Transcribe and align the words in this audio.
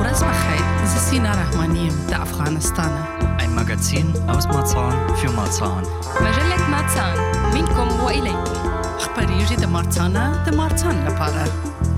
Uras 0.00 0.20
Bachait, 0.20 0.64
das 0.82 0.96
ist 0.96 1.10
Sina 1.10 1.32
Rahmanim, 1.32 1.94
der 2.10 2.22
Afghanistan. 2.22 2.90
Ein 3.38 3.54
Magazin 3.54 4.12
aus 4.28 4.46
Marzahn 4.46 4.96
für 5.16 5.30
Marzahn. 5.32 5.84
مجلة 6.20 6.68
ماتسان 6.70 7.16
منكم 7.54 8.04
وإليكم 8.04 8.52
أخبار 8.96 9.30
يجي 9.30 9.56
د 9.56 9.64
مارتانا 9.64 10.44
د 10.46 10.54
مارتان 10.54 11.06
لپاره. 11.06 11.44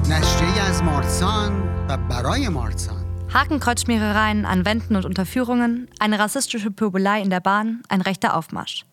نشریه 0.09 0.63
از 0.63 0.83
مارسان 0.83 1.53
و 1.89 1.97
برای 1.97 2.49
مارسان 2.49 2.97
Hakenkreuzschmierereien 3.35 4.47
an 4.47 4.65
Wänden 4.65 4.97
und 4.97 5.05
Unterführungen, 5.05 5.89
eine 5.99 6.19
rassistische 6.19 6.71
Pöbelei 6.71 7.21
in 7.21 7.31
der 7.31 7.41
Bahn, 7.41 7.83
ein 7.89 8.01
rechter 8.01 8.35
Aufmarsch. 8.35 8.85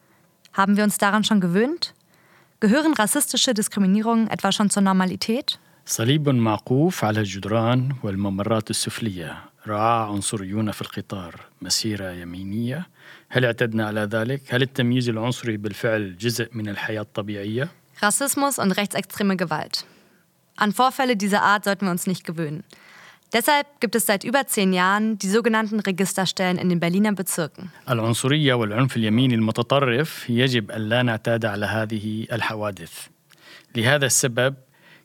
Haben 0.53 0.75
wir 0.77 0.83
uns 0.83 0.97
daran 0.97 1.23
schon 1.23 1.39
gewöhnt? 1.39 1.93
Gehören 2.59 2.93
rassistische 2.93 3.53
Diskriminierungen 3.53 4.27
etwa 4.27 4.51
schon 4.51 4.69
zur 4.69 4.83
Normalität? 4.83 5.59
صليب 5.90 6.28
معقوف 6.28 7.04
على 7.04 7.20
الجدران 7.20 7.92
والممرات 8.02 8.70
السفلية 8.70 9.38
رعاة 9.66 10.12
عنصريون 10.12 10.70
في 10.70 10.82
القطار 10.82 11.40
مسيرة 11.62 12.10
يمينية 12.10 12.86
هل 13.28 13.44
اعتدنا 13.44 13.86
على 13.86 14.00
ذلك؟ 14.00 14.40
هل 14.48 14.62
التمييز 14.62 15.08
العنصري 15.08 15.56
بالفعل 15.56 16.16
جزء 16.16 16.48
من 16.52 16.68
الحياة 16.68 17.00
الطبيعية؟ 17.00 17.68
Rassismus 18.02 18.58
und 18.58 18.70
rechtsextreme 18.70 19.36
Gewalt. 19.36 19.84
An 20.56 20.72
Vorfälle 20.72 21.16
dieser 21.16 21.42
Art 21.42 21.64
sollten 21.64 21.86
wir 21.86 21.90
uns 21.90 22.06
nicht 22.06 22.24
gewöhnen. 22.24 22.62
Deshalb 23.32 23.66
gibt 23.80 23.96
es 23.96 24.06
seit 24.06 24.22
über 24.22 24.46
zehn 24.46 24.72
Jahren 24.72 25.18
die 25.18 25.28
sogenannten 25.28 25.80
Registerstellen 25.80 26.58
in 26.58 26.68
den 26.68 26.78
Berliner 26.78 27.12
Bezirken. 27.14 27.70
العنصرية 27.88 28.54
والعنف 28.54 28.96
اليميني 28.96 29.34
المتطرف 29.34 30.30
يجب 30.30 30.70
أن 30.70 30.88
لا 30.88 31.02
نعتاد 31.02 31.44
على 31.44 31.66
هذه 31.66 32.26
الحوادث 32.32 32.92
لهذا 33.76 34.06
السبب 34.06 34.54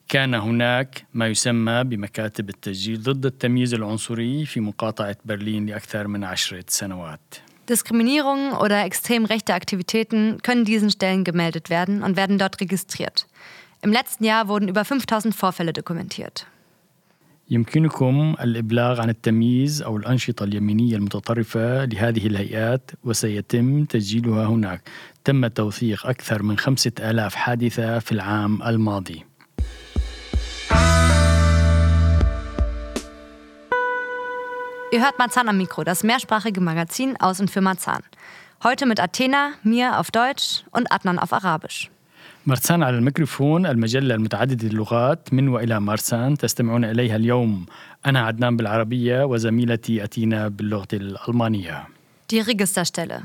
كان 0.08 0.34
هناك 0.34 1.06
ما 1.14 1.28
يسمى 1.28 1.84
بمكاتب 1.84 2.50
التسجيل 2.50 3.04
ضد 3.04 3.26
التمييز 3.26 3.74
العنصري 3.74 4.46
في 4.46 4.60
مقاطعة 4.60 5.18
برلين 5.26 5.66
لأكثر 5.66 6.08
من 6.08 6.24
عشرة 6.24 6.66
سنوات 6.68 7.36
Diskriminierungen 7.68 8.54
oder 8.54 8.86
extrem 8.86 9.26
rechte 9.26 9.56
Aktivitäten 9.56 10.38
können 10.44 10.66
diesen 10.66 10.92
Stellen 10.92 11.24
gemeldet 11.24 11.72
werden 11.72 12.04
und 12.04 12.16
werden 12.16 12.38
dort 12.38 12.62
registriert. 12.62 13.26
Im 13.82 13.92
letzten 13.92 14.24
Jahr 14.24 14.48
wurden 14.48 14.68
über 14.68 14.86
5000 14.86 15.36
Vorfälle 15.36 15.74
dokumentiert. 15.74 16.46
يمكنكم 17.50 18.36
الإبلاغ 18.42 19.02
عن 19.02 19.10
التمييز 19.10 19.82
أو 19.82 19.98
الأنشطة 19.98 20.44
اليمينية 20.44 20.96
المتطرفة 20.96 21.86
لهذه 21.86 22.28
الهيئات 22.28 22.92
وسيتم 23.04 23.86
تسجيلها 23.86 24.46
هناك 24.46 24.82
تم 25.24 25.48
توثيق 25.48 26.08
أكثر 26.08 26.44
من 26.44 26.58
خمسة 26.58 26.92
آلاف 27.00 27.36
حادثة 27.36 28.00
في 28.00 28.12
العام 28.12 28.64
الماضي 28.64 29.26
Ihr 34.95 35.03
hört 35.03 35.19
Marzahn 35.19 35.49
am 35.49 35.57
Mikro, 35.57 35.85
das 35.85 36.03
mehrsprachige 36.03 36.61
Magazin 36.61 37.17
aus 37.21 37.41
und 37.41 37.51
für 37.51 37.61
Marzahn. 37.61 38.03
Heute 38.65 38.87
mit 38.87 39.01
Athena, 39.01 39.53
mir 39.63 39.99
auf 39.99 40.11
Deutsch 40.11 40.65
und 40.73 40.93
Adnan 40.93 41.19
auf 41.19 41.33
Arabisch. 41.33 41.91
مرسان 42.47 42.83
على 42.83 42.97
الميكروفون 42.99 43.67
المجلة 43.67 44.15
المتعددة 44.15 44.69
اللغات 44.69 45.35
من 45.35 45.49
وإلى 45.49 45.81
مرسان 45.81 46.39
تستمعون 46.39 46.85
إليها 46.85 47.17
اليوم 47.17 47.67
أنا 48.07 48.21
عدنان 48.21 48.57
بالعربية 48.57 49.25
وزميلتي 49.25 50.05
أتينا 50.05 50.49
باللغة 50.49 50.89
الألمانية 50.93 51.89
Die 52.31 52.41
Registerstelle. 52.41 53.23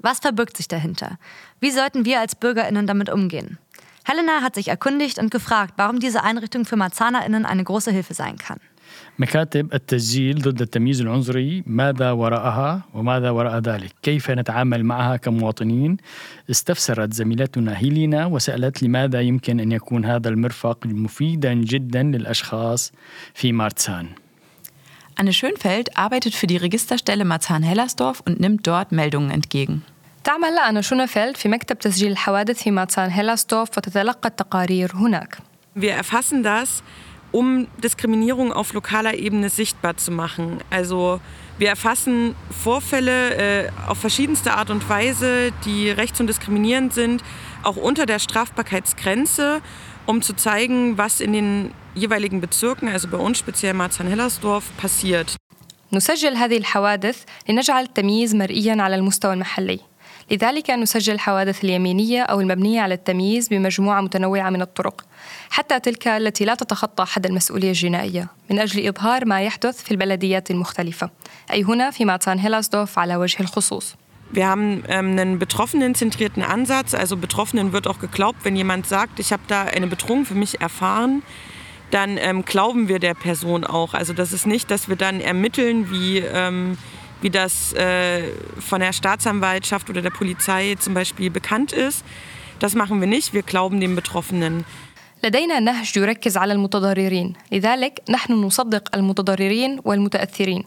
Was 0.00 0.18
verbirgt 0.20 0.56
sich 0.56 0.68
dahinter? 0.68 1.18
Wie 1.60 1.70
sollten 1.70 2.04
wir 2.04 2.20
als 2.20 2.34
BürgerInnen 2.34 2.86
damit 2.86 3.10
umgehen? 3.10 3.58
Helena 4.04 4.42
hat 4.42 4.54
sich 4.54 4.68
erkundigt 4.68 5.18
und 5.18 5.30
gefragt, 5.30 5.74
warum 5.76 5.98
diese 5.98 6.22
Einrichtung 6.22 6.64
für 6.64 6.76
MarzahnerInnen 6.76 7.44
eine 7.44 7.64
große 7.64 7.90
Hilfe 7.90 8.14
sein 8.14 8.36
kann. 8.36 8.60
مكاتب 9.19 9.73
التسجيل 9.73 10.41
ضد 10.41 10.61
التمييز 10.61 11.01
العنصري 11.01 11.63
ماذا 11.65 12.11
وراءها 12.11 12.81
وماذا 12.93 13.29
وراء 13.29 13.59
ذلك؟ 13.59 13.93
كيف 14.03 14.31
نتعامل 14.31 14.83
معها 14.83 15.17
كمواطنين؟ 15.17 15.97
استفسرت 16.49 17.13
زميلتنا 17.13 17.77
هيلينا 17.77 18.25
وسألت 18.25 18.83
لماذا 18.83 19.21
يمكن 19.21 19.59
أن 19.59 19.71
يكون 19.71 20.05
هذا 20.05 20.29
المرفق 20.29 20.85
مفيدا 20.85 21.53
جدا 21.53 22.03
للأشخاص 22.03 22.91
في 23.33 23.51
مارتسان. 23.51 24.07
Anne 25.19 25.33
Schönfeld 25.33 25.97
arbeitet 25.97 26.33
für 26.33 26.47
die 26.47 26.57
Registerstelle 26.57 27.25
Marzahn-Hellersdorf 27.25 28.21
und 28.25 28.39
nimmt 28.39 28.65
dort 28.65 28.91
Meldungen 28.91 29.29
entgegen. 29.29 29.81
تعمل 30.23 30.57
أنا 30.69 30.81
شونفيلد 30.81 31.37
في 31.37 31.49
مكتب 31.49 31.79
تسجيل 31.79 32.11
الحوادث 32.11 32.63
في 32.63 32.71
ماتسان 32.71 33.09
هيلاسدورف 33.09 33.77
وتتلقى 33.77 34.29
التقارير 34.29 34.91
هناك. 34.95 35.37
Wir 35.75 35.91
erfassen 35.91 36.43
das, 36.43 36.83
um 37.32 37.66
Diskriminierung 37.82 38.52
auf 38.52 38.72
lokaler 38.72 39.14
Ebene 39.14 39.50
sichtbar 39.50 39.96
zu 39.96 40.10
machen. 40.10 40.58
Also 40.70 41.20
wir 41.58 41.68
erfassen 41.68 42.34
Vorfälle 42.50 43.64
äh, 43.64 43.70
auf 43.88 43.98
verschiedenste 43.98 44.52
Art 44.52 44.70
und 44.70 44.88
Weise, 44.88 45.52
die 45.64 45.90
rechts- 45.90 46.20
und 46.20 46.26
diskriminierend 46.26 46.92
sind, 46.92 47.22
auch 47.62 47.76
unter 47.76 48.06
der 48.06 48.18
Strafbarkeitsgrenze, 48.18 49.60
um 50.06 50.22
zu 50.22 50.34
zeigen, 50.34 50.98
was 50.98 51.20
in 51.20 51.32
den 51.32 51.72
jeweiligen 51.94 52.40
Bezirken, 52.40 52.88
also 52.88 53.08
bei 53.08 53.18
uns 53.18 53.38
speziell 53.38 53.74
Marzahn-Hellersdorf, 53.74 54.64
passiert. 54.76 55.36
نسجل 55.92 56.36
هذه 56.36 56.56
الحوادث 56.56 57.24
لنجعل 57.48 57.82
التمييز 57.84 58.34
مرئيا 58.34 58.82
على 58.82 58.94
المستوى 58.94 59.32
المحلي 59.34 59.80
لذلك 60.30 60.70
نسجل 60.70 61.14
الحوادث 61.14 61.64
اليمينية 61.64 62.22
أو 62.22 62.40
المبنية 62.40 62.80
على 62.80 62.94
التمييز 62.94 63.48
بمجموعة 63.48 64.00
متنوعة 64.00 64.50
من 64.50 64.62
الطرق 64.62 65.04
حتى 65.50 65.80
تلك 65.80 66.08
التي 66.08 66.44
لا 66.44 66.54
تتخطى 66.54 67.04
حد 67.04 67.26
المسؤولية 67.26 67.68
الجنائية 67.68 68.28
من 68.50 68.58
أجل 68.58 68.88
إظهار 68.88 69.24
ما 69.24 69.42
يحدث 69.42 69.82
في 69.82 69.90
البلديات 69.90 70.50
المختلفة 70.50 71.10
أي 71.52 71.62
هنا 71.62 71.90
في 71.90 72.04
ماتسان 72.04 72.38
هيلاسدورف 72.38 72.98
على 72.98 73.16
وجه 73.16 73.40
الخصوص 73.40 73.96
Wir 74.32 74.48
haben 74.48 74.82
ähm, 74.88 75.10
einen 75.10 75.38
betroffenenzentrierten 75.38 76.42
Ansatz. 76.42 76.94
Also 76.94 77.16
Betroffenen 77.16 77.72
wird 77.72 77.86
auch 77.86 78.00
geglaubt, 78.00 78.40
wenn 78.42 78.56
jemand 78.56 78.86
sagt, 78.86 79.20
ich 79.20 79.32
habe 79.32 79.42
da 79.46 79.62
eine 79.62 79.86
Bedrohung 79.86 80.26
für 80.26 80.34
mich 80.34 80.60
erfahren, 80.60 81.22
dann 81.90 82.16
ähm, 82.18 82.44
glauben 82.44 82.88
wir 82.88 82.98
der 82.98 83.14
Person 83.14 83.64
auch. 83.64 83.94
Also 83.94 84.12
das 84.12 84.32
ist 84.32 84.46
nicht, 84.46 84.70
dass 84.70 84.88
wir 84.88 84.96
dann 84.96 85.20
ermitteln, 85.20 85.90
wie, 85.90 86.18
ähm, 86.18 86.76
wie 87.20 87.30
das 87.30 87.72
äh, 87.74 88.24
von 88.58 88.80
der 88.80 88.92
Staatsanwaltschaft 88.92 89.88
oder 89.90 90.02
der 90.02 90.10
Polizei 90.10 90.74
zum 90.78 90.94
Beispiel 90.94 91.30
bekannt 91.30 91.72
ist. 91.72 92.04
Das 92.58 92.74
machen 92.74 93.00
wir 93.00 93.06
nicht. 93.06 93.32
Wir 93.32 93.42
glauben 93.42 93.80
dem 93.80 93.94
Betroffenen. 93.94 94.64
لدينا 95.23 95.59
نهج 95.59 95.97
يركز 95.97 96.37
على 96.37 96.53
المتضررين. 96.53 97.33
لذلك 97.51 98.01
نحن 98.09 98.33
نصدق 98.33 98.95
المتضررين 98.95 99.79
والمتأثرين. 99.85 100.63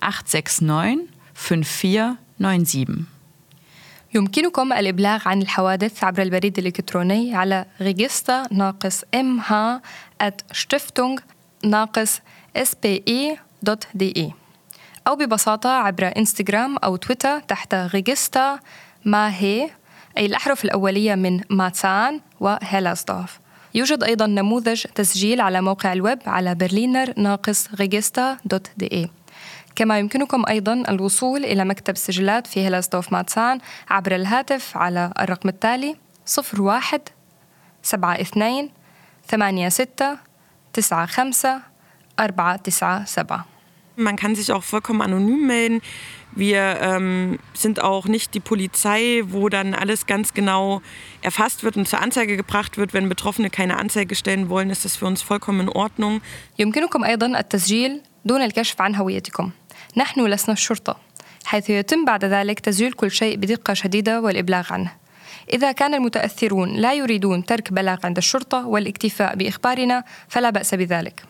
869 0.00 1.08
5497. 1.34 3.06
يمكنكم 4.14 4.72
الإبلاغ 4.72 5.28
عن 5.28 5.42
الحوادث 5.42 6.04
عبر 6.04 6.22
البريد 6.22 6.58
الإلكتروني 6.58 7.34
على 7.34 7.66
register 7.80 8.52
ناقص 8.52 9.04
mh 9.04 9.80
at 10.20 10.44
stiftung 10.52 11.20
ناقص 11.63 12.19
spe.de 12.57 14.23
أو 15.07 15.15
ببساطة 15.15 15.69
عبر 15.69 16.11
إنستغرام 16.17 16.77
أو 16.77 16.95
تويتر 16.95 17.39
تحت 17.39 17.73
ريجستا 17.75 18.59
ما 19.05 19.35
هي 19.35 19.69
أي 20.17 20.25
الأحرف 20.25 20.65
الأولية 20.65 21.15
من 21.15 21.41
ماتسان 21.49 22.21
وهيلاسدورف 22.39 23.39
يوجد 23.73 24.03
أيضا 24.03 24.27
نموذج 24.27 24.83
تسجيل 24.95 25.41
على 25.41 25.61
موقع 25.61 25.93
الويب 25.93 26.19
على 26.25 26.55
برلينر 26.55 27.13
ناقص 27.17 27.73
ريجستا 27.73 28.37
دوت 28.45 28.67
دي 28.77 28.89
إي 28.91 29.09
كما 29.75 29.99
يمكنكم 29.99 30.43
أيضا 30.49 30.73
الوصول 30.89 31.45
إلى 31.45 31.65
مكتب 31.65 31.93
السجلات 31.93 32.47
في 32.47 32.59
هيلاسدورف 32.59 33.13
ماتسان 33.13 33.59
عبر 33.89 34.15
الهاتف 34.15 34.77
على 34.77 35.13
الرقم 35.19 35.49
التالي 35.49 35.95
01 36.59 37.01
72 37.85 38.69
86 39.27 40.17
95 40.72 41.62
497 42.16 43.44
Man 43.96 44.16
kann 44.16 44.34
sich 44.36 44.52
auch 44.52 44.62
vollkommen 44.62 45.02
anonym 45.02 45.46
melden. 45.46 45.80
Wir 46.32 46.78
ähm, 46.80 47.38
sind 47.54 47.82
auch 47.82 48.06
nicht 48.06 48.34
die 48.34 48.40
Polizei, 48.40 49.22
wo 49.26 49.48
dann 49.48 49.74
alles 49.74 50.06
ganz 50.06 50.34
genau 50.34 50.82
erfasst 51.20 51.64
wird 51.64 51.76
und 51.76 51.88
zur 51.88 52.00
Anzeige 52.00 52.36
gebracht 52.36 52.78
wird. 52.78 52.94
Wenn 52.94 53.08
Betroffene 53.08 53.50
keine 53.50 53.76
Anzeige 53.78 54.14
stellen 54.14 54.48
wollen, 54.48 54.70
ist 54.70 54.84
das 54.84 54.94
für 54.96 55.06
uns 55.06 55.22
vollkommen 55.22 55.60
in 55.60 55.68
Ordnung. 55.68 56.20
يمكنكم 56.58 57.04
أيضا 57.04 57.38
التسجيل 57.38 58.02
دون 58.24 58.42
الكشف 58.42 58.80
عن 58.80 58.94
هويتكم 58.94 59.50
نحن 59.96 60.26
لسنا 60.26 60.52
الشرطة 60.52 60.96
حيث 61.44 61.70
يتم 61.70 62.04
بعد 62.04 62.24
ذلك 62.24 62.60
تسجيل 62.60 62.92
كل 62.92 63.10
شيء 63.10 63.36
بدقة 63.36 63.74
شديدة 63.74 64.20
والإبلاغ 64.20 64.72
عنه 64.72 64.92
إذا 65.52 65.72
كان 65.72 65.94
المتأثرون 65.94 66.76
لا 66.76 66.94
يريدون 66.94 67.44
ترك 67.44 67.72
بلاغ 67.72 67.98
عند 68.04 68.16
الشرطة 68.16 68.66
والاكتفاء 68.66 69.36
بإخبارنا 69.36 70.04
فلا 70.28 70.50
بأس 70.50 70.74
بذلك 70.74 71.22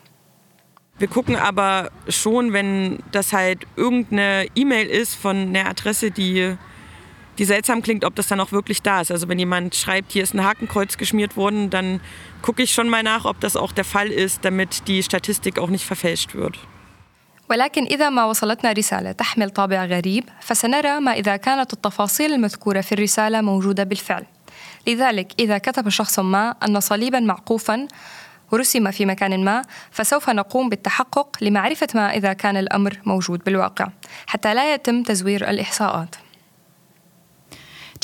Wir 1.00 1.06
gucken 1.06 1.36
aber 1.36 1.90
schon, 2.08 2.52
wenn 2.52 2.98
das 3.12 3.32
halt 3.32 3.68
irgendeine 3.76 4.48
E-Mail 4.56 4.88
ist 4.88 5.14
von 5.14 5.36
einer 5.36 5.68
Adresse, 5.68 6.10
die, 6.10 6.56
die 7.38 7.44
seltsam 7.44 7.82
klingt, 7.82 8.04
ob 8.04 8.16
das 8.16 8.26
dann 8.26 8.40
auch 8.40 8.50
wirklich 8.50 8.82
da 8.82 9.00
ist. 9.00 9.12
Also 9.12 9.28
wenn 9.28 9.38
jemand 9.38 9.76
schreibt, 9.76 10.10
hier 10.10 10.24
ist 10.24 10.34
ein 10.34 10.42
Hakenkreuz 10.42 10.96
geschmiert 10.96 11.36
worden, 11.36 11.70
dann 11.70 12.00
gucke 12.42 12.64
ich 12.64 12.72
schon 12.72 12.88
mal 12.88 13.04
nach, 13.04 13.26
ob 13.26 13.38
das 13.38 13.54
auch 13.54 13.70
der 13.70 13.84
Fall 13.84 14.08
ist, 14.08 14.44
damit 14.44 14.88
die 14.88 15.04
Statistik 15.04 15.60
auch 15.60 15.70
nicht 15.70 15.84
verfälscht 15.84 16.34
wird. 16.34 16.58
ولكن 17.53 17.83
إذا 17.83 18.09
ما 18.09 18.25
وصلتنا 18.25 18.71
رسالة 18.71 19.11
تحمل 19.11 19.49
طابع 19.49 19.85
غريب 19.85 20.23
فسنرى 20.41 20.99
ما 20.99 21.13
إذا 21.13 21.35
كانت 21.35 21.73
التفاصيل 21.73 22.33
المذكورة 22.33 22.81
في 22.81 22.91
الرسالة 22.91 23.41
موجودة 23.41 23.83
بالفعل. 23.83 24.25
لذلك 24.87 25.31
إذا 25.39 25.57
كتب 25.57 25.89
شخص 25.89 26.19
ما 26.19 26.55
أن 26.67 26.79
صليبا 26.79 27.19
معقوفا 27.19 27.87
رسم 28.53 28.91
في 28.91 29.05
مكان 29.05 29.45
ما 29.45 29.61
فسوف 29.91 30.29
نقوم 30.29 30.69
بالتحقق 30.69 31.37
لمعرفة 31.41 31.87
ما 31.95 32.13
إذا 32.13 32.33
كان 32.33 32.57
الأمر 32.57 32.99
موجود 33.05 33.43
بالواقع 33.43 33.87
حتى 34.27 34.53
لا 34.53 34.73
يتم 34.73 35.03
تزوير 35.03 35.49
الإحصاءات. 35.49 36.15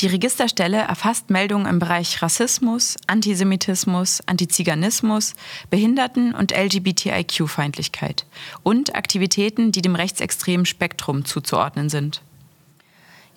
Die 0.01 0.07
Registerstelle 0.07 0.77
erfasst 0.77 1.29
Meldungen 1.29 1.65
im 1.65 1.79
Bereich 1.79 2.21
Rassismus, 2.21 2.97
Antisemitismus, 3.07 4.21
Antiziganismus, 4.25 5.33
Behinderten- 5.69 6.35
und 6.35 6.51
LGBTIQ-Feindlichkeit 6.51 8.25
und 8.63 8.95
Aktivitäten, 8.95 9.71
die 9.71 9.81
dem 9.81 9.95
rechtsextremen 9.95 10.65
Spektrum 10.65 11.23
zuzuordnen 11.23 11.89
sind. 11.89 12.21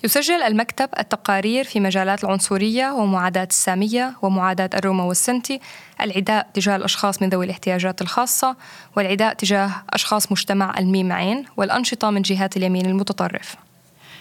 يسجل 0.03 0.41
المكتب 0.41 0.89
التقارير 0.99 1.63
في 1.63 1.79
مجالات 1.79 2.23
العنصرية 2.23 2.91
ومعاداة 2.91 3.47
السامية 3.51 4.13
ومعاداة 4.21 4.69
الروما 4.73 5.03
والسنتي 5.03 5.59
العداء 6.01 6.49
تجاه 6.53 6.75
الأشخاص 6.75 7.21
من 7.21 7.29
ذوي 7.29 7.45
الاحتياجات 7.45 8.01
الخاصة 8.01 8.55
والعداء 8.97 9.33
تجاه 9.33 9.71
أشخاص 9.89 10.31
مجتمع 10.31 10.79
الميم 10.79 11.11
عين 11.11 11.45
والأنشطة 11.57 12.09
من 12.09 12.21
جهات 12.21 12.57
اليمين 12.57 12.85
المتطرف 12.85 13.55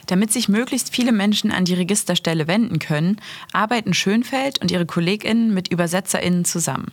Damit 0.07 0.33
sich 0.33 0.49
möglichst 0.49 0.95
viele 0.95 1.13
Menschen 1.13 1.53
an 1.53 1.65
die 1.65 1.75
Registerstelle 1.75 2.47
wenden 2.47 2.79
können, 2.79 3.21
arbeiten 3.53 3.95
Schönfeld 3.95 4.61
und 4.61 4.71
ihre 4.71 4.87
KollegInnen 4.87 5.53
mit 5.53 5.73
ÜbersetzerInnen 5.73 6.45
zusammen. 6.45 6.93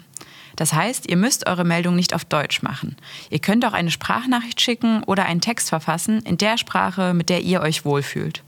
Das 0.55 0.73
heißt, 0.73 1.09
ihr 1.09 1.17
müsst 1.17 1.47
eure 1.47 1.65
Meldung 1.65 1.95
nicht 1.95 2.13
auf 2.13 2.25
Deutsch 2.25 2.61
machen. 2.61 2.95
Ihr 3.29 3.39
könnt 3.39 3.65
auch 3.65 3.73
eine 3.73 3.91
Sprachnachricht 3.91 4.61
schicken 4.61 5.03
oder 5.03 5.25
einen 5.25 5.41
Text 5.41 5.69
verfassen 5.69 6.21
in 6.21 6.37
der 6.37 6.57
Sprache, 6.57 7.13
mit 7.13 7.29
der 7.29 7.41
ihr 7.41 7.61
euch 7.61 7.85
wohlfühlt. 7.85 8.43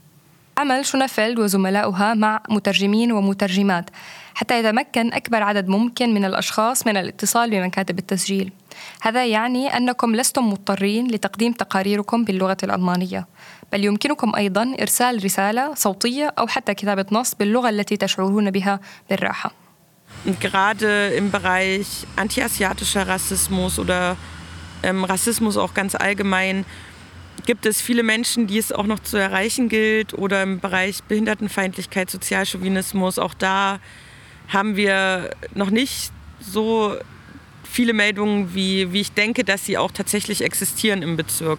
عمل 0.58 0.84
شونفيلد 0.84 1.38
وزملاؤها 1.38 2.14
مع 2.14 2.42
مترجمين 2.48 3.12
ومترجمات 3.12 3.90
حتى 4.34 4.58
يتمكن 4.58 5.12
أكبر 5.12 5.42
عدد 5.42 5.68
ممكن 5.68 6.14
من 6.14 6.24
الأشخاص 6.24 6.86
من 6.86 6.96
الاتصال 6.96 7.50
بمكاتب 7.50 7.98
التسجيل 7.98 8.52
هذا 9.00 9.26
يعني 9.26 9.76
أنكم 9.76 10.16
لستم 10.16 10.48
مضطرين 10.48 11.06
لتقديم 11.10 11.52
تقاريركم 11.52 12.24
باللغة 12.24 12.56
الألمانية 12.62 13.26
بل 13.72 13.84
يمكنكم 13.84 14.34
أيضا 14.34 14.76
إرسال 14.80 15.24
رسالة 15.24 15.74
صوتية 15.74 16.34
أو 16.38 16.46
حتى 16.46 16.74
كتابة 16.74 17.06
نص 17.12 17.34
باللغة 17.34 17.68
التي 17.68 17.96
تشعرون 17.96 18.50
بها 18.50 18.80
بالراحة 19.10 19.52
Und 20.24 20.40
gerade 20.40 21.08
im 21.08 21.30
Bereich 21.30 21.86
antiasiatischer 22.16 23.06
Rassismus 23.06 23.78
oder 23.78 24.16
ähm, 24.82 25.04
Rassismus 25.04 25.56
auch 25.56 25.74
ganz 25.74 25.94
allgemein 25.94 26.64
gibt 27.46 27.66
es 27.66 27.80
viele 27.80 28.02
Menschen, 28.02 28.46
die 28.46 28.58
es 28.58 28.72
auch 28.72 28.86
noch 28.86 28.98
zu 28.98 29.16
erreichen 29.16 29.68
gilt 29.68 30.14
oder 30.14 30.42
im 30.42 30.60
Bereich 30.60 31.02
Behindertenfeindlichkeit, 31.04 32.10
Sozialchauvinismus. 32.10 33.18
Auch 33.18 33.34
da 33.34 33.80
haben 34.48 34.76
wir 34.76 35.30
noch 35.54 35.70
nicht 35.70 36.12
so 36.40 36.96
viele 37.64 37.92
Meldungen, 37.92 38.54
wie, 38.54 38.92
wie 38.92 39.00
ich 39.00 39.12
denke, 39.12 39.44
dass 39.44 39.64
sie 39.64 39.78
auch 39.78 39.90
tatsächlich 39.90 40.42
existieren 40.42 41.02
im 41.02 41.16
Bezirk. 41.16 41.58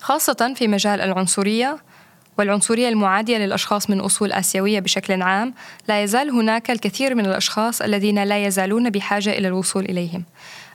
خاصة 0.00 0.54
في 0.56 0.68
مجال 0.68 1.00
العنصرية 1.00 1.78
والعنصرية 2.38 2.88
المعادية 2.88 3.38
للأشخاص 3.38 3.90
من 3.90 4.00
أصول 4.00 4.32
آسيوية 4.32 4.80
بشكل 4.80 5.22
عام 5.22 5.54
لا 5.88 6.02
يزال 6.02 6.30
هناك 6.30 6.70
الكثير 6.70 7.14
من 7.14 7.26
الأشخاص 7.26 7.82
الذين 7.82 8.24
لا 8.24 8.46
يزالون 8.46 8.90
بحاجة 8.90 9.30
إلى 9.38 9.48
الوصول 9.48 9.84
إليهم 9.84 10.24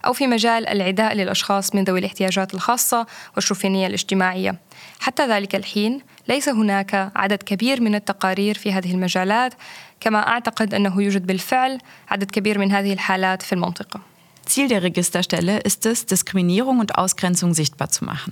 أو 0.05 0.13
في 0.13 0.27
مجال 0.27 0.67
العداء 0.67 1.13
للأشخاص 1.13 1.75
من 1.75 1.83
ذوي 1.83 1.99
الاحتياجات 1.99 2.53
الخاصة 2.53 3.05
والشوفينية 3.35 3.87
الاجتماعية 3.87 4.55
حتى 4.99 5.27
ذلك 5.27 5.55
الحين 5.55 6.01
ليس 6.27 6.49
هناك 6.49 7.11
عدد 7.15 7.43
كبير 7.43 7.81
من 7.81 7.95
التقارير 7.95 8.57
في 8.57 8.73
هذه 8.73 8.91
المجالات 8.91 9.53
كما 9.99 10.27
أعتقد 10.27 10.73
أنه 10.73 11.01
يوجد 11.01 11.27
بالفعل 11.27 11.79
عدد 12.09 12.31
كبير 12.31 12.59
من 12.59 12.71
هذه 12.71 12.93
الحالات 12.93 13.41
في 13.41 13.53
المنطقة 13.53 13.99
Ziel 14.47 14.67
der 14.67 14.83
Registerstelle 14.83 15.57
ist 15.61 15.87
es, 15.87 16.05
Diskriminierung 16.05 16.77
und 16.79 16.99
Ausgrenzung 16.99 17.55
sichtbar 17.55 17.89
zu 17.89 18.05
machen. 18.05 18.31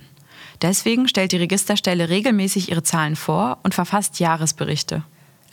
Deswegen 0.63 1.07
stellt 1.07 1.31
die 1.31 1.37
Registerstelle 1.37 2.09
regelmäßig 2.09 2.69
ihre 2.69 2.83
Zahlen 2.83 3.15
vor 3.15 3.57
und 3.63 3.73
verfasst 3.73 4.19
Jahresberichte. 4.19 5.03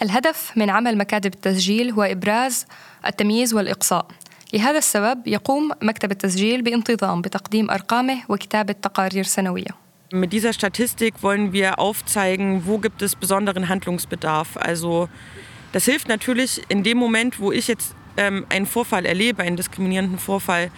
الهدف 0.03 0.53
من 0.57 0.71
عمل 0.71 0.99
مكاتب 0.99 1.35
التسجيل 1.35 1.91
هو 1.91 2.03
إبراز 2.03 2.67
التمييز 3.07 3.55
والإقصاء 3.55 4.07
لهذا 4.53 4.79
السبب 4.79 5.26
يقوم 5.26 5.71
مكتب 5.83 6.11
التسجيل 6.11 6.62
بانتظام 6.62 7.23
بتقديم 7.23 7.71
أرقامه 7.71 8.19
وكتابة 8.29 8.73
تقارير 8.73 9.25
سنوية 9.25 9.87
Mit 10.12 10.33
dieser 10.33 10.53
Statistik 10.53 11.21
wollen 11.23 11.53
wir 11.53 11.81
aufzeigen, 11.81 12.62
wo 12.65 12.79
gibt 12.79 13.03
es 13.03 13.17
besonderen 13.17 13.69
Handlungsbedarf. 13.69 14.57
Also 14.57 15.09
das 15.73 15.85
hilft 15.85 16.07
natürlich 16.07 16.62
in 16.69 16.85
dem 16.85 16.97
Moment, 16.97 17.41
wo 17.41 17.50
ich 17.50 17.67
jetzt 17.67 17.93
ähm, 18.17 18.47
einen 18.49 18.67
Vorfall 18.67 19.05
erlebe, 19.05 19.43
einen 19.43 19.57
diskriminierenden 19.57 20.21
Vorfall, 20.21 20.71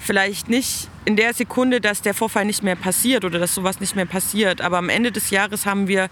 vielleicht 0.00 0.48
nicht 0.48 0.88
in 1.04 1.16
der 1.16 1.34
Sekunde, 1.34 1.80
dass 1.80 2.02
der 2.02 2.14
Vorfall 2.14 2.44
nicht 2.44 2.62
mehr 2.62 2.76
passiert 2.76 3.24
oder 3.24 3.38
dass 3.38 3.54
sowas 3.54 3.80
nicht 3.80 3.96
mehr 3.96 4.06
passiert. 4.06 4.60
Aber 4.60 4.78
am 4.78 4.88
Ende 4.88 5.12
des 5.12 5.30
Jahres 5.30 5.66
haben 5.66 5.88
wir 5.88 6.08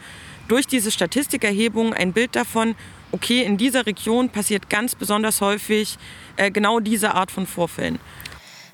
durch 0.48 0.66
diese 0.66 0.90
Statistikerhebung 0.90 1.94
ein 1.94 2.12
Bild 2.12 2.36
davon, 2.36 2.74
okay, 3.12 3.42
in 3.42 3.56
dieser 3.56 3.86
Region 3.86 4.28
passiert 4.28 4.68
ganz 4.68 4.94
besonders 4.94 5.40
häufig 5.40 5.96
äh, 6.36 6.50
genau 6.50 6.80
diese 6.80 7.14
Art 7.14 7.30
von 7.30 7.46
Vorfällen. 7.46 7.98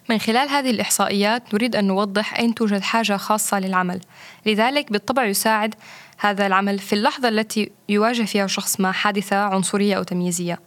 من 0.09 0.19
خلال 0.19 0.49
هذه 0.49 0.71
الإحصائيات 0.71 1.55
نريد 1.55 1.77
أن 1.77 1.87
نوضح 1.87 2.39
أين 2.39 2.55
توجد 2.55 2.81
حاجة 2.81 3.17
خاصة 3.17 3.61
للعمل 3.61 4.01
لذلك 4.47 4.93
بالطبع 4.93 5.25
يساعد 5.25 5.75
هذا 6.19 6.47
العمل 6.47 6.79
في 6.79 6.93
اللحظة 6.93 7.29
التي 7.29 7.71
يواجه 7.89 8.23
فيها 8.23 8.47
شخص 8.47 8.81
ما 8.81 8.93
حادثة 8.93 9.37
عنصرية 9.37 9.97
أو 9.97 10.03
تمييزية 10.03 10.61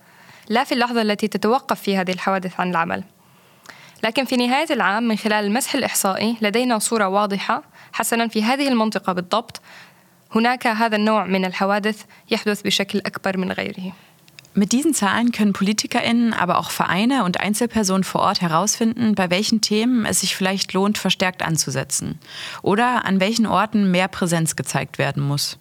لا 0.49 0.63
في 0.63 0.71
اللحظة 0.71 1.01
التي 1.01 1.27
تتوقف 1.27 1.81
فيها 1.81 2.01
هذه 2.01 2.11
الحوادث 2.11 2.59
عن 2.59 2.69
العمل 2.69 3.03
لكن 4.03 4.25
في 4.25 4.37
نهاية 4.37 4.67
العام 4.69 5.03
من 5.03 5.17
خلال 5.17 5.45
المسح 5.45 5.75
الإحصائي 5.75 6.37
لدينا 6.41 6.79
صورة 6.79 7.07
واضحة 7.07 7.63
حسنا 7.93 8.27
في 8.27 8.43
هذه 8.43 8.67
المنطقة 8.67 9.13
بالضبط 9.13 9.61
هناك 10.35 10.67
هذا 10.67 10.95
النوع 10.95 11.25
من 11.25 11.45
الحوادث 11.45 12.03
يحدث 12.31 12.61
بشكل 12.61 12.99
أكبر 12.99 13.37
من 13.37 13.51
غيره 13.51 13.93
Mit 14.55 14.71
diesen 14.71 14.93
Zahlen 14.93 15.31
können 15.31 15.51
PolitikerInnen, 15.51 16.31
aber 16.31 16.59
auch 16.59 16.69
Vereine 16.69 17.23
und 17.23 17.39
Einzelpersonen 17.39 18.03
vor 18.03 18.21
Ort 18.21 18.41
herausfinden, 18.41 19.15
bei 19.15 19.31
welchen 19.31 19.61
Themen 19.61 20.05
es 20.05 20.19
sich 20.19 20.35
vielleicht 20.35 20.73
lohnt, 20.73 20.99
verstärkt 20.99 21.41
anzusetzen 21.41 22.19
oder 22.61 23.05
an 23.05 23.19
welchen 23.19 23.47
Orten 23.47 23.89
mehr 23.89 24.07
Präsenz 24.07 24.55
gezeigt 24.55 24.99
werden 24.99 25.23
muss. 25.23 25.57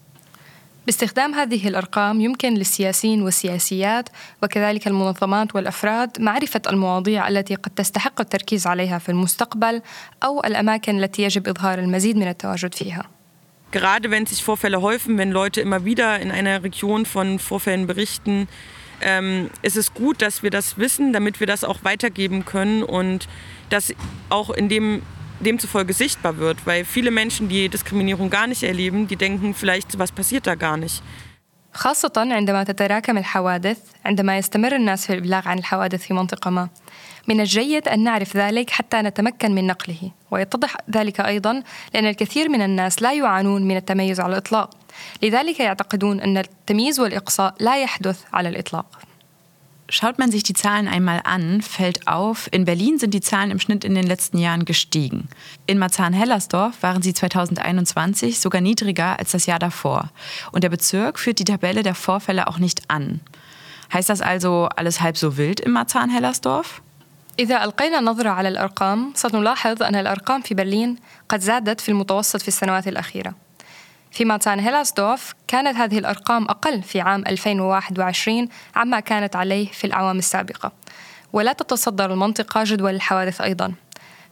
باستخدام 0.87 1.35
هذه 1.35 1.69
الارقام 1.69 2.21
يمكن 2.21 2.55
للسياسيين 2.55 3.23
والسياسيات 3.23 4.09
وكذلك 4.43 4.87
المنظمات 4.87 5.55
والافراد 5.55 6.21
معرفه 6.21 6.63
المواضيع 6.69 7.29
التي 7.29 7.55
قد 7.55 7.71
تستحق 7.71 8.21
التركيز 8.21 8.67
عليها 8.67 8.99
في 8.99 9.09
المستقبل 9.09 9.83
او 10.23 10.45
الاماكن 10.45 10.99
التي 10.99 11.23
يجب 11.23 11.49
اظهار 11.49 11.79
المزيد 11.79 12.17
من 12.17 12.29
التواجد 12.29 12.75
فيها. 12.75 13.05
Gerade 13.73 14.11
wenn 14.11 14.27
sich 14.27 14.43
Vorfälle 14.45 14.83
häufen, 14.83 15.17
wenn 15.17 15.33
Leute 15.33 15.63
immer 15.63 15.87
wieder 15.87 16.21
in 16.21 16.31
einer 16.31 16.63
Region 16.63 17.07
von 17.07 17.39
Vorfällen 17.39 17.87
berichten, 17.87 18.47
ähm, 19.01 19.51
ist 19.63 19.77
es 19.77 19.95
gut, 19.95 20.21
dass 20.21 20.43
wir 20.43 20.51
das 20.51 20.77
wissen, 20.77 21.15
damit 21.15 21.41
wir 21.41 21.47
das 21.47 21.65
auch 21.65 21.79
weitergeben 21.83 22.45
können 22.45 22.83
und 22.83 23.29
das 23.71 23.95
auch 24.29 24.51
in 24.51 24.69
dem 24.69 25.03
demzufolge 25.40 25.94
sichtbar 25.94 26.38
wird, 26.38 26.58
weil 26.66 26.86
viele 26.86 27.12
Menschen, 27.12 27.50
die 27.50 27.70
Diskriminierung 27.70 28.30
gar 28.30 28.48
nicht 28.48 28.64
erleben, 28.64 29.08
die 29.08 29.16
denken 29.16 29.54
vielleicht, 29.54 30.00
was 30.00 30.12
passiert 30.12 30.48
da 30.48 30.56
gar 30.56 30.78
nicht. 30.78 31.02
خاصة 31.74 32.12
عندما 32.18 32.64
تتراكم 32.64 33.18
الحوادث 33.18 33.78
عندما 34.06 34.38
يستمر 34.38 34.76
الناس 34.76 35.08
في 35.08 35.14
الإبلاغ 35.14 35.48
عن 35.48 35.58
الحوادث 35.58 36.02
في 36.08 36.14
منطقة 36.14 36.50
ما. 36.50 36.70
من 37.28 37.42
الجيد 37.42 37.88
أن 37.88 38.04
نعرف 38.04 38.38
ذلك 38.38 38.70
حتى 38.70 38.98
نتمكن 39.02 39.56
من 39.56 39.68
نقله. 39.68 40.12
ويتضح 40.32 40.78
ذلك 40.92 41.20
أيضا 41.20 41.64
لأن 41.94 42.06
الكثير 42.06 42.50
من 42.50 42.62
الناس 42.62 43.02
لا 43.02 43.14
يعانون 43.14 43.68
من 43.68 43.78
التميز 43.78 44.20
على 44.20 44.32
الإطلاق. 44.32 44.70
لذلك 45.24 45.60
يعتقدون 45.60 46.22
أن 46.22 46.38
التمييز 46.38 47.00
والإقصاء 47.00 47.56
لا 47.60 47.82
يحدث 47.82 48.24
على 48.34 48.50
الإطلاق. 48.50 49.07
Schaut 49.89 50.19
man 50.19 50.31
sich 50.31 50.43
die 50.43 50.55
Zahlen 50.55 50.89
einmal 50.89 51.21
an, 51.25 51.61
fällt 51.61 52.09
auf, 52.09 52.49
in 52.51 52.65
Berlin 52.65 52.99
sind 52.99 53.13
die 53.13 53.21
Zahlen 53.21 53.51
im 53.51 53.59
Schnitt 53.59 53.85
in 53.85 53.95
den 53.95 54.07
letzten 54.07 54.39
Jahren 54.39 54.65
gestiegen. 54.65 55.29
In 55.67 55.79
Marzahn-Hellersdorf 55.79 56.83
waren 56.83 57.03
sie 57.03 57.13
2021 57.13 58.41
sogar 58.41 58.63
niedriger 58.63 59.19
als 59.19 59.33
das 59.33 59.45
Jahr 59.45 59.59
davor. 59.59 60.09
Und 60.51 60.65
der 60.65 60.71
Bezirk 60.71 61.19
führt 61.19 61.41
die 61.41 61.45
Tabelle 61.45 61.83
der 61.83 61.95
Vorfälle 61.95 62.47
auch 62.49 62.59
nicht 62.59 62.89
an. 62.89 63.21
Heißt 63.93 64.09
das 64.09 64.23
also 64.23 64.71
alles 64.75 65.03
halb 65.03 65.19
so 65.19 65.37
wild 65.37 65.61
im 65.61 65.73
Marzahn-Hellersdorf? 65.73 66.81
إذا 67.39 67.65
ألقينا 67.65 68.01
نظرة 68.01 68.31
على 68.31 68.49
الأرقام 68.49 69.13
سنلاحظ 69.15 69.83
أن 69.83 69.95
الأرقام 69.95 70.43
في 70.43 70.55
برلين 70.55 70.97
قد 71.29 71.41
زادت 71.41 71.81
في 71.81 71.89
المتوسط 71.89 72.43
في 72.43 72.49
السنوات 72.49 72.89
الأخيرة 72.89 73.35
في 74.13 74.25
ماتان 74.25 74.61
هيلاسدورف 74.61 75.35
كانت 75.49 75.77
هذه 75.77 75.99
الأرقام 75.99 76.45
أقل 76.45 76.83
في 76.83 77.01
عام 77.01 77.25
2021 77.27 78.49
عما 78.77 79.01
كانت 79.01 79.37
عليه 79.37 79.69
في 79.69 79.87
الأعوام 79.87 80.19
السابقة 80.19 80.73
ولا 81.33 81.53
تتصدر 81.53 82.13
المنطقة 82.13 82.65
جدول 82.65 82.95
الحوادث 82.95 83.41
أيضا 83.41 83.75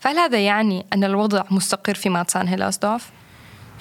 فهل 0.00 0.19
هذا 0.19 0.38
يعني 0.38 0.87
أن 0.93 1.05
الوضع 1.05 1.45
مستقر 1.50 1.95
في 1.95 2.09
ماتسان 2.09 2.49
هيلاسدورف؟ 2.49 3.11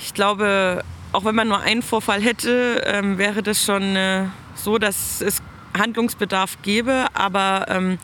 Ich 0.02 0.14
glaube, 0.14 0.82
auch 1.12 1.26
wenn 1.26 1.36
man 1.36 1.50
nur 1.50 1.60
einen 1.60 1.82
Vorfall 1.82 2.22
hätte, 2.22 2.82
ähm, 2.86 3.18
wäre 3.18 3.44
das 3.44 3.66
schon 3.66 3.96
äh, 3.98 4.26
so, 4.56 4.78
dass 4.78 5.22
es 5.22 5.42
Handlungsbedarf 5.78 6.62
gäbe. 6.62 7.08
Aber 7.14 7.66
ähm, 7.68 7.98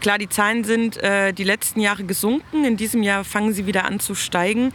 klar, 0.00 0.18
die 0.18 0.28
Zahlen 0.28 0.64
sind 0.64 0.96
äh, 0.98 1.32
die 1.32 1.44
letzten 1.44 1.80
Jahre 1.80 2.04
gesunken. 2.04 2.64
In 2.64 2.76
diesem 2.76 3.02
Jahr 3.02 3.24
fangen 3.24 3.52
sie 3.52 3.66
wieder 3.66 3.84
an 3.84 4.00
zu 4.00 4.14
steigen. 4.14 4.72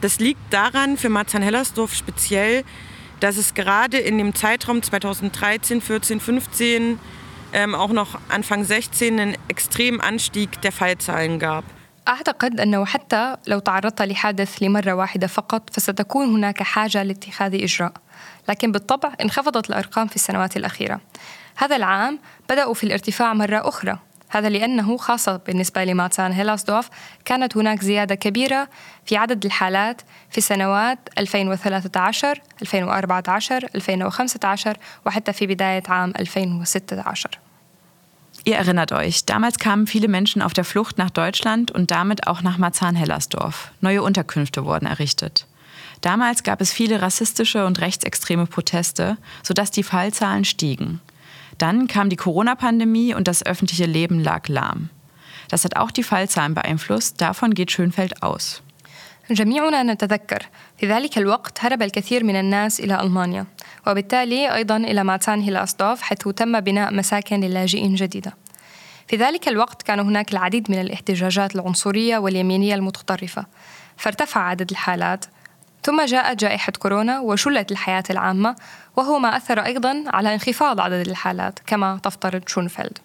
Das 0.00 0.18
liegt 0.18 0.40
daran, 0.50 0.96
für 0.96 1.08
Marzahn-Hellersdorf 1.08 1.94
speziell, 1.94 2.64
dass 3.20 3.36
es 3.36 3.54
gerade 3.54 3.98
in 3.98 4.18
dem 4.18 4.34
Zeitraum 4.34 4.82
2013, 4.82 5.80
14, 5.80 6.20
15, 6.20 6.98
ähm, 7.52 7.74
auch 7.74 7.92
noch 7.92 8.18
Anfang 8.28 8.64
16 8.64 9.18
einen 9.18 9.36
extremen 9.48 10.00
Anstieg 10.00 10.60
der 10.62 10.72
Fallzahlen 10.72 11.38
gab. 11.38 11.64
أعتقد 12.08 12.60
أنه 12.60 12.84
حتى 12.84 13.36
لو 13.46 13.58
تعرضت 13.58 14.02
لحادث 14.02 14.62
لمرة 14.62 14.92
واحدة 14.92 15.26
فقط 15.26 15.70
فستكون 15.74 16.34
هناك 16.34 16.62
حاجة 16.62 17.02
لاتخاذ 17.02 17.54
إجراء 17.62 17.92
لكن 18.48 18.72
بالطبع 18.72 19.12
انخفضت 19.20 19.70
الأرقام 19.70 20.06
في 20.06 20.16
السنوات 20.16 20.56
الأخيرة 20.56 21.00
هذا 21.56 21.76
العام 21.76 22.18
بدأوا 22.48 22.74
في 22.74 22.84
الارتفاع 22.84 23.34
مرة 23.34 23.68
أخرى 23.68 23.98
هذا 24.30 24.48
لأنه 24.48 24.96
خاصة 24.96 25.36
بالنسبة 25.36 25.84
لماتسان 25.84 26.32
هيلاسدوف 26.32 26.88
كانت 27.24 27.56
هناك 27.56 27.82
زيادة 27.82 28.14
كبيرة 28.14 28.68
في 29.06 29.16
عدد 29.16 29.44
الحالات 29.44 30.02
في 30.30 30.40
سنوات 30.40 30.98
2013 31.18 32.40
2014 32.62 33.68
2015 33.74 34.76
وحتى 35.06 35.32
في 35.32 35.46
بداية 35.46 35.82
عام 35.88 36.12
2016 36.18 37.30
Ihr 38.48 38.54
erinnert 38.54 38.92
euch, 38.92 39.24
damals 39.24 39.58
kamen 39.58 39.88
viele 39.88 40.06
Menschen 40.06 40.40
auf 40.40 40.52
der 40.52 40.64
Flucht 40.64 40.98
nach 40.98 41.10
Deutschland 41.10 41.72
und 41.72 41.90
damit 41.90 42.28
auch 42.28 42.42
nach 42.42 42.58
Marzahn-Hellersdorf. 42.58 43.72
Neue 43.80 44.04
Unterkünfte 44.04 44.64
wurden 44.64 44.86
errichtet. 44.86 45.46
Damals 46.00 46.44
gab 46.44 46.60
es 46.60 46.72
viele 46.72 47.02
rassistische 47.02 47.66
und 47.66 47.80
rechtsextreme 47.80 48.46
Proteste, 48.46 49.16
sodass 49.42 49.72
die 49.72 49.82
Fallzahlen 49.82 50.44
stiegen. 50.44 51.00
Dann 51.60 51.86
kam 51.86 52.08
die 52.08 52.16
Corona-Pandemie 52.16 53.14
und 53.14 53.28
das 53.28 53.44
öffentliche 53.46 53.86
Leben 53.86 54.20
lag 54.20 54.48
lahm. 54.48 54.90
Das 55.48 55.64
hat 55.64 55.76
auch 55.76 55.90
die 55.90 56.02
Fallzahlen 56.02 56.54
beeinflusst, 56.54 57.20
davon 57.20 57.54
geht 57.54 57.70
Schönfeld 57.70 58.22
aus. 58.22 58.62
جميعنا 59.30 59.82
نتذكر 59.82 60.42
في 60.78 60.86
ذلك 60.86 61.18
الوقت 61.18 61.64
هرب 61.64 61.82
الكثير 61.82 62.24
من 62.24 62.36
الناس 62.36 62.80
إلى 62.80 63.00
ألمانيا 63.00 63.46
وبالتالي 63.86 64.54
أيضا 64.54 64.76
إلى 64.76 65.04
ماتسان 65.04 65.40
هيلاسدوف 65.40 66.02
حيث 66.02 66.18
تم 66.18 66.60
بناء 66.60 66.94
مساكن 66.94 67.40
للاجئين 67.40 67.94
جديدة 67.94 68.34
في 69.08 69.16
ذلك 69.16 69.48
الوقت 69.48 69.82
كان 69.82 70.00
هناك 70.00 70.32
العديد 70.32 70.70
من 70.70 70.80
الاحتجاجات 70.80 71.54
العنصرية 71.54 72.18
واليمينية 72.18 72.74
المتطرفة 72.74 73.46
فارتفع 73.96 74.40
عدد 74.40 74.70
الحالات 74.70 75.24
ثم 75.82 76.04
جاءت 76.04 76.40
جائحة 76.40 76.72
كورونا 76.78 77.20
وشلت 77.20 77.72
الحياة 77.72 78.04
العامة 78.10 78.56
وهو 78.96 79.18
ما 79.18 79.36
أثر 79.36 79.60
أيضا 79.60 80.04
على 80.06 80.34
انخفاض 80.34 80.80
عدد 80.80 81.08
الحالات 81.08 81.58
كما 81.66 82.00
تفترض 82.02 82.48
شونفeld. 82.48 83.00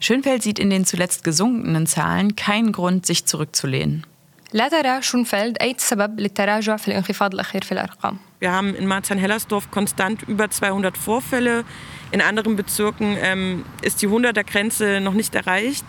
Schönfeld 0.00 0.42
sieht 0.42 0.58
in 0.60 0.70
den 0.70 0.84
zuletzt 0.84 1.24
gesunkenen 1.24 1.86
Zahlen 1.86 2.36
keinen 2.36 2.72
Grund, 2.72 3.04
sich 3.04 3.26
zurückzulehnen. 3.26 4.04
لا 4.52 4.68
ترى 4.68 5.02
شونفeld 5.02 5.62
أي 5.62 5.74
سبب 5.78 6.20
للتراجع 6.20 6.76
في 6.76 6.88
الانخفاض 6.88 7.34
الأخير 7.34 7.64
في 7.64 7.72
الأرقام. 7.72 8.18
Wir 8.40 8.52
haben 8.52 8.74
in 8.74 8.86
Marzahn-Hellersdorf 8.86 9.70
konstant 9.70 10.22
über 10.22 10.48
200 10.50 10.96
Vorfälle. 10.96 11.64
In 12.12 12.22
anderen 12.22 12.56
Bezirken 12.56 13.16
ähm, 13.20 13.64
ist 13.82 14.00
die 14.00 14.08
100er-Grenze 14.08 15.00
noch 15.00 15.12
nicht 15.12 15.34
erreicht. 15.34 15.84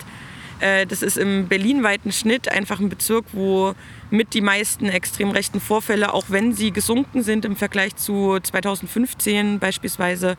Äh, 0.60 0.86
das 0.86 1.02
ist 1.02 1.16
im 1.16 1.48
berlinweiten 1.48 2.12
Schnitt 2.12 2.50
einfach 2.50 2.80
ein 2.80 2.88
Bezirk, 2.88 3.24
wo 3.32 3.74
mit 4.10 4.34
die 4.34 4.40
meisten 4.40 4.86
extrem 4.86 5.30
rechten 5.30 5.60
Vorfälle, 5.60 6.14
auch 6.14 6.26
wenn 6.28 6.52
sie 6.52 6.72
gesunken 6.72 7.22
sind 7.22 7.44
im 7.44 7.56
Vergleich 7.56 7.96
zu 7.96 8.38
2015 8.38 9.58
beispielsweise, 9.58 10.36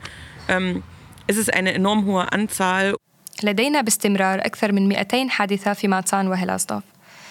ähm, 0.47 0.83
ist 1.27 1.37
es 1.37 1.49
eine 1.49 1.73
enorm 1.73 2.05
hohe 2.05 2.31
Anzahl. 2.31 2.95
لدينا 3.43 3.81
باستمرار 3.81 4.39
أكثر 4.39 4.71
من 4.71 4.87
200 4.87 5.29
حادثة 5.29 5.73
في 5.73 5.87
ماتسان 5.87 6.27
وهلاسدوف. 6.27 6.83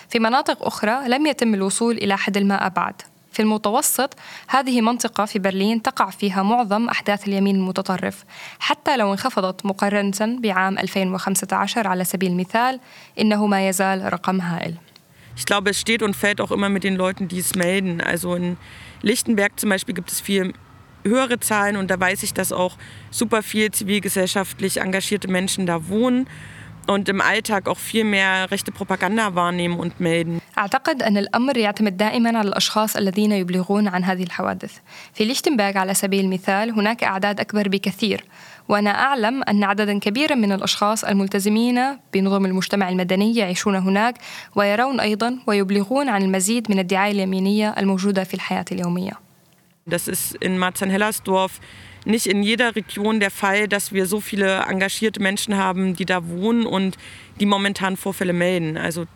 في 0.09 0.19
مناطق 0.19 0.67
أخرى 0.67 1.09
لم 1.09 1.27
يتم 1.27 1.55
الوصول 1.55 1.97
إلى 1.97 2.17
حد 2.17 2.37
الماء 2.37 2.69
بعد. 2.69 3.03
في 3.33 3.43
المتوسط 3.43 4.15
هذه 4.49 4.81
منطقة 4.81 5.25
في 5.25 5.39
برلين 5.39 5.83
تقع 5.83 6.11
فيها 6.11 6.43
معظم 6.43 6.89
أحداث 6.89 7.29
اليمين 7.29 7.57
المتطرف 7.57 8.25
حتى 8.59 8.97
لو 8.97 9.13
انخفضت 9.13 9.67
مقارنة 9.67 10.41
بعام 10.41 10.79
2015 10.79 11.89
على 11.89 12.05
سبيل 12.05 12.31
المثال 12.33 12.81
إنه 13.21 13.47
ما 13.47 13.69
يزال 13.69 14.13
رقم 14.13 14.41
هائل 14.41 14.75
Ich 15.37 15.47
glaube, 15.47 15.71
es 15.71 15.81
steht 15.81 16.03
und 16.03 16.15
fällt 16.17 16.41
auch 16.41 16.51
immer 16.51 16.69
mit 16.69 16.85
den 16.85 16.97
Leuten, 16.97 17.29
die 17.29 17.39
es 17.39 17.55
melden. 17.55 18.01
Also 18.01 18.35
in 18.35 18.57
Lichtenberg 19.03 19.59
zum 19.59 19.71
Beispiel 19.71 19.95
gibt 19.95 20.11
es 20.13 20.21
viel 20.21 20.53
höhere 21.05 21.41
Zahlen 21.41 21.77
und 21.77 21.91
da 21.91 21.99
weiß 21.99 22.23
ich, 22.23 22.35
dass 22.35 22.53
auch 22.53 22.77
super 23.11 23.43
viel 23.43 23.71
zivilgesellschaftlich 23.71 24.79
engagierte 24.79 25.29
Menschen 25.29 25.67
da 25.67 25.89
wohnen 25.89 26.29
und 26.87 27.09
im 27.09 27.21
Alltag 27.21 27.69
auch 27.69 27.79
viel 27.79 28.05
mehr 28.05 28.51
rechte 28.51 28.73
Propaganda 28.73 29.35
wahrnehmen 29.35 29.79
und 29.79 30.01
melden. 30.01 30.41
أعتقد 30.59 31.03
أن 31.03 31.17
الأمر 31.17 31.57
يعتمد 31.57 31.97
دائما 31.97 32.39
على 32.39 32.49
الأشخاص 32.49 32.97
الذين 32.97 33.33
يبلغون 33.33 33.89
عن 33.89 34.05
هذه 34.05 34.23
الحوادث. 34.23 34.73
في 35.15 35.25
ليشتنبرغ 35.25 35.79
على 35.79 35.95
سبيل 35.95 36.25
المثال 36.25 36.71
هناك 36.71 37.05
أعداد 37.05 37.41
أكبر 37.41 37.69
بكثير 37.69 38.25
وأنا 38.69 38.91
أعلم 38.91 39.43
أن 39.43 39.65
عددا 39.65 39.99
كبيرا 39.99 40.35
من 40.35 40.53
الأشخاص 40.53 41.05
الملتزمين 41.05 41.81
بنظم 42.13 42.47
المجتمع 42.47 42.89
المدني 42.89 43.37
يعيشون 43.37 43.77
هناك 43.77 44.19
ويرون 44.55 45.01
أيضا 45.01 45.39
ويبلغون 45.47 46.09
عن 46.09 46.23
المزيد 46.23 46.71
من 46.71 46.79
الدعاية 46.79 47.13
اليمينية 47.13 47.75
الموجودة 47.79 48.25
في 48.25 48.35
الحياة 48.35 48.65
اليومية. 48.73 49.13
Das 49.87 50.09
ist 50.09 50.37
in 50.37 50.59
Marzahn-Hellersdorf 50.59 51.61
nicht 52.05 52.27
in 52.27 52.43
jeder 52.43 52.77
Region 52.77 53.21
der 53.21 53.31
Fall, 53.31 53.69
dass 53.69 53.93
wir 53.93 54.07
so 54.07 54.21
viele 54.21 54.61
engagierte 54.69 55.21
Menschen 55.21 55.57
haben, 55.57 55.95
die 55.97 56.07
da 56.07 56.29
wohnen 56.29 56.67
und 56.67 56.97
die 57.41 57.47
momentan 57.47 57.97
Vorfälle 57.97 58.33
melden. 58.33 58.77
Also 58.77 59.07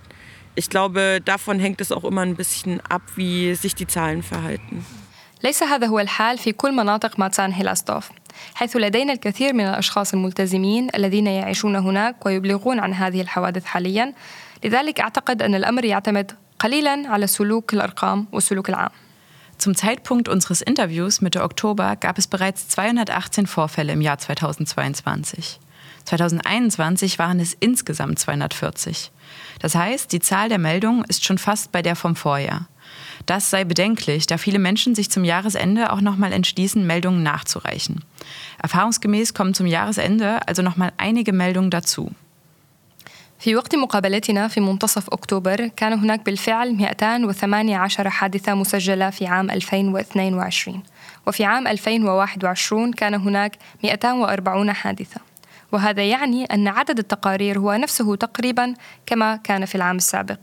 ich 0.55 0.71
glaube, 0.71 1.21
davon 1.25 1.59
hängt 1.59 1.81
es 1.81 1.91
auch 1.93 2.05
immer 2.05 2.23
ein 2.23 2.37
bisschen 2.37 2.81
ab, 2.81 3.03
wie 3.17 3.55
sich 3.55 3.75
die 3.75 3.87
Zahlen 3.87 4.23
verhalten. 4.23 4.85
ليس 5.45 5.63
هذا 5.63 5.87
هو 5.87 5.99
الحال 6.01 6.39
في 6.39 6.53
كل 6.53 6.73
مناطق 6.73 7.19
ماتسان 7.19 7.53
هيلاسدوف 7.53 8.11
حيث 8.55 8.77
لدينا 8.77 9.13
الكثير 9.13 9.53
من 9.53 9.65
الأشخاص 9.65 10.15
الملتزمين 10.15 10.89
الذين 10.95 11.27
يعيشون 11.27 11.77
هناك 11.77 12.27
ويبلغون 12.27 12.79
عن 12.79 12.95
هذه 12.95 13.21
الحوادث 13.21 13.65
حاليا 13.65 14.13
لذلك 14.65 15.01
أعتقد 15.01 15.43
أن 15.43 15.55
الأمر 15.55 15.85
يعتمد 15.85 16.33
قليلا 16.59 17.03
على 17.07 17.27
سلوك 17.27 17.75
الأرقام 17.75 18.27
والسلوك 18.33 18.69
العام 18.69 18.91
Zum 19.57 19.77
Zeitpunkt 19.77 20.29
unseres 20.29 20.63
Interviews 20.63 21.21
Mitte 21.21 21.43
Oktober 21.43 21.97
gab 21.97 22.19
es 22.19 22.27
bereits 22.27 22.69
218 22.69 23.47
Vorfälle 23.47 23.93
im 23.93 24.01
Jahr 24.01 24.19
2022. 24.19 25.61
2021 26.05 27.19
waren 27.19 27.41
es 27.41 27.55
insgesamt 27.55 28.19
240. 28.19 29.11
Das 29.61 29.75
heißt, 29.75 30.13
die 30.13 30.21
Zahl 30.21 30.49
der 30.49 30.59
Meldungen 30.59 31.05
ist 31.05 31.25
schon 31.25 31.39
fast 31.39 31.73
bei 31.73 31.83
der 31.83 31.97
vom 31.97 32.17
Vorjahr. 32.17 32.69
Das 33.27 33.51
sei 33.51 33.65
bedenklich, 33.65 34.27
da 34.27 34.37
viele 34.39 34.59
Menschen 34.59 34.95
sich 34.95 35.11
zum 35.11 35.25
Jahresende 35.25 35.93
auch 35.93 36.01
nochmal 36.01 36.33
entschließen, 36.33 36.87
Meldungen 36.87 37.23
nachzureichen. 37.23 38.05
Erfahrungsgemäß 38.63 39.35
kommen 39.35 39.55
zum 39.55 39.67
Jahresende 39.67 40.47
also 40.47 40.63
nochmal 40.63 40.93
einige 40.97 41.33
Meldungen 41.33 41.71
dazu. 41.71 42.13
في 43.39 43.57
وقت 43.57 43.75
مقابلتنا 43.75 44.49
في 44.49 44.61
منتصف 44.61 45.11
أكتوبر 45.11 45.67
كان 45.67 45.93
هناك 45.93 46.25
بالفعل 46.25 46.75
218 46.75 48.11
حادثة 48.11 48.55
مسجلة 48.55 49.11
في 49.11 49.27
عام 49.27 49.51
2022 49.51 50.83
وفي 51.27 51.45
عام 51.45 51.67
2021 51.67 52.93
كان 52.93 53.15
هناك 53.15 53.57
240 53.83 54.73
حادثة 54.73 55.21
وهذا 55.73 56.03
يعني 56.05 56.45
أن 56.45 56.69
عدد 56.69 56.99
التقارير 56.99 57.59
هو 57.59 57.73
نفسه 57.73 58.17
تقريبا 58.17 58.75
كما 59.07 59.37
كان 59.37 59.65
في 59.65 59.75
العام 59.75 59.97
السابق 59.97 60.39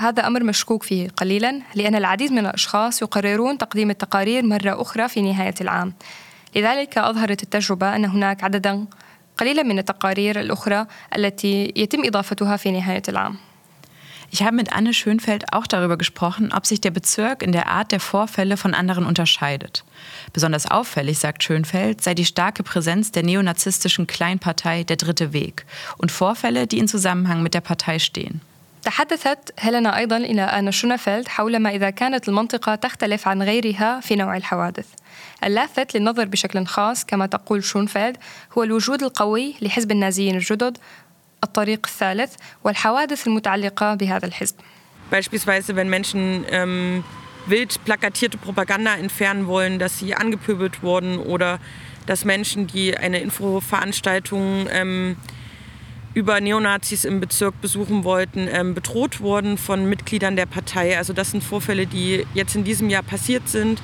هذا 0.00 0.26
أمر 0.26 0.44
مشكوك 0.44 0.82
فيه 0.82 1.08
قليلا 1.08 1.60
لأن 1.74 1.94
العديد 1.94 2.32
من 2.32 2.38
الأشخاص 2.38 3.02
يقررون 3.02 3.58
تقديم 3.58 3.90
التقارير 3.90 4.46
مرة 4.46 4.82
أخرى 4.82 5.08
في 5.08 5.22
نهاية 5.22 5.54
العام 5.60 5.92
لذلك 6.56 6.98
أظهرت 6.98 7.42
التجربة 7.42 7.96
أن 7.96 8.04
هناك 8.04 8.44
عددا 8.44 8.86
قليلا 9.38 9.62
من 9.62 9.78
التقارير 9.78 10.40
الأخرى 10.40 10.86
التي 11.16 11.72
يتم 11.76 12.04
إضافتها 12.04 12.56
في 12.56 12.70
نهاية 12.70 13.02
العام 13.08 13.36
Ich 14.32 14.42
habe 14.42 14.56
mit 14.56 14.72
Anne 14.72 14.92
Schönfeld 14.92 15.52
auch 15.52 15.66
darüber 15.66 15.96
gesprochen, 15.96 16.52
ob 16.52 16.66
sich 16.66 16.80
der 16.80 16.90
Bezirk 16.90 17.42
in 17.42 17.52
der 17.52 17.68
Art 17.68 17.92
der 17.92 18.00
Vorfälle 18.00 18.56
von 18.56 18.74
anderen 18.74 19.06
unterscheidet. 19.06 19.84
Besonders 20.32 20.70
auffällig, 20.70 21.18
sagt 21.18 21.44
Schönfeld, 21.44 22.02
sei 22.02 22.14
die 22.14 22.24
starke 22.24 22.62
Präsenz 22.62 23.12
der 23.12 23.22
neonazistischen 23.22 24.06
Kleinpartei 24.06 24.82
Der 24.84 24.96
Dritte 24.96 25.32
Weg 25.32 25.64
und 25.96 26.10
Vorfälle, 26.10 26.66
die 26.66 26.78
in 26.78 26.88
Zusammenhang 26.88 27.42
mit 27.42 27.54
der 27.54 27.60
Partei 27.60 27.98
stehen. 27.98 28.40
تحدثت 28.83 29.53
هيلينا 29.59 29.97
أيضا 29.97 30.17
إلى 30.17 30.41
أن 30.41 30.71
شونفيلد 30.71 31.27
حول 31.27 31.59
ما 31.59 31.69
إذا 31.69 31.89
كانت 31.89 32.29
المنطقة 32.29 32.75
تختلف 32.75 33.27
عن 33.27 33.43
غيرها 33.43 33.99
في 33.99 34.15
نوع 34.15 34.37
الحوادث. 34.37 34.87
اللافت 35.43 35.95
للنظر 35.95 36.25
بشكل 36.25 36.65
خاص 36.65 37.05
كما 37.05 37.25
تقول 37.25 37.63
شونفيلد 37.63 38.17
هو 38.57 38.63
الوجود 38.63 39.03
القوي 39.03 39.55
لحزب 39.61 39.91
النازيين 39.91 40.35
الجدد 40.35 40.77
الطريق 41.43 41.87
الثالث 41.87 42.35
والحوادث 42.63 43.27
المتعلقة 43.27 43.95
بهذا 43.95 44.25
الحزب. 44.25 44.55
Beispielsweise, 45.11 45.75
wenn 45.75 45.89
Menschen 45.89 46.45
ähm, 46.49 47.03
wild 47.47 47.83
plakatierte 47.83 48.37
Propaganda 48.37 48.95
entfernen 48.95 49.45
wollen, 49.47 49.77
dass 49.77 49.99
sie 49.99 50.15
angepöbelt 50.15 50.83
wurden 50.83 51.19
oder 51.19 51.59
dass 52.05 52.23
Menschen, 52.23 52.67
die 52.67 52.97
eine 52.97 53.19
Infoveranstaltung 53.19 54.67
ähm, 54.71 55.17
über 56.14 56.40
Neonazis 56.40 57.04
im 57.04 57.20
Bezirk 57.20 57.60
besuchen 57.60 58.04
wollten, 58.04 58.48
ähm, 58.50 58.74
bedroht 58.74 59.20
wurden 59.20 59.58
von 59.58 59.86
Mitgliedern 59.86 60.34
der 60.34 60.46
Partei. 60.46 60.96
Also 60.96 61.12
das 61.12 61.30
sind 61.32 61.44
Vorfälle, 61.44 61.86
die 61.86 62.26
jetzt 62.32 62.56
in 62.56 62.64
diesem 62.64 62.88
Jahr 62.88 63.02
passiert 63.02 63.48
sind. 63.48 63.82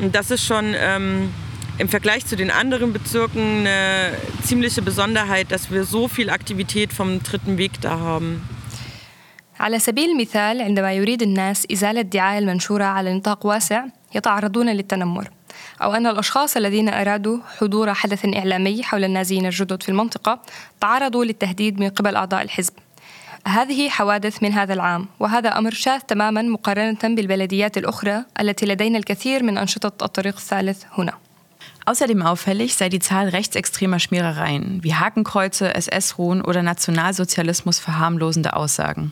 Und 0.00 0.14
das 0.14 0.32
ist 0.32 0.44
schon 0.44 0.74
ähm, 0.76 1.32
im 1.78 1.88
Vergleich 1.88 2.26
zu 2.26 2.36
den 2.36 2.50
anderen 2.50 2.92
Bezirken 2.92 3.60
eine 3.60 4.12
ziemliche 4.42 4.82
Besonderheit, 4.82 5.52
dass 5.52 5.70
wir 5.70 5.84
so 5.84 6.08
viel 6.08 6.30
Aktivität 6.30 6.92
vom 6.92 7.22
dritten 7.22 7.58
Weg 7.58 7.80
da 7.80 8.00
haben. 8.00 8.42
على 9.60 9.78
سبيل 9.78 10.10
المثال 10.10 10.62
عندما 10.62 10.92
يريد 10.92 11.22
الناس 11.22 11.66
إزالة 11.72 12.00
الدعاية 12.00 12.38
المنشورة 12.38 12.84
على 12.84 13.14
نطاق 13.14 13.46
واسع 13.46 13.84
يتعرضون 14.14 14.68
للتنمر 14.68 15.28
أو 15.81 15.93
أن 15.93 16.07
الأشخاص 16.07 16.57
الذين 16.57 16.89
أرادوا 16.89 17.37
حضور 17.59 17.93
حدث 17.93 18.25
إعلامي 18.25 18.83
حول 18.83 19.03
النازيين 19.03 19.45
الجدد 19.45 19.83
في 19.83 19.89
المنطقة 19.89 20.39
تعرضوا 20.81 21.25
للتهديد 21.25 21.79
من 21.79 21.89
قبل 21.89 22.15
أعضاء 22.15 22.41
الحزب 22.41 22.73
هذه 23.47 23.89
حوادث 23.89 24.43
من 24.43 24.53
هذا 24.53 24.73
العام 24.73 25.07
وهذا 25.19 25.57
أمر 25.57 25.71
شاذ 25.73 25.99
تماما 25.99 26.41
مقارنة 26.41 26.99
بالبلديات 27.03 27.77
الأخرى 27.77 28.25
التي 28.39 28.65
لدينا 28.65 28.97
الكثير 28.97 29.43
من 29.43 29.57
أنشطة 29.57 30.05
الطريق 30.05 30.35
الثالث 30.35 30.83
هنا 30.97 31.13
Außerdem 31.85 32.21
auffällig 32.21 32.75
sei 32.75 32.87
die 32.87 32.99
Zahl 32.99 33.27
rechtsextremer 33.27 33.99
Schmierereien 33.99 34.81
wie 34.83 34.95
Hakenkreuze, 34.95 35.75
SS-Ruhen 35.75 36.41
oder 36.41 36.63
Nationalsozialismus 36.63 37.79
verharmlosende 37.79 38.55
Aussagen. 38.55 39.11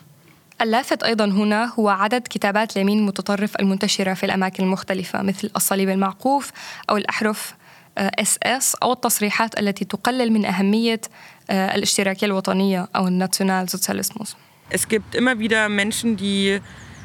اللافت 0.61 1.03
أيضا 1.03 1.25
هنا 1.25 1.73
هو 1.73 1.89
عدد 1.89 2.21
كتابات 2.29 2.75
اليمين 2.75 2.99
المتطرف 2.99 3.55
المنتشرة 3.55 4.13
في 4.13 4.25
الأماكن 4.25 4.63
المختلفة 4.63 5.21
مثل 5.21 5.49
الصليب 5.55 5.89
المعقوف 5.89 6.51
أو 6.89 6.97
الأحرف 6.97 7.55
اس 7.97 8.37
اس 8.43 8.75
أو 8.75 8.93
التصريحات 8.93 9.59
التي 9.59 9.85
تقلل 9.85 10.31
من 10.31 10.45
أهمية 10.45 11.01
الاشتراكية 11.49 12.27
الوطنية 12.27 12.87
أو 12.95 13.07
الناسيونال 13.07 13.69
سوزياليسموس. 13.69 14.35
Es 14.69 14.87
gibt 14.89 15.15
immer 15.15 15.39
wieder 15.39 15.69
Menschen, 15.69 16.17
die 16.17 16.59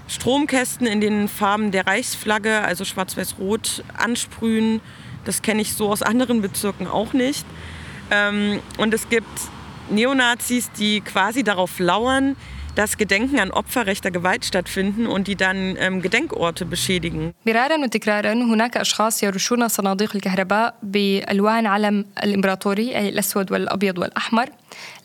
Stromkästen 0.09 0.87
in 0.87 1.01
den 1.01 1.29
Farben 1.29 1.71
der 1.71 1.87
Reichsflagge, 1.87 2.61
also 2.61 2.85
schwarz-weiß-rot, 2.85 3.85
ansprühen. 3.97 4.81
Das 5.25 5.43
kenne 5.43 5.63
ich 5.63 5.73
so 5.75 5.91
aus 5.91 6.03
anderen 6.03 6.43
Bezirken 6.43 6.89
auch 6.89 7.13
nicht. 7.13 7.47
Ähm, 8.11 8.61
und 8.79 8.93
es 8.93 9.09
gibt 9.09 9.37
Neonazis, 9.91 10.73
die 10.73 11.01
quasi 11.01 11.45
darauf 11.45 11.79
lauern, 11.79 12.37
dass 12.78 12.98
Gedenken 12.98 13.40
an 13.40 13.52
Opfer 13.52 13.88
rechter 13.88 14.12
Gewalt 14.12 14.46
stattfinden 14.46 15.08
und 15.08 15.28
die 15.28 15.36
dann 15.36 15.76
ähm, 15.80 16.02
Gedenkorte 16.02 16.66
beschädigen. 16.66 17.34
مرارا 17.46 17.78
وتكرارا 17.84 18.34
هناك 18.34 18.78
أشخاص 18.78 19.24
يرشون 19.24 19.68
صناديق 19.68 20.16
الكهرباء 20.16 20.76
بألوان 20.84 21.66
علم 21.66 22.06
الإمبراطوري 22.24 22.96
أي 22.96 23.10
الأسود 23.10 23.52
والأبيض 23.52 23.98
والأحمر. 23.98 24.50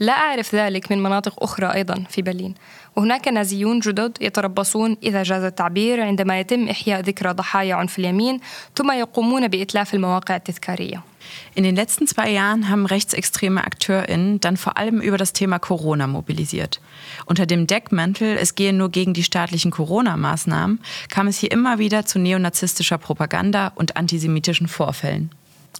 لا 0.00 0.12
أعرف 0.12 0.54
ذلك 0.54 0.92
من 0.92 1.02
مناطق 1.02 1.42
أخرى 1.42 1.74
أيضا 1.74 2.04
في 2.10 2.22
برلين. 2.22 2.54
وهناك 2.96 3.28
نازيون 3.28 3.78
جدد 3.78 4.18
يتربصون 4.20 4.96
إذا 5.02 5.22
جاز 5.22 5.44
التعبير 5.44 6.00
عندما 6.00 6.40
يتم 6.40 6.68
إحياء 6.68 7.00
ذكرى 7.00 7.32
ضحايا 7.32 7.74
عنف 7.74 7.98
اليمين 7.98 8.40
ثم 8.76 8.92
يقومون 8.92 9.48
بإتلاف 9.48 9.94
المواقع 9.94 10.36
التذكارية. 10.36 11.11
In 11.55 11.63
den 11.63 11.75
letzten 11.75 12.07
zwei 12.07 12.29
Jahren 12.29 12.69
haben 12.69 12.85
rechtsextreme 12.85 13.63
AkteurInnen 13.63 14.39
dann 14.39 14.57
vor 14.57 14.77
allem 14.77 15.01
über 15.01 15.17
das 15.17 15.33
Thema 15.33 15.59
Corona 15.59 16.07
mobilisiert. 16.07 16.79
Unter 17.25 17.45
dem 17.45 17.67
Deckmantel, 17.67 18.37
es 18.37 18.55
gehe 18.55 18.73
nur 18.73 18.89
gegen 18.89 19.13
die 19.13 19.23
staatlichen 19.23 19.71
Corona-Maßnahmen, 19.71 20.79
kam 21.09 21.27
es 21.27 21.39
hier 21.39 21.51
immer 21.51 21.79
wieder 21.79 22.05
zu 22.05 22.19
neonazistischer 22.19 22.97
Propaganda 22.97 23.71
und 23.75 23.97
antisemitischen 23.97 24.67
Vorfällen. 24.67 25.29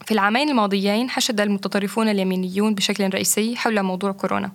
في 0.06 0.14
العامين 0.14 0.50
الماضيين 0.50 1.10
حشد 1.10 1.42
المتطرفون 1.42 2.10
اليمينيون 2.10 2.76
بشكل 2.76 3.14
رئيسي 3.14 3.56
حول 3.56 3.84
موضوع 3.84 4.12
كورونا 4.12 4.52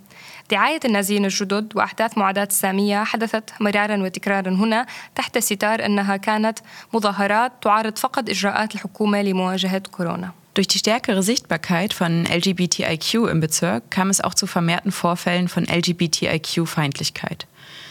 دعاية 0.51 0.81
النازيين 0.85 1.25
الجدد 1.25 1.77
وأحداث 1.77 2.19
معاداة 2.19 2.45
السامية 2.45 3.05
حدثت 3.05 3.51
مرارا 3.61 4.03
وتكرارا 4.03 4.51
هنا 4.51 4.87
تحت 5.15 5.39
ستار 5.39 5.87
أنها 5.87 6.17
كانت 6.17 6.59
مظاهرات 6.93 7.53
تعارض 7.63 7.99
فقط 7.99 8.31
إجراءات 8.31 8.75
الحكومة 8.75 9.23
لمواجهة 9.23 9.83
كورونا 9.91 10.33
Durch 10.57 10.69
die 10.69 10.79
stärkere 10.79 11.23
Sichtbarkeit 11.23 11.95
von 11.95 12.27
LGBTIQ 12.27 13.15
im 13.31 13.41
Bezirk 13.41 13.91
kam 13.91 14.11
es 14.11 14.21
auch 14.21 14.35
zu 14.35 14.47
vermehrten 14.47 14.93
Vorfällen 14.93 15.49
von 15.49 15.65
LGBTIQ-Feindlichkeit. 15.65 17.47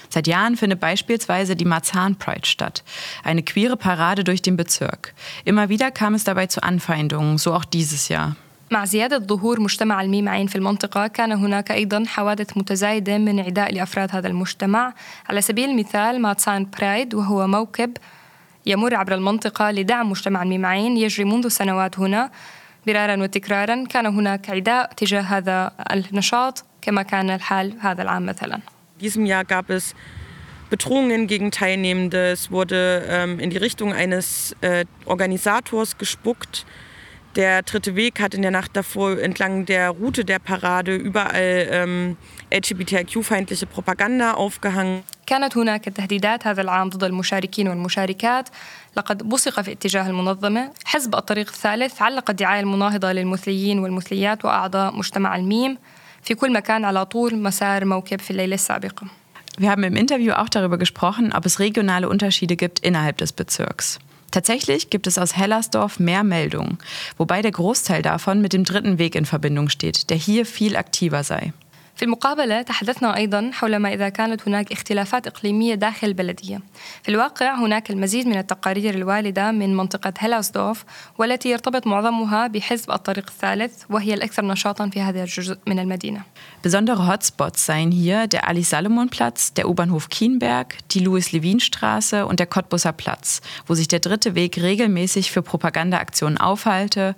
Seit 0.10 0.28
Jahren 0.28 0.58
findet 0.58 0.80
beispielsweise 0.80 1.56
die 1.56 1.66
Marzahn 1.66 2.18
Pride 2.18 2.46
statt, 2.46 2.84
eine 3.24 3.42
queere 3.44 3.78
Parade 3.78 4.24
durch 4.24 4.42
den 4.42 4.58
Bezirk. 4.58 5.14
Immer 5.46 5.70
wieder 5.70 5.90
kam 5.90 6.14
es 6.14 6.24
dabei 6.24 6.48
zu 6.48 6.62
Anfeindungen, 6.62 7.38
so 7.38 7.54
auch 7.54 7.66
dieses 7.66 8.10
Jahr. 8.10 8.36
مع 8.72 8.86
زيادة 8.86 9.20
ظهور 9.20 9.60
مجتمع 9.60 10.02
الميم 10.02 10.30
عين 10.30 10.48
في 10.48 10.56
المنطقة 10.56 11.08
كان 11.08 11.32
هناك 11.32 11.72
أيضا 11.72 12.04
حوادث 12.08 12.58
متزايدة 12.58 13.18
من 13.18 13.40
عداء 13.40 13.74
لأفراد 13.74 14.16
هذا 14.16 14.28
المجتمع 14.28 14.94
على 15.30 15.42
سبيل 15.42 15.70
المثال 15.70 16.22
ماتسان 16.22 16.68
برايد 16.80 17.14
وهو 17.14 17.48
موكب 17.48 17.98
يمر 18.66 18.96
عبر 18.96 19.14
المنطقة 19.14 19.72
لدعم 19.72 20.10
مجتمع 20.10 20.44
الميم 20.44 20.66
عين 20.66 20.98
يجري 20.98 21.26
منذ 21.26 21.48
سنوات 21.48 22.00
هنا 22.00 22.32
مرارا 22.88 23.24
وتكرارا 23.24 23.86
كان 23.90 24.06
هناك 24.06 24.50
عداء 24.50 24.94
تجاه 24.94 25.22
هذا 25.22 25.72
النشاط 25.92 26.66
كما 26.82 27.02
كان 27.02 27.30
الحال 27.30 27.74
هذا 27.80 28.02
العام 28.02 28.26
مثلا 28.26 28.60
diesem 29.02 29.26
Jahr 29.26 29.44
gab 29.44 29.70
es 29.70 29.96
Bedrohungen 30.70 31.28
gegen 31.28 31.52
Teilnehmende. 31.52 32.32
Es 32.32 32.50
wurde 32.50 33.06
ähm, 33.10 33.40
in 33.40 33.50
die 33.50 33.58
Richtung 33.58 33.94
eines 33.94 34.56
äh, 34.62 34.86
Organisators 35.06 35.98
gespuckt. 35.98 36.66
Der 37.36 37.62
dritte 37.62 37.96
Weg 37.96 38.20
hat 38.20 38.34
in 38.34 38.42
der 38.42 38.52
Nacht 38.52 38.76
davor 38.76 39.18
entlang 39.18 39.66
der 39.66 39.90
Route 39.90 40.26
der 40.26 40.40
Parade 40.40 40.96
überall 40.96 41.68
ähm, 41.72 42.18
LGBTIQ-feindliche 42.52 43.66
Propaganda 43.68 44.34
aufgehangen. 44.34 45.04
كانت 45.26 45.58
هناك 45.58 45.86
تهديدات 45.86 46.48
هذا 46.48 46.62
العام 46.62 46.90
ضد 46.90 47.04
المشاركين 47.04 47.68
والمشاركات 47.68 48.50
لقد 48.98 49.24
بصق 49.24 49.62
في 49.62 49.72
اتجاه 49.72 50.08
المنظمة 50.08 50.72
حزب 50.86 51.16
الطريق 51.16 51.48
الثالث 51.48 52.02
علق 52.02 52.30
الدعاية 52.30 52.60
المناهضة 52.60 53.12
للمثليين 53.12 53.80
والمثليات 53.80 54.46
وأعضاء 54.46 54.96
مجتمع 54.96 55.36
الميم 55.36 55.78
في 56.24 56.36
كل 56.36 56.54
مكان 56.54 56.86
على 56.86 57.06
طول 57.06 57.36
مسار 57.36 57.86
موكب 57.86 58.20
في 58.20 58.32
الليلة 58.32 58.56
السابقة 58.56 59.08
Wir 59.60 59.70
haben 59.70 59.84
im 59.84 59.96
Interview 59.96 60.34
auch 60.34 60.50
darüber 60.50 60.78
gesprochen, 60.78 61.34
ob 61.34 61.46
es 61.46 61.60
regionale 61.60 62.10
Unterschiede 62.10 62.56
gibt 62.56 62.80
innerhalb 62.80 63.18
des 63.18 63.32
Bezirks. 63.34 64.00
Tatsächlich 64.36 64.90
gibt 64.90 65.08
es 65.08 65.18
aus 65.18 65.36
Hellersdorf 65.36 66.00
mehr 66.00 66.24
Meldungen, 66.24 66.78
wobei 67.18 67.42
der 67.42 67.52
Großteil 67.52 68.02
davon 68.02 68.42
mit 68.42 68.54
dem 68.54 68.64
dritten 68.64 68.98
Weg 68.98 69.16
in 69.16 69.26
Verbindung 69.26 69.68
steht, 69.68 70.10
der 70.10 70.18
hier 70.18 70.46
viel 70.46 70.78
aktiver 70.78 71.24
sei. 71.24 71.54
في 71.96 72.06
المقابلة 72.06 72.62
تحدثنا 72.62 73.16
أيضا 73.16 73.52
حول 73.54 73.76
ما 73.76 73.94
إذا 73.94 74.10
كانت 74.10 74.48
هناك 74.48 74.72
اختلافات 74.72 75.28
إقليمية 75.28 75.76
داخل 75.76 76.08
البلدية 76.08 76.60
في 77.04 77.10
الواقع 77.10 77.56
هناك 77.60 77.92
المزيد 77.92 78.28
من 78.28 78.38
التقارير 78.38 78.96
الواردة 78.96 79.52
من 79.52 79.78
منطقة 79.78 80.14
هيلاسدوف 80.20 80.84
والتي 81.18 81.50
يرتبط 81.50 81.88
معظمها 81.88 82.48
بحزب 82.48 82.92
الطريق 82.92 83.26
الثالث 83.28 83.84
وهي 83.90 84.14
الأكثر 84.14 84.46
نشاطا 84.46 84.90
في 84.90 85.02
هذا 85.02 85.24
الجزء 85.24 85.58
من 85.68 85.80
المدينة 85.80 86.22
Besondere 86.67 87.07
Hotspots 87.07 87.65
seien 87.65 87.93
hier 87.93 88.27
der 88.27 88.49
Ali-Salomon-Platz, 88.49 89.53
der 89.55 89.69
U-Bahnhof 89.69 90.09
Kienberg, 90.09 90.79
die 90.91 90.99
Louis-Levin-Straße 90.99 92.27
und 92.27 92.41
der 92.41 92.49
Cottbusser 92.49 92.93
Platz, 92.93 93.41
wo 93.69 93.75
sich 93.75 93.87
der 93.87 94.01
dritte 94.01 94.35
Weg 94.35 94.61
regelmäßig 94.61 95.31
für 95.31 95.43
Propagandaaktionen 95.43 96.39
aufhalte, 96.39 97.15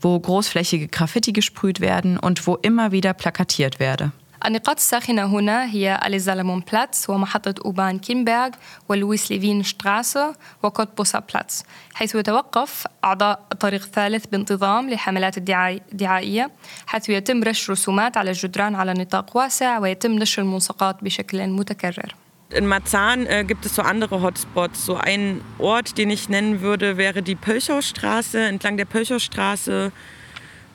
wo 0.00 0.18
großflächige 0.18 0.88
Graffiti 0.88 1.32
gesprüht 1.32 1.78
werden 1.78 2.18
und 2.18 2.44
wo 2.48 2.56
immer 2.56 2.90
wieder 2.90 3.14
plakatiert 3.14 3.78
werde. 3.78 4.10
النقاط 4.45 4.75
الساخنة 4.75 5.25
هنا 5.25 5.65
هي 5.65 5.99
أليزالمون 6.05 6.59
بلاتس 6.71 7.09
ومحطة 7.09 7.55
أوبان 7.65 7.99
كيمبرغ 7.99 8.49
ولويس 8.89 9.31
ليفين 9.31 9.63
شتراسة 9.63 10.35
وكوت 10.63 10.97
بوسا 10.97 11.19
بلاتس 11.19 11.63
حيث 11.93 12.15
يتوقف 12.15 12.87
أعضاء 13.03 13.47
الطريق 13.51 13.83
الثالث 13.83 14.25
بانتظام 14.25 14.89
لحملات 14.89 15.37
الدعائية 15.37 16.51
حيث 16.85 17.09
يتم 17.09 17.43
رش 17.43 17.69
رسومات 17.69 18.17
على 18.17 18.31
الجدران 18.31 18.75
على 18.75 18.93
نطاق 18.93 19.37
واسع 19.37 19.77
ويتم 19.77 20.11
نشر 20.11 20.41
الملصقات 20.41 21.03
بشكل 21.03 21.47
متكرر 21.47 22.15
In 22.53 22.67
Marzahn 22.67 23.25
äh, 23.25 23.43
gibt 23.45 23.65
es 23.65 23.73
so 23.73 23.81
andere 23.81 24.21
Hotspots. 24.21 24.85
So 24.85 24.95
ein 24.95 25.41
Ort, 25.57 25.97
den 25.97 26.11
ich 26.11 26.29
nennen 26.29 26.61
würde, 26.61 26.97
wäre 26.97 27.23
die 27.23 27.33
Pölchaustraße. 27.33 28.39
Entlang 28.43 28.77
der 28.77 28.85
Pölchaustraße 28.85 29.91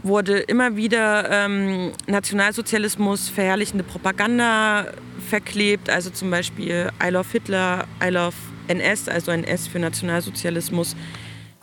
wurde 0.04 0.40
immer 0.40 0.76
wieder 0.76 1.30
ähm, 1.32 1.94
Nationalsozialismus 2.08 3.30
verherrlichende 3.30 3.84
Propaganda 3.84 4.88
verklebt, 5.30 5.90
also 5.90 6.10
zum 6.10 6.30
Beispiel 6.30 6.90
I 7.02 7.10
love 7.10 7.28
Hitler, 7.32 7.88
I 8.04 8.10
love 8.10 8.36
NS, 8.68 9.08
also 9.10 9.32
NS 9.32 9.68
für 9.68 9.80
Nationalsozialismus. 9.80 10.96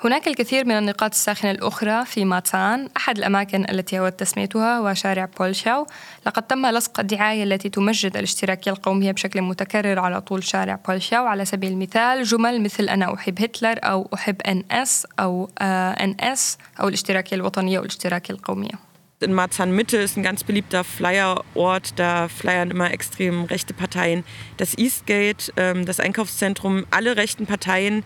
هناك 0.05 0.29
الكثير 0.29 0.65
من 0.65 0.79
النقاط 0.79 1.11
الساخنة 1.11 1.51
الأخرى 1.51 2.05
في 2.05 2.25
ماتسان 2.25 2.89
أحد 2.97 3.19
الأماكن 3.19 3.71
التي 3.71 3.99
أود 3.99 4.13
تسميتها 4.13 4.81
وشارع 4.81 5.29
بولشاو 5.39 5.87
لقد 6.27 6.43
تم 6.43 6.67
لصق 6.67 7.01
الدعاية 7.01 7.45
التي 7.45 7.69
تمجد 7.69 8.17
الاشتراكية 8.17 8.71
القومية 8.71 9.13
بشكل 9.13 9.43
متكرر 9.43 9.99
على 9.99 10.21
طول 10.21 10.45
شارع 10.45 10.79
بولشاو 10.89 11.27
على 11.27 11.45
سبيل 11.45 11.73
المثال 11.73 12.23
جمل 12.23 12.63
مثل 12.63 12.89
أنا 12.89 13.15
أحب 13.15 13.43
هتلر 13.43 13.79
أو 13.83 14.09
أحب 14.15 14.43
أن 14.43 14.65
أس 14.71 15.07
أو 15.19 15.51
أن 15.61 16.17
أس 16.21 16.59
أو 16.81 16.89
الاشتراكية 16.89 17.37
الوطنية 17.37 17.79
والاشتراكية 17.79 18.35
القومية 18.35 18.91
in 19.23 19.35
Marzahn-Mitte 19.35 19.99
ist 19.99 20.17
ein 20.17 20.23
ganz 20.23 20.45
beliebter 20.45 20.83
Flyerort. 20.83 21.99
Da 21.99 22.29
flyern 22.29 22.71
immer 22.71 22.91
extrem 22.91 23.45
rechte 23.45 23.75
Parteien. 23.75 24.25
Das 24.57 24.79
Eastgate, 24.79 25.53
ähm, 25.59 25.85
das 25.85 26.01
Einkaufszentrum, 26.01 26.87
alle 26.91 27.19
rechten 27.19 27.45
Parteien 27.45 28.03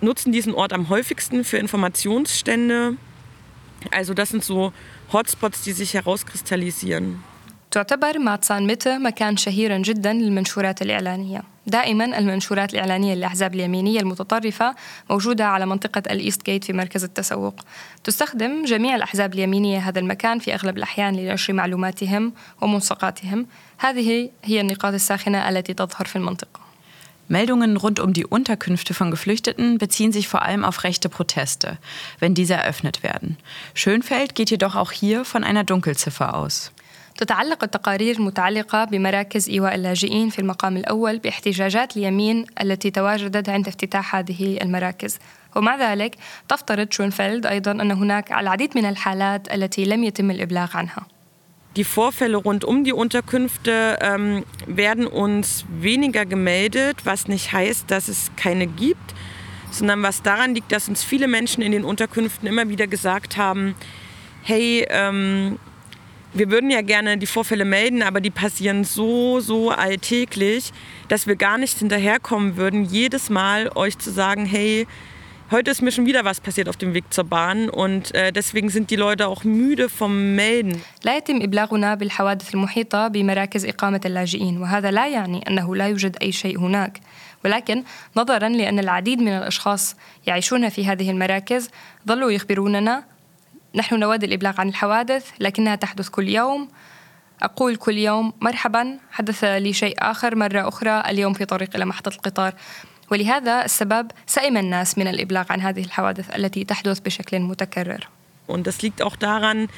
nutzen 0.00 0.32
diesen 0.32 0.54
Ort 0.54 0.72
am 0.72 0.88
häufigsten 0.88 1.44
für 1.44 1.58
Informationsstände. 1.58 2.96
Also 3.90 4.14
das 4.14 4.30
sind 4.30 4.44
so 4.44 4.72
Hotspots, 5.12 5.62
die 5.62 5.72
sich 5.72 5.94
herauskristallisieren. 5.94 7.22
تعتبر 7.70 8.18
ماتسان 8.18 8.66
ميتا 8.66 8.98
مكان 8.98 9.36
شهيرا 9.36 9.78
جدا 9.78 10.12
للمنشورات 10.12 10.82
الإعلانية 10.82 11.42
دائما 11.66 12.18
المنشورات 12.18 12.74
الإعلانية 12.74 13.14
للأحزاب 13.14 13.54
اليمينية 13.54 14.00
المتطرفة 14.00 14.74
موجودة 15.10 15.46
على 15.46 15.66
منطقة 15.66 16.02
الإيست 16.10 16.46
جيت 16.46 16.64
في 16.64 16.72
مركز 16.72 17.04
التسوق 17.04 17.60
تستخدم 18.04 18.64
جميع 18.64 18.96
الأحزاب 18.96 19.34
اليمينية 19.34 19.78
هذا 19.78 19.98
المكان 19.98 20.38
في 20.38 20.54
أغلب 20.54 20.76
الأحيان 20.76 21.16
لنشر 21.16 21.52
معلوماتهم 21.52 22.32
وملصقاتهم 22.62 23.46
هذه 23.78 24.30
هي 24.44 24.60
النقاط 24.60 24.94
الساخنة 24.94 25.48
التي 25.48 25.74
تظهر 25.74 26.04
في 26.06 26.16
المنطقة 26.16 26.65
Meldungen 27.27 27.77
rund 27.77 27.99
um 27.99 28.11
die 28.11 28.25
Unterkünfte 28.25 28.93
von 28.93 29.09
Geflüchteten 29.09 29.77
beziehen 29.77 30.11
sich 30.11 30.27
vor 30.27 30.41
allem 30.41 30.65
auf 30.65 30.83
rechte 30.83 31.07
Proteste, 31.07 31.77
wenn 32.19 32.33
diese 32.33 32.55
eröffnet 32.55 33.03
werden. 33.03 33.37
Schönfeld 33.73 34.35
geht 34.35 34.51
jedoch 34.51 34.75
auch 34.75 34.91
hier 34.91 35.23
von 35.23 35.43
einer 35.43 35.63
Dunkelziffer 35.63 36.35
aus. 36.35 36.71
تتعلق 37.17 37.63
التقارير 37.63 38.15
المتعلقة 38.15 38.85
بمراكز 38.85 39.49
إيواء 39.49 39.75
اللاجئين 39.75 40.29
في 40.29 40.39
المقام 40.39 40.77
الأول 40.77 41.19
باحتجاجات 41.19 41.97
اليمين 41.97 42.45
التي 42.61 42.91
تواجدت 42.91 43.49
عند 43.49 43.67
افتتاح 43.67 44.15
هذه 44.15 44.57
المراكز 44.61 45.19
ومع 45.55 45.75
ذلك 45.75 46.15
تفترض 46.47 46.91
شونفيلد 46.91 47.45
أيضا 47.45 47.71
أن 47.71 47.91
هناك 47.91 48.31
العديد 48.31 48.77
من 48.77 48.85
الحالات 48.85 49.53
التي 49.53 49.85
لم 49.85 50.03
يتم 50.03 50.31
الإبلاغ 50.31 50.77
عنها 50.77 51.05
die 51.76 51.84
Vorfälle 51.84 52.38
rund 52.38 52.64
um 52.64 52.84
die 52.84 52.94
Unterkünfte 52.94 53.98
ähm, 54.00 54.44
werden 54.66 55.06
uns 55.06 55.66
weniger 55.68 56.24
gemeldet, 56.24 57.02
was 57.04 57.28
nicht 57.28 57.52
heißt, 57.52 57.90
dass 57.90 58.08
es 58.08 58.30
keine 58.36 58.66
gibt, 58.66 59.14
sondern 59.70 60.02
was 60.02 60.22
daran 60.22 60.54
liegt, 60.54 60.72
dass 60.72 60.88
uns 60.88 61.04
viele 61.04 61.28
Menschen 61.28 61.62
in 61.62 61.72
den 61.72 61.84
Unterkünften 61.84 62.48
immer 62.48 62.70
wieder 62.70 62.86
gesagt 62.86 63.36
haben, 63.36 63.74
hey, 64.42 64.86
ähm, 64.88 65.58
wir 66.32 66.50
würden 66.50 66.70
ja 66.70 66.80
gerne 66.80 67.18
die 67.18 67.26
Vorfälle 67.26 67.66
melden, 67.66 68.02
aber 68.02 68.22
die 68.22 68.30
passieren 68.30 68.84
so, 68.84 69.40
so 69.40 69.70
alltäglich, 69.70 70.72
dass 71.08 71.26
wir 71.26 71.36
gar 71.36 71.58
nicht 71.58 71.78
hinterherkommen 71.78 72.56
würden, 72.56 72.84
jedes 72.84 73.28
Mal 73.28 73.70
euch 73.74 73.98
zu 73.98 74.10
sagen, 74.10 74.46
hey, 74.46 74.86
Heute 75.48 75.70
ist 75.70 75.80
mir 75.80 75.92
schon 75.92 76.06
wieder 76.06 76.24
was 76.24 76.40
passiert 76.40 76.68
auf 76.68 76.76
dem 76.76 76.92
Weg 76.92 77.04
zur 77.14 77.22
Bahn 77.22 77.70
und 77.70 78.12
äh, 78.16 78.32
deswegen 78.32 78.68
sind 78.68 78.90
die 78.90 78.96
Leute 78.96 79.28
auch 79.28 79.44
müde 79.44 79.88
vom 79.88 80.34
Melden. 80.34 80.82
لا 81.04 81.16
يتم 81.16 81.42
إبلاغنا 81.42 81.94
بالحوادث 81.94 82.54
المحيطة 82.54 83.08
بمراكز 83.08 83.66
إقامة 83.66 84.00
اللاجئين 84.04 84.58
وهذا 84.62 84.90
لا 84.90 85.08
يعني 85.08 85.48
أنه 85.48 85.76
لا 85.76 85.88
يوجد 85.88 86.16
أي 86.22 86.32
شيء 86.32 86.58
هناك. 86.58 87.00
ولكن 87.44 87.84
نظرا 88.16 88.48
لأن 88.48 88.78
العديد 88.78 89.18
من 89.20 89.32
الأشخاص 89.32 89.96
يعيشون 90.26 90.68
في 90.68 90.86
هذه 90.86 91.10
المراكز 91.10 91.70
ظلوا 92.08 92.30
يخبروننا 92.30 93.04
نحن 93.74 93.98
نود 93.98 94.24
الإبلاغ 94.24 94.60
عن 94.60 94.68
الحوادث 94.68 95.30
لكنها 95.40 95.74
تحدث 95.74 96.08
كل 96.08 96.28
يوم. 96.28 96.68
أقول 97.42 97.76
كل 97.76 97.98
يوم 97.98 98.32
مرحبا 98.40 98.98
حدث 99.10 99.44
لي 99.44 99.72
شيء 99.72 99.94
آخر 99.98 100.34
مرة 100.34 100.68
أخرى 100.68 101.02
اليوم 101.10 101.32
في 101.32 101.44
طريق 101.44 101.76
إلى 101.76 101.84
محطة 101.84 102.08
القطار. 102.08 102.54
ولهذا 103.11 103.65
السبب 103.65 104.11
سئم 104.27 104.57
الناس 104.57 104.97
من 104.97 105.07
الإبلاغ 105.07 105.45
عن 105.49 105.61
هذه 105.61 105.83
الحوادث 105.83 106.35
التي 106.35 106.63
تحدث 106.63 106.99
بشكل 106.99 107.39
متكرر. 107.39 108.07
Und 108.47 108.67
das 108.67 108.81
liegt 108.81 109.01
auch 109.01 109.15
daran, 109.15 109.69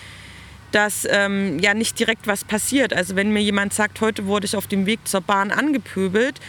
dass 0.71 1.07
ähm, 1.09 1.59
ja 1.59 1.73
nicht 1.73 1.99
direkt 1.99 2.27
was 2.27 2.43
passiert. 2.43 2.93
Also 2.93 3.15
wenn 3.15 3.31
mir 3.31 3.41
jemand 3.41 3.73
sagt, 3.73 4.01
heute 4.01 4.25
wurde 4.25 4.45
ich 4.45 4.55
auf 4.55 4.67
dem 4.67 4.85
Weg 4.85 5.07
zur 5.07 5.21
Bahn 5.21 5.51
angepöbelt, 5.51 6.39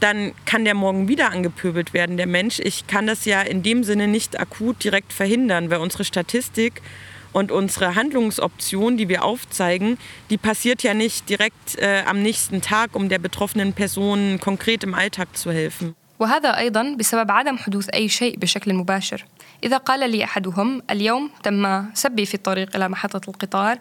dann 0.00 0.32
kann 0.44 0.64
der 0.64 0.74
morgen 0.74 1.08
wieder 1.08 1.30
angepöbelt 1.30 1.92
werden, 1.92 2.16
der 2.16 2.26
Mensch. 2.26 2.60
Ich 2.60 2.86
kann 2.86 3.06
das 3.06 3.24
ja 3.24 3.40
in 3.40 3.62
dem 3.62 3.84
Sinne 3.84 4.08
nicht 4.08 4.38
akut 4.38 4.82
direkt 4.84 5.12
verhindern, 5.12 5.70
weil 5.70 5.78
unsere 5.78 6.04
Statistik 6.04 6.82
und 7.32 7.52
unsere 7.52 7.94
Handlungsoption, 7.94 8.96
die 8.96 9.08
wir 9.08 9.24
aufzeigen, 9.24 9.98
die 10.30 10.38
passiert 10.38 10.82
ja 10.82 10.94
nicht 10.94 11.28
direkt 11.28 11.78
äh, 11.78 12.02
am 12.06 12.22
nächsten 12.22 12.60
Tag, 12.62 12.94
um 12.94 13.08
der 13.08 13.18
betroffenen 13.18 13.72
Person 13.72 14.38
konkret 14.40 14.82
im 14.84 14.94
Alltag 14.94 15.36
zu 15.36 15.52
helfen. 15.52 15.94
وهذا 16.23 16.57
أيضا 16.57 16.95
بسبب 16.99 17.31
عدم 17.31 17.57
حدوث 17.57 17.89
أي 17.89 18.09
شيء 18.09 18.37
بشكل 18.37 18.73
مباشر. 18.73 19.25
إذا 19.63 19.77
قال 19.77 20.09
لي 20.11 20.23
أحدهم 20.23 20.81
اليوم 20.91 21.29
تم 21.43 21.85
سبي 21.93 22.25
في 22.25 22.33
الطريق 22.33 22.75
إلى 22.75 22.89
محطة 22.89 23.29
القطار 23.29 23.77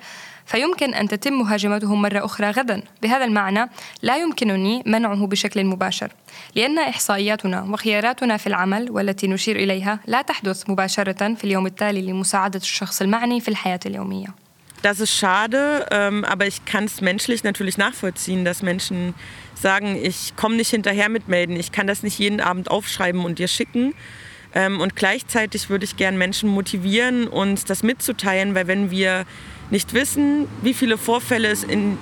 فيمكن 0.47 0.95
أن 0.95 1.09
تتم 1.09 1.33
مهاجمتهم 1.33 2.03
مرة 2.03 2.25
أخرى 2.25 2.51
غدا. 2.51 2.83
بهذا 3.03 3.25
المعنى 3.25 3.71
لا 4.03 4.17
يمكنني 4.17 4.83
منعه 4.87 5.27
بشكل 5.27 5.65
مباشر 5.65 6.13
لأن 6.55 6.79
إحصائياتنا 6.79 7.63
وخياراتنا 7.63 8.37
في 8.37 8.47
العمل 8.47 8.91
والتي 8.91 9.29
نشير 9.29 9.57
إليها 9.57 10.01
لا 10.07 10.23
تحدث 10.23 10.71
مباشرة 10.71 11.35
في 11.35 11.45
اليوم 11.45 11.67
التالي 11.67 12.03
لمساعدة 12.03 12.61
الشخص 12.61 13.03
المعني 13.03 13.41
في 13.41 13.49
الحياة 13.49 13.81
اليومية. 13.87 14.42
Das 14.83 14.99
ist 14.99 15.15
schade, 15.15 15.87
ähm, 15.93 16.25
aber 16.25 16.49
ich 16.49 16.65
kann 16.65 16.85
es 16.85 17.01
menschlich 17.01 17.45
natürlich 17.45 17.79
nachvollziehen, 17.79 18.45
dass 18.45 18.63
Menschen 18.63 19.15
sagen, 19.55 19.97
ich 19.97 20.35
komme 20.35 20.57
nicht 20.57 20.71
hinterher 20.71 21.09
mit 21.09 21.29
melden, 21.29 21.55
ich 21.55 21.71
kann 21.71 21.87
das 21.87 22.03
nicht 22.03 22.19
jeden 22.19 22.41
Abend 22.41 22.69
aufschreiben 22.69 23.25
und 23.25 23.39
dir 23.39 23.47
schicken. 23.47 23.95
Ähm, 24.55 24.81
und 24.81 24.97
gleichzeitig 24.97 25.71
würde 25.71 25.85
ich 25.85 25.97
gern 25.97 26.19
Menschen 26.19 26.49
motivieren, 26.49 27.29
uns 27.29 27.65
das 27.65 27.85
mitzuteilen, 27.85 28.57
weil 28.57 28.67
wenn 28.67 28.91
wir 28.91 29.25
nicht 29.71 29.95
wissen, 29.95 30.49
wie 30.63 30.75
viele 30.75 30.99
Vorfälle 30.99 31.49
es 31.49 31.63
in, 31.63 31.97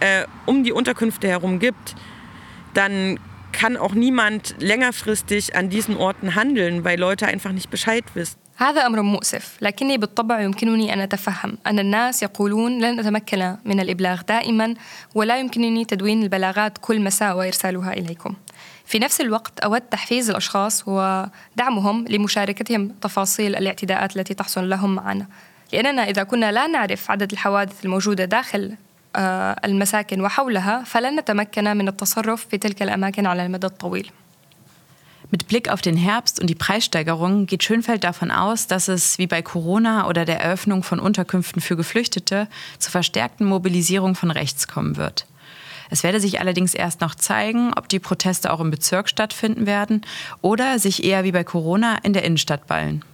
äh, 0.00 0.24
um 0.46 0.64
die 0.64 0.72
Unterkünfte 0.72 1.28
herum 1.28 1.58
gibt, 1.58 1.94
dann 2.72 3.20
kann 3.52 3.76
auch 3.76 3.92
niemand 3.92 4.56
längerfristig 4.58 5.56
an 5.56 5.68
diesen 5.68 5.96
Orten 5.96 6.34
handeln, 6.34 6.84
weil 6.84 6.98
Leute 6.98 7.26
einfach 7.26 7.52
nicht 7.52 7.70
Bescheid 7.70 8.04
wissen. 8.14 8.38
هذا 8.58 8.86
أمر 8.86 9.02
مؤسف 9.02 9.56
لكني 9.62 9.98
بالطبع 9.98 10.40
يمكنني 10.40 10.92
أن 10.92 11.00
أتفهم 11.00 11.58
أن 11.66 11.78
الناس 11.78 12.22
يقولون 12.22 12.80
لن 12.80 13.00
أتمكن 13.00 13.56
من 13.64 13.80
الإبلاغ 13.80 14.22
دائما 14.28 14.74
ولا 15.14 15.38
يمكنني 15.38 15.84
تدوين 15.84 16.22
البلاغات 16.22 16.78
كل 16.78 17.00
مساء 17.00 17.36
وإرسالها 17.36 17.92
إليكم. 17.92 18.34
في 18.84 18.98
نفس 18.98 19.20
الوقت 19.20 19.60
أود 19.60 19.80
تحفيز 19.80 20.30
الأشخاص 20.30 20.84
ودعمهم 20.86 22.04
لمشاركتهم 22.08 22.88
تفاصيل 22.88 23.56
الاعتداءات 23.56 24.16
التي 24.16 24.34
تحصل 24.34 24.70
لهم 24.70 24.94
معنا 24.94 25.26
لأننا 25.72 26.04
إذا 26.04 26.22
كنا 26.22 26.52
لا 26.52 26.66
نعرف 26.66 27.10
عدد 27.10 27.32
الحوادث 27.32 27.84
الموجودة 27.84 28.24
داخل 28.24 28.74
المساكن 29.64 30.20
وحولها 30.20 30.82
فلن 30.86 31.18
نتمكن 31.18 31.76
من 31.76 31.88
التصرف 31.88 32.46
في 32.46 32.58
تلك 32.58 32.82
الأماكن 32.82 33.26
على 33.26 33.46
المدى 33.46 33.66
الطويل. 33.66 34.10
Mit 35.30 35.46
Blick 35.46 35.68
auf 35.68 35.82
den 35.82 35.96
Herbst 35.96 36.40
und 36.40 36.48
die 36.48 36.54
Preissteigerung 36.54 37.44
geht 37.44 37.62
Schönfeld 37.62 38.02
davon 38.02 38.30
aus, 38.30 38.66
dass 38.66 38.88
es 38.88 39.18
wie 39.18 39.26
bei 39.26 39.42
Corona 39.42 40.08
oder 40.08 40.24
der 40.24 40.40
Eröffnung 40.40 40.82
von 40.82 41.00
Unterkünften 41.00 41.60
für 41.60 41.76
Geflüchtete 41.76 42.48
zur 42.78 42.92
verstärkten 42.92 43.46
Mobilisierung 43.46 44.14
von 44.14 44.30
rechts 44.30 44.68
kommen 44.68 44.96
wird. 44.96 45.26
Es 45.90 46.02
werde 46.02 46.20
sich 46.20 46.40
allerdings 46.40 46.74
erst 46.74 47.02
noch 47.02 47.14
zeigen, 47.14 47.72
ob 47.74 47.88
die 47.88 47.98
Proteste 47.98 48.52
auch 48.52 48.60
im 48.60 48.70
Bezirk 48.70 49.08
stattfinden 49.08 49.66
werden 49.66 50.02
oder 50.40 50.78
sich 50.78 51.04
eher 51.04 51.24
wie 51.24 51.32
bei 51.32 51.44
Corona 51.44 51.98
in 52.02 52.14
der 52.14 52.24
Innenstadt 52.24 52.66
ballen. 52.66 53.04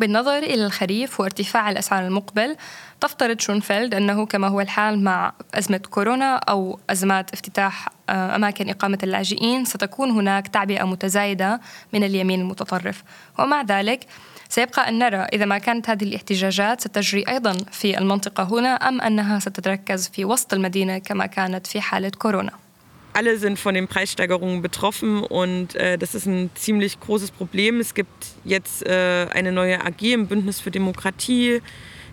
بالنظر 0.00 0.38
إلى 0.38 0.66
الخريف 0.66 1.20
وارتفاع 1.20 1.70
الأسعار 1.70 2.06
المقبل 2.06 2.56
تفترض 3.00 3.40
شونفيلد 3.40 3.94
أنه 3.94 4.26
كما 4.26 4.48
هو 4.48 4.60
الحال 4.60 5.04
مع 5.04 5.32
أزمة 5.54 5.80
كورونا 5.90 6.36
أو 6.36 6.78
أزمات 6.90 7.32
افتتاح 7.32 7.88
أماكن 8.10 8.68
إقامة 8.68 8.98
اللاجئين 9.02 9.64
ستكون 9.64 10.10
هناك 10.10 10.48
تعبئة 10.48 10.84
متزايدة 10.84 11.60
من 11.92 12.04
اليمين 12.04 12.40
المتطرف. 12.40 13.02
ومع 13.38 13.62
ذلك 13.62 14.06
سيبقى 14.48 14.88
أن 14.88 14.98
نرى 14.98 15.16
إذا 15.16 15.44
ما 15.44 15.58
كانت 15.58 15.90
هذه 15.90 16.04
الاحتجاجات 16.04 16.80
ستجري 16.80 17.24
أيضا 17.28 17.52
في 17.52 17.98
المنطقة 17.98 18.42
هنا 18.42 18.68
أم 18.68 19.00
أنها 19.00 19.38
ستتركز 19.38 20.08
في 20.08 20.24
وسط 20.24 20.54
المدينة 20.54 20.98
كما 20.98 21.26
كانت 21.26 21.66
في 21.66 21.80
حالة 21.80 22.10
كورونا. 22.18 22.52
alle 23.15 23.37
sind 23.37 23.57
von 23.57 23.73
den 23.73 23.87
Preissteigerungen 23.87 24.61
betroffen 24.61 25.23
und 25.23 25.73
äh, 25.75 25.97
das 25.97 26.15
ist 26.15 26.25
ein 26.25 26.49
ziemlich 26.53 26.99
großes 26.99 27.31
Problem. 27.31 27.79
Es 27.79 27.93
gibt 27.93 28.09
jetzt 28.43 28.85
äh, 28.85 29.27
eine 29.31 29.53
neue 29.53 29.79
AG 29.85 30.01
im 30.01 30.27
Bündnis 30.27 30.59
für 30.59 30.69
Demokratie 30.69 31.61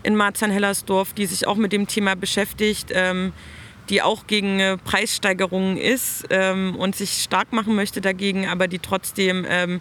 in 0.04 0.14
Marzahn-Hellersdorf, 0.14 1.12
die 1.12 1.26
sich 1.26 1.48
auch 1.48 1.56
mit 1.56 1.72
dem 1.72 1.88
Thema 1.88 2.14
beschäftigt, 2.14 2.90
ähm, 2.92 3.32
die 3.88 4.00
auch 4.00 4.28
gegen 4.28 4.60
äh, 4.60 4.76
Preissteigerungen 4.76 5.76
ist 5.76 6.24
ähm, 6.30 6.76
und 6.76 6.94
sich 6.94 7.22
stark 7.22 7.52
machen 7.52 7.74
möchte 7.74 8.00
dagegen, 8.00 8.46
aber 8.46 8.68
die 8.68 8.78
trotzdem 8.78 9.44
ähm, 9.48 9.80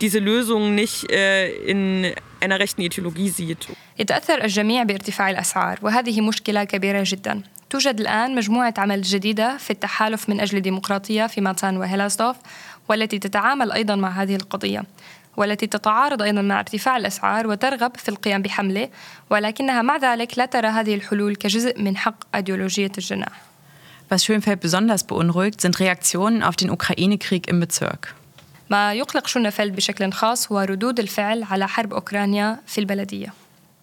diese 0.00 0.18
Lösung 0.18 0.74
nicht 0.74 1.10
äh, 1.12 1.50
in 1.66 2.12
einer 2.40 2.58
rechten 2.58 2.80
Ideologie 2.80 3.28
sieht. 3.28 3.68
يتأثر 3.98 4.44
الجميع 4.44 4.82
بارتفاع 4.82 5.30
الأسعار 5.30 5.78
وهذه 5.82 6.20
مشكلة 6.20 6.64
كبيرة 6.64 7.02
جدا 7.06 7.42
توجد 7.69 7.99
الآن 7.99 8.35
مجموعة 8.35 8.73
عمل 8.77 9.01
جديدة 9.01 9.57
في 9.57 9.69
التحالف 9.69 10.29
من 10.29 10.39
أجل 10.39 10.57
الديمقراطية 10.57 11.27
في 11.27 11.41
ماتان 11.41 11.77
وهيلاسدوف 11.77 12.35
والتي 12.89 13.19
تتعامل 13.19 13.71
أيضا 13.71 13.95
مع 13.95 14.09
هذه 14.09 14.35
القضية 14.35 14.83
والتي 15.37 15.67
تتعارض 15.67 16.21
أيضا 16.21 16.41
مع 16.41 16.59
ارتفاع 16.59 16.97
الأسعار 16.97 17.47
وترغب 17.47 17.97
في 17.97 18.09
القيام 18.09 18.41
بحملة 18.41 18.89
ولكنها 19.29 19.81
مع 19.81 19.97
ذلك 19.97 20.37
لا 20.37 20.45
ترى 20.45 20.67
هذه 20.67 20.95
الحلول 20.95 21.35
كجزء 21.35 21.81
من 21.81 21.97
حق 21.97 22.35
أيديولوجية 22.35 22.91
الجناح 22.97 23.49
Was 24.11 24.25
Schönfeld 24.25 24.59
besonders 24.59 25.03
beunruhigt, 25.03 25.61
sind 25.61 25.79
Reaktionen 25.79 26.41
auf 26.41 26.55
den 26.55 26.71
Ukraine-Krieg 26.71 27.47
im 27.47 27.59
Bezirk. 27.59 28.15
ما 28.69 28.93
يقلق 28.93 29.27
شونفيلد 29.27 29.75
بشكل 29.75 30.11
خاص 30.11 30.51
هو 30.51 30.59
ردود 30.59 30.99
الفعل 30.99 31.43
على 31.43 31.67
حرب 31.67 31.93
أوكرانيا 31.93 32.59
في 32.67 32.77
البلدية. 32.77 33.33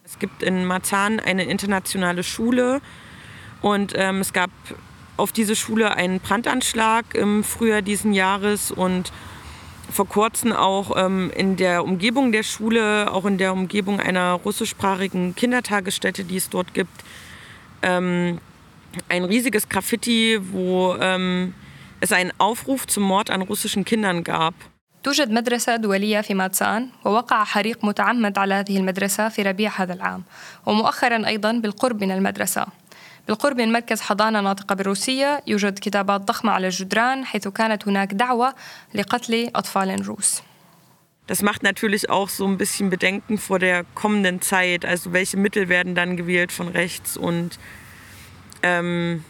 Es 0.05 0.19
gibt 0.19 0.43
in 0.43 0.65
Marzahn 0.65 1.19
eine 1.19 1.43
internationale 1.43 2.23
Schule, 2.23 2.81
Und 3.60 3.92
ähm, 3.96 4.20
es 4.20 4.32
gab 4.32 4.50
auf 5.16 5.32
diese 5.32 5.54
Schule 5.54 5.94
einen 5.94 6.20
Brandanschlag 6.20 7.14
im 7.14 7.44
Frühjahr 7.44 7.82
diesen 7.82 8.12
Jahres 8.12 8.70
und 8.70 9.12
vor 9.90 10.08
kurzem 10.08 10.52
auch 10.52 10.96
ähm, 10.96 11.30
in 11.36 11.56
der 11.56 11.84
Umgebung 11.84 12.32
der 12.32 12.42
Schule, 12.42 13.12
auch 13.12 13.26
in 13.26 13.38
der 13.38 13.52
Umgebung 13.52 14.00
einer 14.00 14.32
russischsprachigen 14.32 15.34
Kindertagesstätte, 15.34 16.24
die 16.24 16.36
es 16.36 16.48
dort 16.48 16.72
gibt, 16.72 17.04
ähm, 17.82 18.38
ein 19.08 19.24
riesiges 19.24 19.68
Graffiti, 19.68 20.38
wo 20.40 20.96
ähm, 20.98 21.54
es 22.00 22.12
einen 22.12 22.32
Aufruf 22.38 22.86
zum 22.86 23.04
Mord 23.04 23.30
an 23.30 23.42
russischen 23.42 23.84
Kindern 23.84 24.24
gab. 24.24 24.54
توجد 25.02 25.30
مدرسة 25.30 25.76
دولية 25.76 26.20
في 26.20 26.34
ماتسان 26.34 26.88
ووقع 27.04 27.44
حريق 27.44 27.84
متعمد 27.84 28.38
على 28.38 28.54
هذه 28.54 28.76
المدرسة 28.76 29.28
في 29.28 29.42
ربيع 29.42 29.70
هذا 29.76 29.94
العام 29.94 30.22
ومؤخرا 30.66 31.26
أيضا 31.26 31.52
بالقرب 31.52 32.04
من 32.04 32.10
المدرسة 32.10 32.66
بالقرب 33.28 33.60
من 33.60 33.72
مركز 33.72 34.00
حضانة 34.00 34.40
ناطقة 34.40 34.74
بالروسية 34.74 35.42
يوجد 35.46 35.78
كتابات 35.78 36.20
ضخمة 36.20 36.52
على 36.52 36.66
الجدران 36.66 37.24
حيث 37.24 37.48
كانت 37.48 37.88
هناك 37.88 38.14
دعوة 38.14 38.54
لقتل 38.94 39.50
أطفال 39.54 40.08
روس 40.08 40.42
Das 41.28 41.40
macht 41.40 41.62
natürlich 41.62 42.10
auch 42.10 42.28
so 42.28 42.46
ein 42.46 42.58
bisschen 42.58 42.90
Bedenken 42.90 43.38
vor 43.38 43.60
der 43.60 43.84
kommenden 43.94 44.42
Zeit. 44.42 44.84
Also 44.84 45.12
welche 45.12 45.36
Mittel 45.36 45.68
werden 45.68 45.94
dann 45.94 46.16
gewählt 46.16 46.50
von 46.50 46.66
rechts 46.68 47.16
und 47.16 47.60
ähm, 48.62 49.24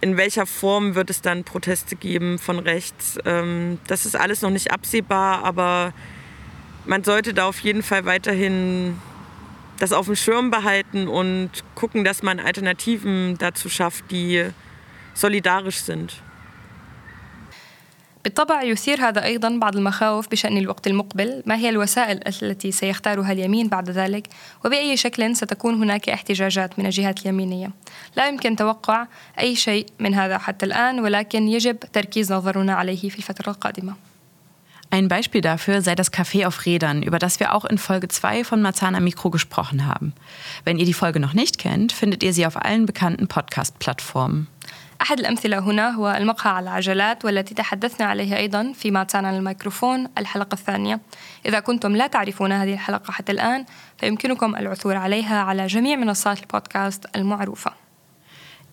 in 0.00 0.16
welcher 0.16 0.46
Form 0.46 0.94
wird 0.94 1.10
es 1.10 1.20
dann 1.20 1.44
Proteste 1.44 1.96
geben 1.96 2.38
von 2.38 2.58
rechts. 2.58 3.18
Ähm, 3.24 3.78
das 3.86 4.06
ist 4.06 4.16
alles 4.16 4.42
noch 4.42 4.50
nicht 4.50 4.70
absehbar, 4.70 5.44
aber 5.44 5.92
man 6.86 7.04
sollte 7.04 7.34
da 7.34 7.46
auf 7.46 7.58
jeden 7.60 7.82
Fall 7.82 8.04
weiterhin 8.04 8.96
das 9.83 9.91
auf 9.91 10.05
dem 10.05 10.15
Schirm 10.15 10.49
behalten 10.57 11.01
und 11.19 11.49
gucken, 11.75 12.01
dass 12.07 12.23
man 12.27 12.39
Alternativen 12.39 13.15
dazu 13.45 13.67
schafft, 13.77 14.03
die 14.11 14.31
solidarisch 15.13 15.79
sind. 15.89 16.09
بالطبع 18.23 18.63
يثير 18.63 19.01
هذا 19.07 19.23
أيضا 19.23 19.49
بعض 19.59 19.75
المخاوف 19.75 20.27
بشأن 20.27 20.57
الوقت 20.57 20.87
المقبل، 20.87 21.43
ما 21.45 21.55
هي 21.55 21.69
الوسائل 21.69 22.19
التي 22.41 22.71
سيختارها 22.71 23.31
اليمين 23.31 23.67
بعد 23.67 23.89
ذلك؟ 23.89 24.27
وبأي 24.65 24.97
شكل 24.97 25.35
ستكون 25.35 25.75
هناك 25.75 26.09
احتجاجات 26.09 26.79
من 26.79 26.85
الجهات 26.85 27.21
اليمينية؟ 27.21 27.71
لا 28.17 28.27
يمكن 28.27 28.55
توقع 28.55 29.07
أي 29.39 29.55
شيء 29.55 29.85
من 29.99 30.13
هذا 30.13 30.37
حتى 30.37 30.65
الآن، 30.65 30.99
ولكن 30.99 31.47
يجب 31.47 31.79
تركيز 31.79 32.33
نظرنا 32.33 32.73
عليه 32.73 33.09
في 33.09 33.17
الفترة 33.17 33.51
القادمة. 33.51 34.12
Ein 34.92 35.08
Beispiel 35.08 35.42
dafür 35.42 35.82
sei 35.82 35.94
das 35.94 36.12
Café 36.12 36.46
auf 36.46 36.64
Rädern, 36.64 37.02
über 37.02 37.18
das 37.18 37.40
wir 37.40 37.54
auch 37.54 37.66
in 37.66 37.76
Folge 37.76 38.08
2 38.08 38.42
von 38.44 38.62
Marzana 38.62 39.00
Mikro 39.00 39.28
gesprochen 39.28 39.86
haben. 39.86 40.14
Wenn 40.64 40.78
ihr 40.78 40.86
die 40.86 40.94
Folge 40.94 41.20
noch 41.20 41.34
nicht 41.34 41.58
kennt, 41.58 41.92
findet 41.92 42.22
ihr 42.22 42.32
sie 42.32 42.46
auf 42.46 42.56
allen 42.56 42.86
bekannten 42.86 43.28
Podcast-Plattformen. 43.28 44.46
أحد 45.02 45.20
الأمثلة 45.20 45.58
هنا 45.58 45.90
هو 45.90 46.10
المقهى 46.10 46.52
على 46.52 46.64
العجلات 46.64 47.24
والتي 47.24 47.54
تحدثنا 47.54 48.06
عليها 48.06 48.36
أيضا 48.36 48.72
في 48.72 48.90
ماتسان 48.90 49.24
على 49.24 49.38
الميكروفون 49.38 50.08
الحلقة 50.18 50.54
الثانية 50.54 51.00
إذا 51.46 51.60
كنتم 51.60 51.96
لا 51.96 52.06
تعرفون 52.06 52.52
هذه 52.52 52.72
الحلقة 52.72 53.12
حتى 53.12 53.32
الآن 53.32 53.64
فيمكنكم 53.98 54.56
العثور 54.56 54.96
عليها 54.96 55.42
على 55.42 55.66
جميع 55.66 55.96
منصات 55.96 56.40
البودكاست 56.40 57.16
المعروفة 57.16 57.72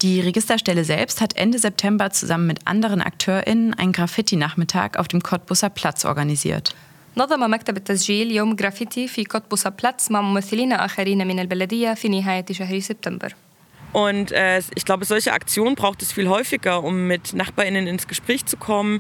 Die 0.01 0.19
Registerstelle 0.19 0.83
selbst 0.83 1.21
hat 1.21 1.37
Ende 1.37 1.57
September 1.57 2.09
zusammen 2.11 2.47
mit 2.47 2.67
anderen 2.67 3.01
AkteurInnen 3.01 3.73
einen 3.73 3.91
Graffiti-Nachmittag 3.91 4.97
auf 4.97 5.07
dem 5.07 5.21
Cottbusser 5.23 5.69
Platz 5.69 6.05
organisiert. 6.05 6.75
نظم 7.17 7.51
مكتب 7.51 7.77
التسجيل 7.77 8.31
يوم 8.31 8.55
جرافيتي 8.55 9.07
في 9.07 9.23
كوتبوسا 9.23 9.69
بلاتس 9.69 10.11
مع 10.11 10.21
ممثلين 10.21 10.73
آخرين 10.73 11.27
من 11.27 11.39
البلدية 11.39 11.93
في 11.93 12.09
نهاية 12.09 12.45
شهر 12.51 12.79
سبتمبر. 12.79 13.35
Und 13.93 14.33
äh, 14.33 14.61
ich 14.75 14.83
glaube, 14.83 15.05
solche 15.05 15.31
Aktionen 15.31 15.75
braucht 15.75 16.01
es 16.01 16.11
viel 16.11 16.27
häufiger, 16.27 16.83
um 16.83 17.07
mit 17.07 17.33
NachbarInnen 17.33 17.87
ins 17.87 18.07
Gespräch 18.07 18.45
zu 18.45 18.57
kommen, 18.57 18.99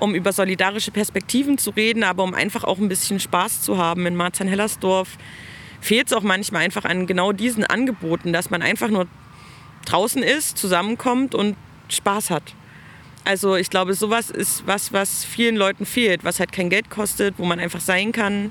um 0.00 0.14
über 0.14 0.34
solidarische 0.34 0.90
Perspektiven 0.90 1.56
zu 1.56 1.70
reden, 1.70 2.04
aber 2.04 2.22
um 2.22 2.34
einfach 2.34 2.64
auch 2.64 2.78
ein 2.78 2.88
bisschen 2.88 3.18
Spaß 3.18 3.62
zu 3.62 3.78
haben. 3.78 4.04
In 4.04 4.16
Marzahn-Hellersdorf 4.16 5.16
fehlt 5.80 6.08
es 6.08 6.12
auch 6.12 6.22
manchmal 6.22 6.62
einfach 6.62 6.84
an 6.84 7.06
genau 7.06 7.32
diesen 7.32 7.64
Angeboten, 7.64 8.34
dass 8.34 8.50
man 8.50 8.60
einfach 8.60 8.90
nur 8.90 9.06
draußen 9.88 10.22
ist, 10.22 10.58
zusammenkommt 10.58 11.34
und 11.34 11.56
Spaß 11.88 12.30
hat. 12.30 12.54
Also 13.24 13.56
ich 13.56 13.70
glaube, 13.70 13.94
sowas 13.94 14.30
ist 14.30 14.66
was, 14.66 14.92
was 14.92 15.24
vielen 15.24 15.56
Leuten 15.56 15.86
fehlt, 15.86 16.24
was 16.24 16.40
halt 16.40 16.52
kein 16.52 16.68
Geld 16.68 16.90
kostet, 16.90 17.34
wo 17.38 17.44
man 17.44 17.58
einfach 17.58 17.80
sein 17.80 18.12
kann, 18.12 18.50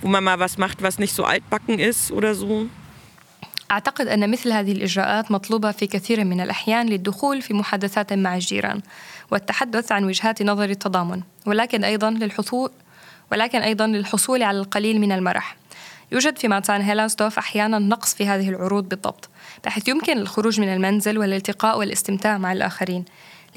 wo 0.00 0.08
man 0.08 0.24
mal 0.24 0.38
was 0.38 0.58
macht, 0.58 0.82
was 0.82 0.98
nicht 0.98 1.14
so 1.14 1.24
altbacken 1.24 1.78
ist 1.78 2.10
oder 2.10 2.34
so. 2.34 2.66
أعتقد 3.70 4.08
أن 4.08 4.30
مثل 4.30 4.52
هذه 4.52 4.72
الإجراءات 4.72 5.30
مطلوبة 5.30 5.72
في 5.72 5.86
كثير 5.86 6.24
من 6.24 6.40
الأحيان 6.40 6.86
للدخول 6.86 7.42
في 7.42 7.54
محادثات 7.54 8.12
مع 8.12 8.34
الجيران 8.34 8.82
والتحدث 9.30 9.92
عن 9.92 10.04
وجهات 10.04 10.42
نظر 10.42 10.70
التضامن 10.70 11.22
ولكن 11.46 11.84
أيضا 11.84 12.10
للحصول 12.10 12.70
ولكن 13.32 13.60
أيضا 13.60 13.86
للحصول 13.86 14.42
على 14.42 14.58
القليل 14.58 15.00
من 15.00 15.12
المرح 15.12 15.56
يوجد 16.12 16.38
في 16.38 16.48
ماتسان 16.48 16.80
هيلانستوف 16.80 17.38
أحيانا 17.38 17.78
نقص 17.78 18.14
في 18.14 18.26
هذه 18.26 18.48
العروض 18.48 18.88
بالضبط 18.88 19.28
بحيث 19.64 19.88
يمكن 19.88 20.18
الخروج 20.18 20.60
من 20.60 20.68
المنزل 20.68 21.18
والالتقاء 21.18 21.78
والاستمتاع 21.78 22.38
مع 22.38 22.52
الآخرين 22.52 23.04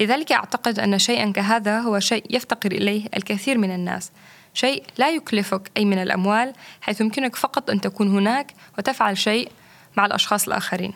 لذلك 0.00 0.32
أعتقد 0.32 0.78
أن 0.78 0.98
شيئا 0.98 1.30
كهذا 1.30 1.80
هو 1.80 2.00
شيء 2.00 2.24
يفتقر 2.30 2.72
إليه 2.72 3.08
الكثير 3.16 3.58
من 3.58 3.74
الناس 3.74 4.10
شيء 4.54 4.82
لا 4.98 5.10
يكلفك 5.10 5.70
أي 5.76 5.84
من 5.84 5.98
الأموال 5.98 6.52
حيث 6.80 7.00
يمكنك 7.00 7.36
فقط 7.36 7.70
أن 7.70 7.80
تكون 7.80 8.08
هناك 8.08 8.54
وتفعل 8.78 9.18
شيء 9.18 9.48
مع 9.96 10.06
الأشخاص 10.06 10.46
الآخرين 10.46 10.94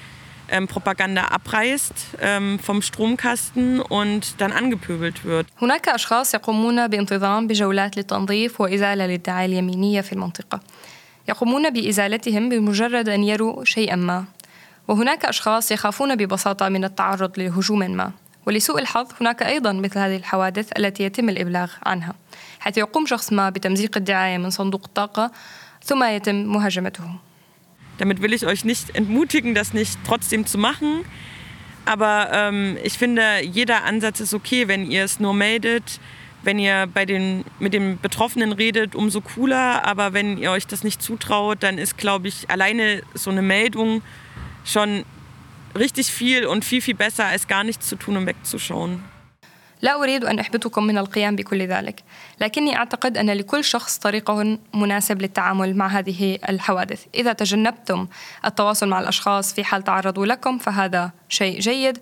Propaganda 0.67 1.23
abreißt 1.25 1.95
ähm, 2.21 2.59
vom 2.59 2.83
Stromkasten 2.83 3.81
und 3.81 4.41
dann 4.41 4.53
angepöbelt 4.53 5.25
wird. 5.25 5.47
هناك 5.63 5.89
أشخاص 5.89 6.35
يقومون 6.35 6.89
بانتظام 6.89 7.47
بجولات 7.47 7.97
للتنظيف 7.97 8.61
وإزالة 8.61 9.07
للدعاية 9.07 9.47
اليمينية 9.47 10.01
في 10.01 10.13
المنطقة. 10.13 10.61
يقومون 11.29 11.71
بإزالتهم 11.71 12.49
بمجرد 12.49 13.09
أن 13.09 13.25
يروا 13.25 13.65
شيئا 13.65 13.97
ما 13.97 14.25
وهناك 14.89 15.25
أشخاص 15.25 15.73
يخافون 15.73 16.17
ببساطة 16.17 16.69
من 16.69 16.85
التعرض 16.85 17.39
لهجوم 17.39 17.79
ما 17.79 18.13
ولسوء 18.47 18.79
الحظ 18.79 19.07
هناك 19.21 19.43
أيضا 19.43 19.73
مثل 19.73 19.99
هذه 19.99 20.17
الحوادث 20.17 20.79
التي 20.79 21.03
يتم 21.03 21.29
الإبلاغ 21.29 21.73
عنها 21.87 22.15
حيث 22.61 22.79
يقوم 22.79 23.07
شخص 23.07 23.33
ما 23.33 23.51
بتمزيق 23.51 23.97
الدعاية 23.97 24.39
من 24.39 24.51
صندوق 24.51 24.83
الطاقة 24.85 25.31
ثم 25.85 26.05
يتم 26.05 26.35
مهاجمته 26.35 27.05
Damit 27.99 28.23
will 28.23 28.33
ich 28.33 28.47
euch 28.47 28.65
nicht 28.65 28.95
entmutigen, 28.95 29.55
das 29.55 29.75
nicht 29.75 29.99
trotzdem 30.07 30.47
zu 30.47 30.59
machen. 30.59 31.05
Aber 31.85 32.31
ähm, 32.33 32.77
ich 32.83 32.99
finde, 32.99 33.43
jeder 33.43 33.85
Ansatz 33.85 34.21
ist 34.21 34.35
okay, 34.35 34.69
wenn 34.69 34.91
ihr 34.91 35.05
es 35.05 35.21
nur 35.21 35.35
meldet. 35.35 36.01
Wenn 36.43 36.59
ihr 36.59 36.87
bei 36.87 37.05
den, 37.05 37.45
mit 37.59 37.75
dem 37.75 37.99
Betroffenen 37.99 38.53
redet, 38.53 38.95
umso 38.95 39.21
cooler. 39.21 39.85
Aber 39.85 40.13
wenn 40.13 40.39
ihr 40.39 40.51
euch 40.51 40.67
das 40.67 40.85
nicht 40.85 41.03
zutraut, 41.03 41.63
dann 41.63 41.79
ist, 41.79 41.99
glaube 41.99 42.29
ich, 42.29 42.49
alleine 42.49 43.03
so 43.15 43.31
eine 43.31 43.43
Meldung 43.43 44.03
schon 44.65 45.05
richtig 45.77 46.09
viel 46.13 46.47
und 46.47 46.65
viel, 46.65 46.81
viel 46.81 46.95
besser, 46.95 47.27
als 47.27 47.49
gar 47.49 47.65
nichts 47.65 47.89
zu 47.89 47.97
tun 47.97 48.17
und 48.17 48.27
wegzuschauen. 48.27 49.03
لا 49.83 50.03
أريد 50.03 50.25
أن 50.25 50.39
أحبطكم 50.39 50.85
من 50.85 50.99
القيام 50.99 51.37
بكل 51.37 51.63
ذلك، 51.63 52.03
لكني 52.41 52.77
أعتقد 52.77 53.19
أن 53.19 53.31
لكل 53.31 53.65
شخص 53.65 53.99
طريقه 53.99 54.59
مناسب 54.75 55.23
للتعامل 55.23 55.77
مع 55.77 55.87
هذه 55.87 56.39
الحوادث، 56.49 57.05
إذا 57.15 57.33
تجنبتم 57.33 58.07
التواصل 58.45 58.89
مع 58.89 59.01
الأشخاص 59.01 59.55
في 59.55 59.65
حال 59.65 59.85
تعرضوا 59.85 60.27
لكم 60.27 60.59
فهذا 60.59 61.11
شيء 61.29 61.61
جيد، 61.61 61.99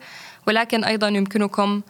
ولكن 0.46 0.84
أيضا 0.84 1.08
يمكنكم 1.08 1.82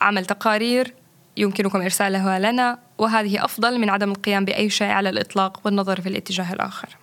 عمل 0.00 0.26
تقارير 0.26 0.94
يمكنكم 1.36 1.82
إرسالها 1.82 2.38
لنا 2.38 2.78
وهذه 2.98 3.44
أفضل 3.44 3.78
من 3.78 3.90
عدم 3.90 4.10
القيام 4.10 4.44
بأي 4.44 4.70
شيء 4.70 4.90
على 4.90 5.08
الإطلاق 5.08 5.60
والنظر 5.64 6.00
في 6.00 6.08
الاتجاه 6.08 6.52
الآخر. 6.52 7.01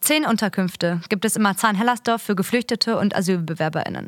Zehn 0.00 0.26
Unterkünfte 0.26 1.00
gibt 1.08 1.24
es 1.24 1.36
in 1.36 1.42
Marzahn-Hellersdorf 1.42 2.22
für 2.22 2.34
Geflüchtete 2.34 2.98
und 2.98 3.14
AsylbewerberInnen. 3.14 4.06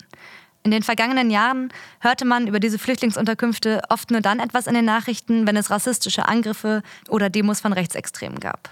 In 0.64 0.72
den 0.72 0.82
vergangenen 0.82 1.30
Jahren 1.30 1.72
hörte 2.00 2.24
man 2.24 2.48
über 2.48 2.58
diese 2.58 2.78
Flüchtlingsunterkünfte 2.78 3.82
oft 3.90 4.10
nur 4.10 4.20
dann 4.20 4.40
etwas 4.40 4.66
in 4.66 4.74
den 4.74 4.86
Nachrichten, 4.86 5.46
wenn 5.46 5.56
es 5.56 5.70
rassistische 5.70 6.26
Angriffe 6.26 6.82
oder 7.08 7.30
Demos 7.30 7.60
von 7.60 7.72
Rechtsextremen 7.72 8.40
gab. 8.40 8.70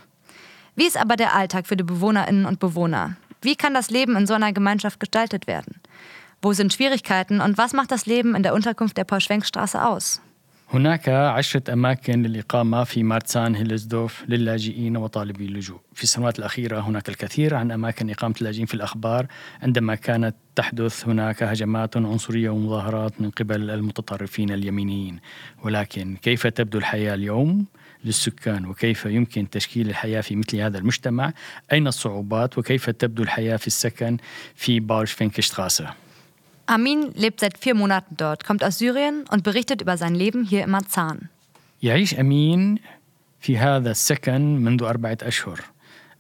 Wie 0.75 0.87
ist 0.87 0.97
aber 0.97 1.17
der 1.17 1.35
Alltag 1.35 1.67
für 1.67 1.77
die 1.77 1.85
Bewohnerinnen 1.85 2.47
und 2.47 2.59
Bewohner? 2.59 3.17
Wie 3.43 3.57
kann 3.57 3.75
das 3.75 3.91
Leben 3.91 4.17
in 4.17 4.27
so 4.27 4.35
einer 4.35 4.53
Gemeinschaft 4.53 5.01
gestaltet 5.01 5.47
werden? 5.47 5.81
Wo 6.41 6.53
sind 6.53 6.73
Schwierigkeiten 6.73 7.41
und 7.41 7.59
was 7.59 7.73
macht 7.73 7.91
das 7.91 8.07
Leben 8.07 8.35
in 8.35 8.43
der 8.43 8.55
Unterkunft 8.55 8.97
der 8.97 9.05
Paul-Schwenk-Straße 9.05 9.85
aus? 9.85 10.21
هناك 10.75 11.09
عشرة 11.09 11.73
أماكن 11.73 12.23
للإقامة 12.23 12.85
في 12.85 13.03
مارتسان 13.03 13.55
هيلزدورف 13.55 14.25
للاجئين 14.29 14.97
وطالبي 14.97 15.45
اللجوء 15.47 15.79
في 15.95 16.03
السنوات 16.03 16.39
الأخيرة 16.39 16.81
هناك 16.81 17.09
الكثير 17.09 17.55
عن 17.55 17.71
أماكن 17.71 18.11
إقامة 18.11 18.35
اللاجئين 18.41 18.67
في 18.67 18.75
الأخبار 18.75 19.27
عندما 19.63 19.95
كانت 19.95 20.35
تحدث 20.57 21.09
هناك 21.09 21.43
هجمات 21.43 21.97
عنصرية 21.97 22.51
ومظاهرات 22.51 23.21
من 23.21 23.31
قبل 23.31 23.71
المتطرفين 23.71 24.51
اليمينيين 24.51 25.21
ولكن 25.63 26.17
كيف 26.17 26.47
تبدو 26.47 26.79
الحياة 26.79 27.15
اليوم؟ 27.15 27.67
للسكان 28.06 28.66
وكيف 28.66 29.06
يمكن 29.06 29.50
تشكيل 29.50 29.90
الحياة 29.90 30.22
في 30.22 30.36
مثل 30.36 30.58
هذا 30.58 30.78
المجتمع؟ 30.78 31.34
أين 31.72 31.88
الصعوبات؟ 31.88 32.58
وكيف 32.58 32.90
تبدو 32.90 33.24
الحياة 33.24 33.58
في 33.58 33.68
السكن 33.68 34.18
في 34.56 34.80
باوشفينكشتراسه 34.80 35.94
Amin 36.70 37.14
lebt 37.16 37.40
seit 37.40 37.58
vier 37.58 37.76
Monaten 37.76 38.18
dort, 38.18 38.44
kommt 38.44 38.62
aus 38.62 38.78
Syrien 38.78 39.24
und 39.32 39.42
berichtet 39.44 39.82
über 39.82 39.96
sein 39.96 40.14
Leben 40.16 40.44
hier 40.44 40.64
in 40.66 40.70
Marzahn. 40.70 41.30
يعيش 41.84 42.20
أمين 42.20 42.80
في 43.40 43.58
هذا 43.58 43.92
السكن 43.92 44.42
منذ 44.42 44.84
أربعة 44.84 45.18
أشهر. 45.22 45.62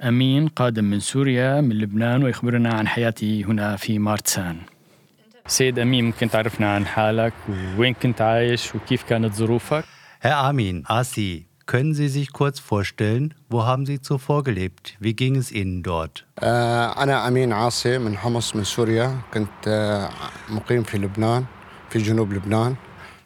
أمين 0.01 0.47
قادم 0.47 0.83
من 0.83 0.99
سوريا 0.99 1.61
من 1.61 1.75
لبنان 1.77 2.23
ويخبرنا 2.23 2.73
عن 2.73 2.87
حياته 2.87 3.43
هنا 3.47 3.75
في 3.75 3.99
مارتسان. 3.99 4.57
سيد 5.47 5.79
أمين 5.79 6.05
ممكن 6.05 6.29
تعرفنا 6.29 6.75
عن 6.75 6.85
حالك؟ 6.85 7.33
وين 7.77 7.93
كنت 7.93 8.21
عايش؟ 8.21 8.75
وكيف 8.75 9.03
كانت 9.03 9.33
ظروفك؟ 9.33 9.83
Herr 10.23 10.37
Armin, 10.49 10.83
Asi, 10.89 11.46
können 11.66 11.94
Sie 11.94 12.08
sich 12.08 12.32
kurz 12.32 12.58
vorstellen, 12.58 13.34
wo 13.48 13.64
haben 13.64 13.86
Sie 13.86 14.00
zuvor 14.00 14.42
gelebt? 14.44 14.96
Wie 15.00 15.14
ging 15.14 15.36
es 15.36 15.50
Ihnen 15.52 15.82
dort? 15.82 16.24
أنا 16.38 17.28
أمين 17.28 17.52
عاصي 17.52 17.98
من 17.98 18.16
حمص 18.18 18.56
من 18.56 18.64
سوريا 18.64 19.20
كنت 19.34 20.08
مقيم 20.48 20.82
في 20.82 20.98
لبنان 20.98 21.44
في 21.90 21.98
جنوب 21.98 22.32
لبنان 22.32 22.76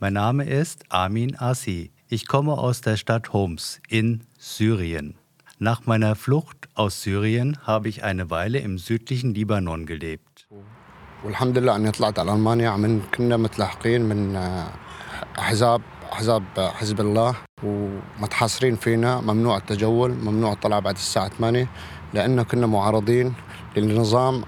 Mein 0.01 0.13
Name 0.13 0.45
ist 0.45 0.85
Armin 0.91 1.37
Asi. 1.37 1.91
Ich 2.09 2.29
komme 2.29 2.53
aus 2.53 2.83
der 2.83 2.97
Stadt 2.99 3.33
Homs 3.33 3.81
in 3.89 4.25
Syrien. 4.39 5.15
Nach 5.59 5.87
meiner 5.87 6.15
Flucht 6.15 6.69
aus 6.75 7.03
Syrien 7.03 7.57
habe 7.67 7.89
ich 7.89 8.05
eine 8.05 8.29
Weile 8.31 8.59
im 8.59 8.77
südlichen 8.79 9.35
Libanon 9.35 9.87
gelebt. 9.87 10.47
والحمد 11.25 11.59
لله 11.59 11.77
أني 11.77 11.91
طلعت 11.91 12.19
على 12.19 12.33
ألمانيا 12.33 12.69
عم 12.71 13.01
كنا 13.15 13.37
متلاحقين 13.37 14.03
من 14.03 14.37
أحزاب 15.39 15.81
أحزاب 16.13 16.43
حزب 16.59 17.01
الله 17.01 17.35
ومتحاصرين 17.63 18.77
فينا 18.77 19.21
ممنوع 19.21 19.57
التجول 19.57 20.15
ممنوع 20.15 20.53
الطلعة 20.53 20.81
بعد 20.81 20.95
الساعة 20.95 21.29
8 21.29 21.69
لأن 22.15 22.43
كنا 22.43 22.67
معارضين 22.67 23.35
للنظام 23.77 24.45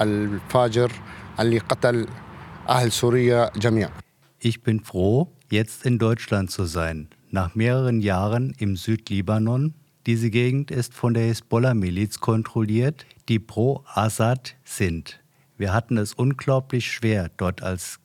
الفاجر 0.00 0.92
اللي 1.40 1.58
قتل 1.58 2.06
أهل 2.68 2.92
سوريا 2.92 3.50
جميعا 3.56 3.90
Ich 4.38 4.62
bin 4.62 4.80
froh, 4.80 5.28
jetzt 5.50 5.86
in 5.86 5.98
Deutschland 5.98 6.50
zu 6.50 6.64
sein. 6.66 7.08
Nach 7.30 7.54
mehreren 7.54 8.00
Jahren 8.00 8.54
im 8.58 8.76
Südlibanon. 8.76 9.74
Diese 10.06 10.30
Gegend 10.30 10.70
ist 10.70 10.94
von 10.94 11.14
der 11.14 11.24
Hisbollah-Miliz 11.24 12.20
kontrolliert, 12.20 13.06
die 13.28 13.40
pro 13.40 13.82
Assad 13.92 14.54
sind. 14.64 15.20
Wir 15.58 15.72
hatten 15.72 15.96
es 15.96 16.12
unglaublich 16.14 16.92
schwer, 16.92 17.30
dort 17.36 17.62
als 17.62 17.98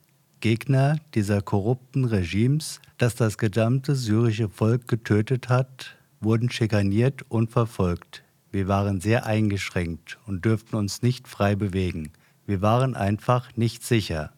Gegner 0.46 0.98
dieser 1.14 1.42
korrupten 1.42 2.06
Regimes, 2.06 2.82
das 2.98 3.16
das 3.16 3.38
gesamte 3.38 3.96
syrische 3.96 4.50
Volk 4.50 4.88
getötet 4.88 5.50
hat, 5.50 5.98
wurden 6.20 6.50
schikaniert 6.50 7.24
und 7.30 7.52
verfolgt. 7.52 8.24
Wir 8.52 8.68
waren 8.68 9.00
sehr 9.02 9.26
eingeschränkt 9.26 10.18
und 10.26 10.44
dürften 10.44 10.76
uns 10.76 11.02
nicht 11.02 11.28
frei 11.28 11.56
bewegen. 11.56 12.12
Wir 12.46 12.62
waren 12.62 12.96
einfach 12.96 13.56
nicht 13.56 13.84
sicher. 13.84 14.32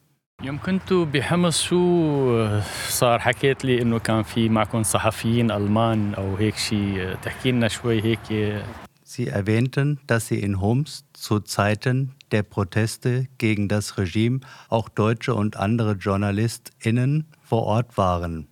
يوم 0.43 0.59
كنتوا 0.59 1.05
بحمص 1.05 1.61
شو 1.61 2.59
صار 2.89 3.19
حكيت 3.19 3.65
لي 3.65 3.81
انه 3.81 3.99
كان 3.99 4.23
في 4.23 4.49
معكم 4.49 4.83
صحفيين 4.83 5.51
المان 5.51 6.13
او 6.13 6.35
هيك 6.35 6.57
شيء 6.57 7.15
تحكي 7.15 7.51
لنا 7.51 7.67
شوي 7.67 8.01
هيك 8.03 8.63
Sie 9.05 9.27
erwähnten, 9.27 9.99
dass 10.07 10.27
Sie 10.27 10.39
in 10.39 10.59
Homs 10.59 11.05
zu 11.13 11.39
Zeiten 11.39 12.15
der 12.31 12.43
Proteste 12.43 13.27
gegen 13.37 13.67
das 13.67 13.97
Regime 13.97 14.39
auch 14.69 14.89
deutsche 14.89 15.33
und 15.35 15.57
andere 15.57 15.93
JournalistInnen 15.93 17.25
vor 17.43 17.63
Ort 17.63 17.97
waren. 17.97 18.47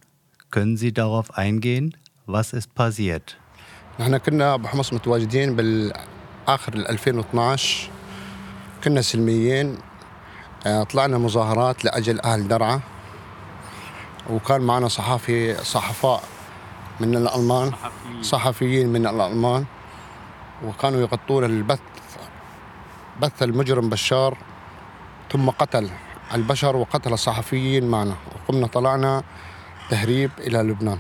Können 0.50 0.78
Sie 0.78 0.94
darauf 0.94 1.38
eingehen? 1.38 1.96
Was 2.28 2.54
ist 2.54 2.76
passiert? 2.76 3.38
نحن 4.00 4.18
كنا 4.18 4.56
بحمص 4.56 4.94
متواجدين 4.94 5.56
بالآخر 5.56 6.74
2012 6.76 7.90
كنا 8.84 9.02
سلميين 9.02 9.78
آه، 10.66 10.84
طلعنا 10.84 11.18
مظاهرات 11.18 11.86
لأجل 11.86 12.20
أهل 12.22 12.48
درعا 12.48 12.82
وكان 14.30 14.62
معنا 14.62 14.88
صحافي 14.88 15.64
صحفاء 15.64 16.24
من 17.00 17.16
الألمان 17.16 17.72
صحفيين 18.22 18.90
من 18.90 19.08
الألمان 19.08 19.66
وكانوا 20.66 21.00
يغطون 21.02 21.44
البث 21.44 21.80
بث 23.22 23.44
المجرم 23.44 23.90
بشار 23.90 24.38
ثم 25.32 25.50
قتل 25.50 25.90
البشر 26.34 26.76
وقتل 26.76 27.14
الصحفيين 27.14 27.88
معنا 27.88 28.16
وقمنا 28.36 28.68
طلعنا 28.68 29.24
تهريب 29.90 30.32
إلى 30.40 30.58
لبنان 30.58 30.98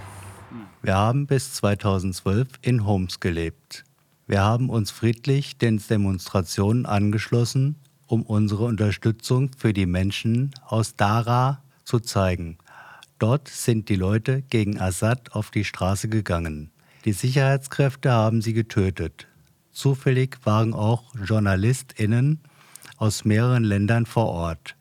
Wir 0.83 0.95
haben 0.95 1.27
bis 1.27 1.53
2012 1.53 2.47
in 2.61 2.85
Homs 2.85 3.19
gelebt. 3.19 3.83
Wir 4.27 4.41
haben 4.41 4.69
uns 4.69 4.89
friedlich 4.89 5.57
den 5.57 5.77
Demonstrationen 5.77 6.85
angeschlossen, 6.87 7.75
um 8.07 8.23
unsere 8.23 8.63
Unterstützung 8.63 9.51
für 9.57 9.73
die 9.73 9.85
Menschen 9.85 10.51
aus 10.65 10.95
Dara 10.95 11.61
zu 11.83 11.99
zeigen. 11.99 12.57
Dort 13.19 13.47
sind 13.47 13.89
die 13.89 13.95
Leute 13.95 14.41
gegen 14.49 14.81
Assad 14.81 15.33
auf 15.33 15.51
die 15.51 15.63
Straße 15.63 16.09
gegangen. 16.09 16.71
Die 17.05 17.13
Sicherheitskräfte 17.13 18.11
haben 18.11 18.41
sie 18.41 18.53
getötet. 18.53 19.27
Zufällig 19.75 20.37
waren 20.43 20.73
auch 20.73 21.03
JournalistInnen 21.25 22.39
aus 22.97 23.25
mehreren 23.25 23.63
Ländern 23.63 24.05
vor 24.05 24.27
Ort, 24.27 24.75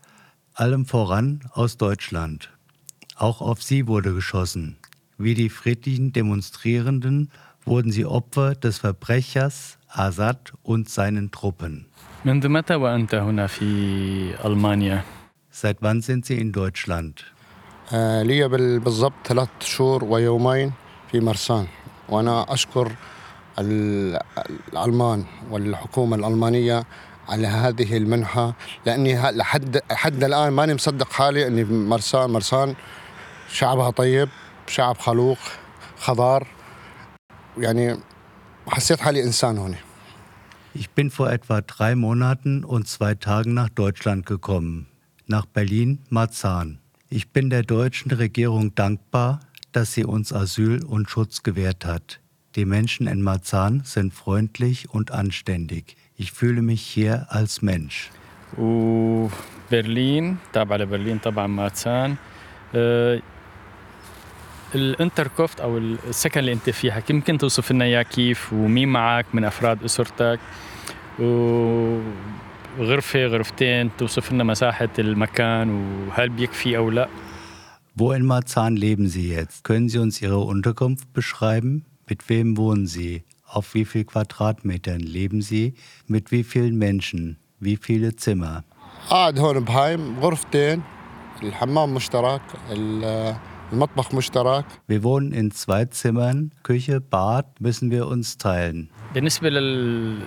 allem 0.54 0.84
voran 0.86 1.40
aus 1.52 1.76
Deutschland. 1.76 2.50
Auch 3.16 3.40
auf 3.40 3.62
sie 3.62 3.86
wurde 3.86 4.14
geschossen. 4.14 4.76
Wie 5.18 5.34
die 5.34 5.48
friedlichen 5.50 6.12
Demonstrierenden 6.12 7.30
wurden 7.64 7.92
sie 7.92 8.06
Opfer 8.06 8.54
des 8.54 8.78
Verbrechers 8.78 9.78
Assad 9.88 10.52
und 10.62 10.88
seinen 10.88 11.30
Truppen. 11.30 11.86
منذ 12.24 12.48
متى 12.48 12.74
وانت 12.74 13.14
هنا 13.14 13.46
في 13.46 13.64
المانيا؟ 14.44 15.04
Seit 15.52 15.78
wann 15.82 16.00
sind 16.00 16.24
Sie 16.26 16.38
in 16.38 16.52
Deutschland? 16.52 17.24
آه، 17.92 18.22
لي 18.22 18.48
بال- 18.48 18.80
بالضبط 18.80 19.12
ثلاث 19.26 19.48
شهور 19.60 20.04
ويومين 20.04 20.72
في 21.10 21.20
مرسان 21.20 21.66
وأنا 22.08 22.52
أشكر 22.52 22.86
ال- 22.86 22.96
الألمان 23.58 25.24
والحكومة 25.50 26.16
الألمانية 26.16 26.84
على 27.28 27.46
هذه 27.46 27.96
المنحة 27.96 28.54
لأني 28.86 29.14
ه- 29.18 29.30
لحد 29.30 29.80
حد 29.90 30.24
الآن 30.24 30.52
ماني 30.52 30.74
مصدق 30.74 31.12
حالي 31.12 31.46
أني 31.46 31.64
في 31.66 31.72
مرسان 31.72 32.30
مرسان 32.30 32.74
شعبها 33.52 33.90
طيب 33.90 34.28
شعب 34.66 34.98
خلوق 34.98 35.38
خضار 35.98 36.46
يعني 37.58 37.96
حسيت 38.68 39.00
حالي 39.00 39.22
إنسان 39.24 39.58
هنا 39.58 39.76
Ich 40.72 40.88
bin 40.90 41.10
vor 41.10 41.28
etwa 41.32 41.62
drei 41.62 41.96
Monaten 41.96 42.62
und 42.64 42.86
zwei 42.86 43.16
Tagen 43.16 43.54
nach 43.54 43.70
Deutschland 43.70 44.24
gekommen, 44.24 44.86
nach 45.26 45.44
Berlin-Marzahn. 45.46 46.78
Ich 47.08 47.30
bin 47.32 47.50
der 47.50 47.64
deutschen 47.64 48.12
Regierung 48.12 48.72
dankbar, 48.76 49.40
dass 49.72 49.94
sie 49.94 50.04
uns 50.04 50.32
Asyl 50.32 50.84
und 50.84 51.10
Schutz 51.10 51.42
gewährt 51.42 51.84
hat. 51.84 52.20
Die 52.56 52.64
Menschen 52.64 53.06
in 53.06 53.22
Marzahn 53.22 53.82
sind 53.84 54.12
freundlich 54.12 54.90
und 54.90 55.12
anständig. 55.12 55.96
Ich 56.16 56.32
fühle 56.32 56.62
mich 56.62 56.82
hier 56.82 57.26
als 57.28 57.62
Mensch. 57.62 58.10
وبرلين 58.58 60.36
تابع 60.52 60.76
لبرلين 60.76 61.18
طبعا 61.18 61.46
ماتسان 61.46 62.16
آه، 62.74 63.20
الانتركوفت 64.74 65.60
او 65.60 65.78
السكن 65.78 66.40
اللي 66.40 66.52
انت 66.52 66.70
فيها 66.70 67.02
يمكن 67.10 67.38
توصف 67.38 67.72
لنا 67.72 67.84
اياه 67.84 68.02
كيف 68.02 68.52
ومين 68.52 68.88
معك 68.88 69.26
من 69.32 69.44
افراد 69.44 69.84
اسرتك 69.84 70.40
وغرفه 72.78 73.26
غرفتين 73.26 73.90
توصف 73.98 74.32
لنا 74.32 74.44
مساحه 74.44 74.88
المكان 74.98 75.70
وهل 75.70 76.28
بيكفي 76.28 76.76
او 76.76 76.90
لا 76.90 77.08
Wo 77.96 78.12
in 78.12 78.24
Marzahn 78.24 78.76
leben 78.76 79.08
Sie 79.08 79.28
jetzt? 79.28 79.64
Können 79.64 79.88
Sie 79.88 79.98
uns 79.98 80.22
Ihre 80.22 80.38
Unterkunft 80.38 81.12
beschreiben? 81.12 81.84
Mit 82.08 82.28
wem 82.28 82.56
wohnen 82.56 82.86
Sie? 82.86 83.22
Auf 83.46 83.74
wie 83.74 83.84
viel 83.84 84.04
Quadratmetern 84.04 85.00
leben 85.00 85.42
Sie? 85.42 85.74
Mit 86.06 86.30
wie 86.32 86.44
vielen 86.44 86.76
Menschen? 86.78 87.36
Wie 87.60 87.76
viele 87.76 88.16
Zimmer? 88.16 88.64
قاعد 89.10 89.38
هون 89.38 89.60
بهاي 89.64 89.96
غرفتين 90.20 90.82
الحمام 91.42 91.94
مشترك 91.94 92.42
ال- 92.70 93.36
المطبخ 93.73 94.15
مشترك 94.15 94.65
Wir 94.91 95.03
wohnen 95.03 95.31
in 95.31 95.51
zwei 95.51 95.85
Zimmern. 95.85 96.51
Küche, 96.63 97.01
Bad 97.01 97.45
müssen 97.59 97.91
wir 97.91 98.07
uns 98.07 98.37
teilen. 98.37 98.87
بالنسبة 99.13 99.49
لل 99.49 100.19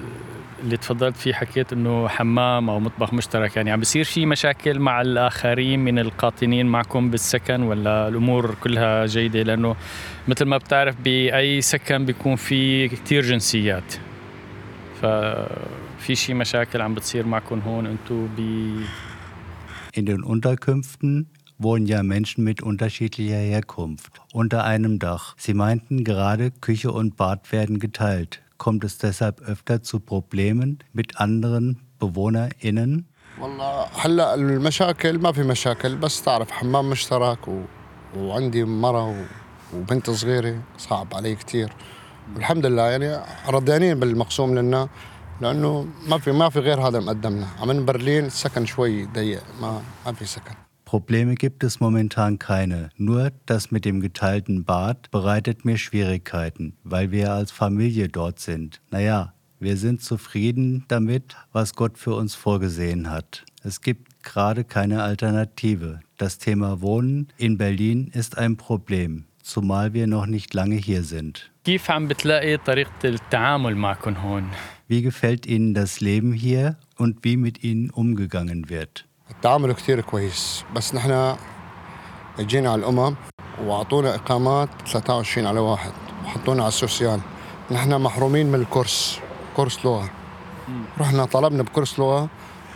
اللي 0.63 0.77
تفضلت 0.77 1.17
فيه 1.17 1.33
حكيت 1.33 1.73
إنه 1.73 2.09
حمام 2.09 2.71
أو 2.71 2.81
مطبخ 2.81 3.15
مشترك 3.15 3.57
يعني 3.57 3.71
عم 3.71 3.79
بيصير 3.79 4.05
في 4.05 4.27
مشاكل 4.27 4.79
مع 4.79 5.01
الآخرين 5.01 5.81
من 5.85 5.99
القاطنين 5.99 6.67
معكم 6.67 7.11
بالسكن 7.11 7.63
ولا 7.63 8.09
الأمور 8.09 8.55
كلها 8.55 9.07
جيدة 9.07 9.43
لأنه 9.43 9.77
مثل 10.29 10.45
ما 10.45 10.57
بتعرف 10.57 10.97
بأي 11.01 11.61
سكن 11.61 12.05
بيكون 12.05 12.37
في 12.37 12.89
كثير 12.89 13.23
جنسيات 13.23 13.95
ففي 15.03 16.15
شي 16.15 16.35
مشاكل 16.35 16.81
عم 16.81 16.95
بتصير 16.95 17.27
معكم 17.27 17.61
هون 17.61 17.87
أنتم 17.87 18.29
ب 18.39 18.41
In 19.99 20.05
den 20.07 20.23
Unterkünften 20.23 21.27
wohnen 21.58 21.86
ja 21.86 22.04
Menschen 22.04 22.44
mit 22.44 22.62
unterschiedlicher 22.62 23.38
Herkunft 23.38 24.22
unter 24.34 24.64
einem 24.64 25.00
Dach. 25.00 25.36
Sie 25.38 25.54
meinten 25.54 26.04
gerade, 26.04 26.52
Küche 26.52 26.92
und 26.92 27.16
Bad 27.16 27.52
werden 27.52 27.80
geteilt. 27.80 28.42
Kommt 28.58 28.84
es 28.84 28.98
deshalb 28.98 29.42
öfter 29.42 29.82
zu 29.82 30.00
Problemen 30.00 30.80
mit 30.94 31.18
anderen 31.18 31.80
BewohnerInnen? 32.00 33.06
والله 33.42 33.88
هلا 33.98 34.34
المشاكل 34.34 35.20
ما 35.20 35.32
في 35.32 35.44
مشاكل 35.44 35.96
بس 35.96 36.22
تعرف 36.22 36.52
حمام 36.52 36.90
مشترك 36.90 37.48
و... 37.48 37.62
وعندي 38.18 38.64
مرة 38.64 39.10
و... 39.10 39.16
وبنت 39.76 40.10
صغيرة 40.10 40.62
صعب 40.78 41.08
علي 41.14 41.36
كتير 41.36 41.74
والحمد 42.36 42.66
لله 42.66 42.84
يعني 42.84 43.20
رضيانين 43.50 44.00
بالمقسوم 44.00 44.56
لنا 44.56 44.90
لأنه 45.42 45.88
ما 46.08 46.18
في 46.18 46.32
ما 46.32 46.50
في 46.50 46.60
غير 46.60 46.88
هذا 46.88 47.00
مقدمنا 47.00 47.48
عمل 47.62 47.84
برلين 47.84 48.26
السكن 48.26 48.66
شوي 48.66 49.06
ضيق 49.06 49.44
ما 49.62 49.82
ما 50.06 50.14
في 50.14 50.26
سكن 50.26 50.56
Probleme 50.89 51.35
gibt 51.35 51.65
es 51.65 51.81
momentan 51.81 52.39
keine. 52.39 52.89
Nur 52.97 53.31
das 53.45 53.71
mit 53.71 53.85
dem 53.85 54.01
geteilten 54.01 54.65
Bad 54.65 55.11
bereitet 55.11 55.67
mir 55.67 55.77
Schwierigkeiten, 55.77 56.79
weil 56.83 57.11
wir 57.11 57.31
als 57.31 57.51
Familie 57.51 58.09
dort 58.09 58.41
sind. 58.41 58.81
Naja, 58.91 59.35
wir 59.61 59.77
sind 59.77 60.01
zufrieden 60.01 60.87
damit, 60.89 61.37
was 61.53 61.75
Gott 61.75 61.99
für 61.99 62.15
uns 62.15 62.35
vorgesehen 62.35 63.11
hat. 63.11 63.45
Es 63.63 63.83
gibt 63.83 64.23
gerade 64.23 64.65
keine 64.65 65.03
Alternative. 65.03 66.01
Das 66.17 66.39
Thema 66.39 66.81
Wohnen 66.81 67.29
in 67.37 67.59
Berlin 67.59 68.11
ist 68.15 68.39
ein 68.39 68.57
Problem, 68.57 69.27
zumal 69.43 69.93
wir 69.93 70.07
noch 70.07 70.25
nicht 70.25 70.55
lange 70.55 70.77
hier 70.77 71.03
sind. 71.03 71.53
Wie 74.87 75.03
gefällt 75.03 75.45
Ihnen 75.45 75.75
das 75.75 76.01
Leben 76.01 76.33
hier 76.33 76.79
und 76.97 77.25
wie 77.25 77.37
mit 77.37 77.63
Ihnen 77.63 77.91
umgegangen 77.91 78.71
wird? 78.71 79.08
التعامل 79.31 79.73
كتير 79.73 80.01
كويس. 80.01 80.65
بس 80.75 80.95
نحن 80.95 81.37
جينا 82.41 82.73
على 82.73 82.81
الأمم 82.81 83.15
وأعطونا 83.65 84.15
إقامات 84.15 84.69
23 84.87 85.47
على 85.47 85.61
واحد 85.61 85.93
وحطونا 86.25 86.63
على 86.63 86.69
السوسيال. 86.69 87.21
نحن 87.71 88.01
محرومين 88.01 88.47
من 88.47 88.55
الكورس 88.55 89.21
كورس 89.57 89.85
لغة. 89.85 90.11
رحنا 91.01 91.25
طلبنا 91.25 91.63
بكورس 91.63 91.99
لغة 91.99 92.29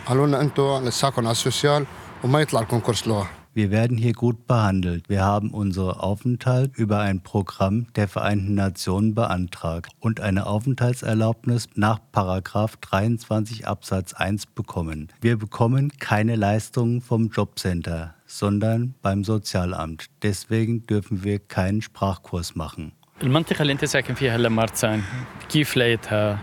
قالوا 0.05 0.27
لنا 0.27 0.41
أنتم 0.41 0.85
لساكم 0.85 1.21
على 1.21 1.31
السوسيال 1.31 1.85
وما 2.23 2.41
يطلع 2.41 2.61
لكم 2.61 2.79
كورس 2.79 3.07
لغة. 3.07 3.29
Wir 3.54 3.70
werden 3.72 3.96
hier 3.96 4.12
gut 4.12 4.46
behandelt. 4.46 5.08
Wir 5.08 5.24
haben 5.24 5.50
unseren 5.50 5.96
Aufenthalt 5.96 6.76
über 6.76 7.00
ein 7.00 7.22
Programm 7.22 7.86
der 7.96 8.06
Vereinten 8.06 8.54
Nationen 8.54 9.14
beantragt 9.14 9.90
und 9.98 10.20
eine 10.20 10.46
Aufenthaltserlaubnis 10.46 11.68
nach 11.74 11.98
Paragraph 12.12 12.76
23 12.76 13.66
Absatz 13.66 14.14
1 14.14 14.46
bekommen. 14.46 15.08
Wir 15.20 15.36
bekommen 15.36 15.90
keine 15.98 16.36
Leistungen 16.36 17.00
vom 17.00 17.30
Jobcenter, 17.30 18.14
sondern 18.26 18.94
beim 19.02 19.24
Sozialamt. 19.24 20.06
Deswegen 20.22 20.86
dürfen 20.86 21.24
wir 21.24 21.40
keinen 21.40 21.82
Sprachkurs 21.82 22.54
machen. 22.54 22.92
المنطقة 23.22 23.62
اللي 23.62 23.72
أنت 23.72 23.84
ساكن 23.84 24.14
فيها 24.14 24.36
هلا 24.36 24.48
مارتسان 24.48 25.02
كيف 25.48 25.76
لقيتها؟ 25.76 26.38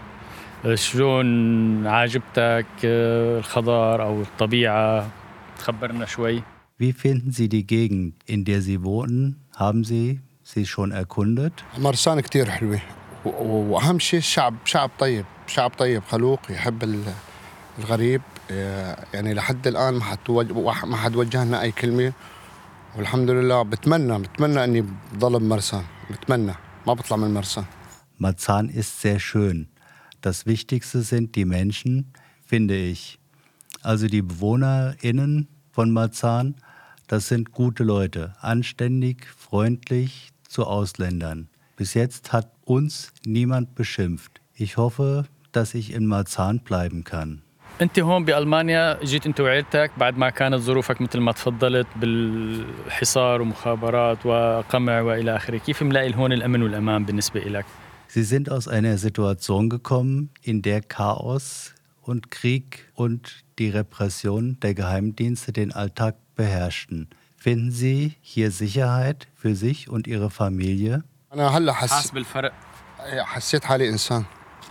شلون 0.73 1.87
عجبتك 1.87 2.65
الخضار 2.83 4.03
أو 4.03 4.21
الطبيعة؟ 4.21 5.09
تخبرنا 5.59 6.05
شوي. 6.05 6.43
Wie 6.79 6.93
finden 6.93 7.31
Sie 7.31 7.47
die 7.49 7.65
Gegend, 7.65 8.13
in 8.25 8.43
der 8.45 8.61
Sie 8.61 8.83
wohnen? 8.83 9.37
Haben 9.55 9.83
Sie 9.83 10.19
sie 10.43 10.65
schon 10.65 10.91
erkundet? 10.91 11.53
مرسان 11.77 12.19
كتير 12.19 12.49
حلوة 12.49 12.81
و- 13.25 13.29
و- 13.29 13.73
وأهم 13.73 13.99
شيء 13.99 14.19
الشعب 14.19 14.53
شعب 14.65 14.89
طيب 14.99 15.25
شعب 15.47 15.71
طيب 15.77 16.03
خلوق 16.03 16.39
يحب 16.49 16.83
ال- 16.83 17.13
الغريب 17.79 18.21
آه، 18.51 19.05
يعني 19.13 19.33
لحد 19.33 19.67
الآن 19.67 19.93
ما 19.93 20.03
حد 20.03 20.17
توج- 20.25 20.51
وح- 20.51 20.85
ما 20.85 20.97
حد 20.97 21.15
وجه 21.15 21.43
لنا 21.43 21.61
أي 21.61 21.71
كلمة 21.71 22.13
والحمد 22.97 23.29
لله 23.29 23.61
بتمنى 23.63 24.19
بتمنى 24.19 24.63
إني 24.63 24.85
بضل 25.13 25.39
بمرسان 25.39 25.83
بتمنى 26.11 26.53
ما 26.87 26.93
بطلع 26.93 27.17
من 27.17 27.33
مرسان 27.33 27.65
Marzahn 28.19 28.69
ist 28.69 29.01
sehr 29.01 29.19
schön. 29.19 29.67
Das 30.21 30.45
Wichtigste 30.45 31.01
sind 31.01 31.35
die 31.35 31.43
Menschen, 31.45 32.13
finde 32.45 32.75
ich. 32.75 33.19
Also 33.83 34.07
die 34.07 34.21
BewohnerInnen 34.21 35.47
von 35.71 35.91
Marzahn, 35.91 36.55
das 37.09 37.27
sind 37.27 37.51
gute 37.51 37.83
Leute, 37.83 38.33
anständig, 38.41 39.27
freundlich 39.37 40.29
zu 40.47 40.65
Ausländern. 40.65 41.47
Bis 41.77 41.93
jetzt 41.93 42.33
hat 42.33 42.51
uns 42.63 43.11
niemand 43.25 43.75
beschimpft. 43.75 44.41
Ich 44.53 44.77
hoffe, 44.77 45.25
dass 45.51 45.73
ich 45.73 45.93
in 45.93 46.05
Marzahn 46.05 46.59
bleiben 46.59 47.03
kann. 47.03 47.41
انت 47.81 47.99
هون 47.99 48.25
بالمانيا 48.25 49.03
جيت 49.03 49.25
انت 49.25 49.39
وعيلتك 49.39 49.91
بعد 49.97 50.17
ما 50.17 50.29
كانت 50.29 50.55
ظروفك 50.55 51.01
مثل 51.01 51.19
ما 51.19 51.31
تفضلت 51.31 51.87
بالحصار 51.95 53.41
ومخابرات 53.41 54.25
وقمع 54.25 55.01
والى 55.01 55.35
اخره، 55.35 55.57
كيف 55.57 55.83
ملاقي 55.83 56.15
هون 56.15 56.33
الامن 56.33 56.63
والامان 56.63 57.05
بالنسبه 57.05 57.39
لك؟ 57.39 57.65
Sie 58.07 58.23
sind 58.23 58.49
aus 58.49 58.69
einer 58.69 58.97
Situation 58.97 59.69
gekommen, 59.69 60.29
in 60.41 60.61
der 60.61 60.81
Chaos 60.81 61.73
und 62.01 62.31
Krieg 62.31 62.89
und 62.93 63.43
die 63.59 63.69
Repression 63.69 64.57
der 64.61 64.73
Geheimdienste 64.73 65.51
den 65.51 65.73
Alltag 65.73 66.15
beherrschten. 66.39 67.09
Finden 67.37 67.71
Sie 67.71 68.15
hier 68.21 68.51
Sicherheit 68.51 69.27
für 69.35 69.55
sich 69.55 69.89
und 69.89 70.07
Ihre 70.07 70.29
Familie? 70.29 71.03
أنا 71.33 71.47
هلا 71.47 71.73
حس... 71.73 71.91
حاسس 71.91 72.11
بالفرق 72.11 72.53
حسيت 72.99 73.65
حالي 73.65 73.89
إنسان 73.89 74.23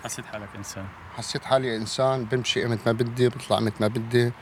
حسيت 0.05 0.25
حالك 0.25 0.49
انسان 0.57 0.87
حسيت 1.17 1.45
حالي 1.45 1.77
إنسان 1.77 2.25
بمشي 2.25 2.65
متى 2.67 2.83
ما 2.87 2.93
بدي 2.93 3.29
بطلع 3.29 3.61
متى 3.61 3.77
ما 3.81 3.89
بدي 3.89 4.33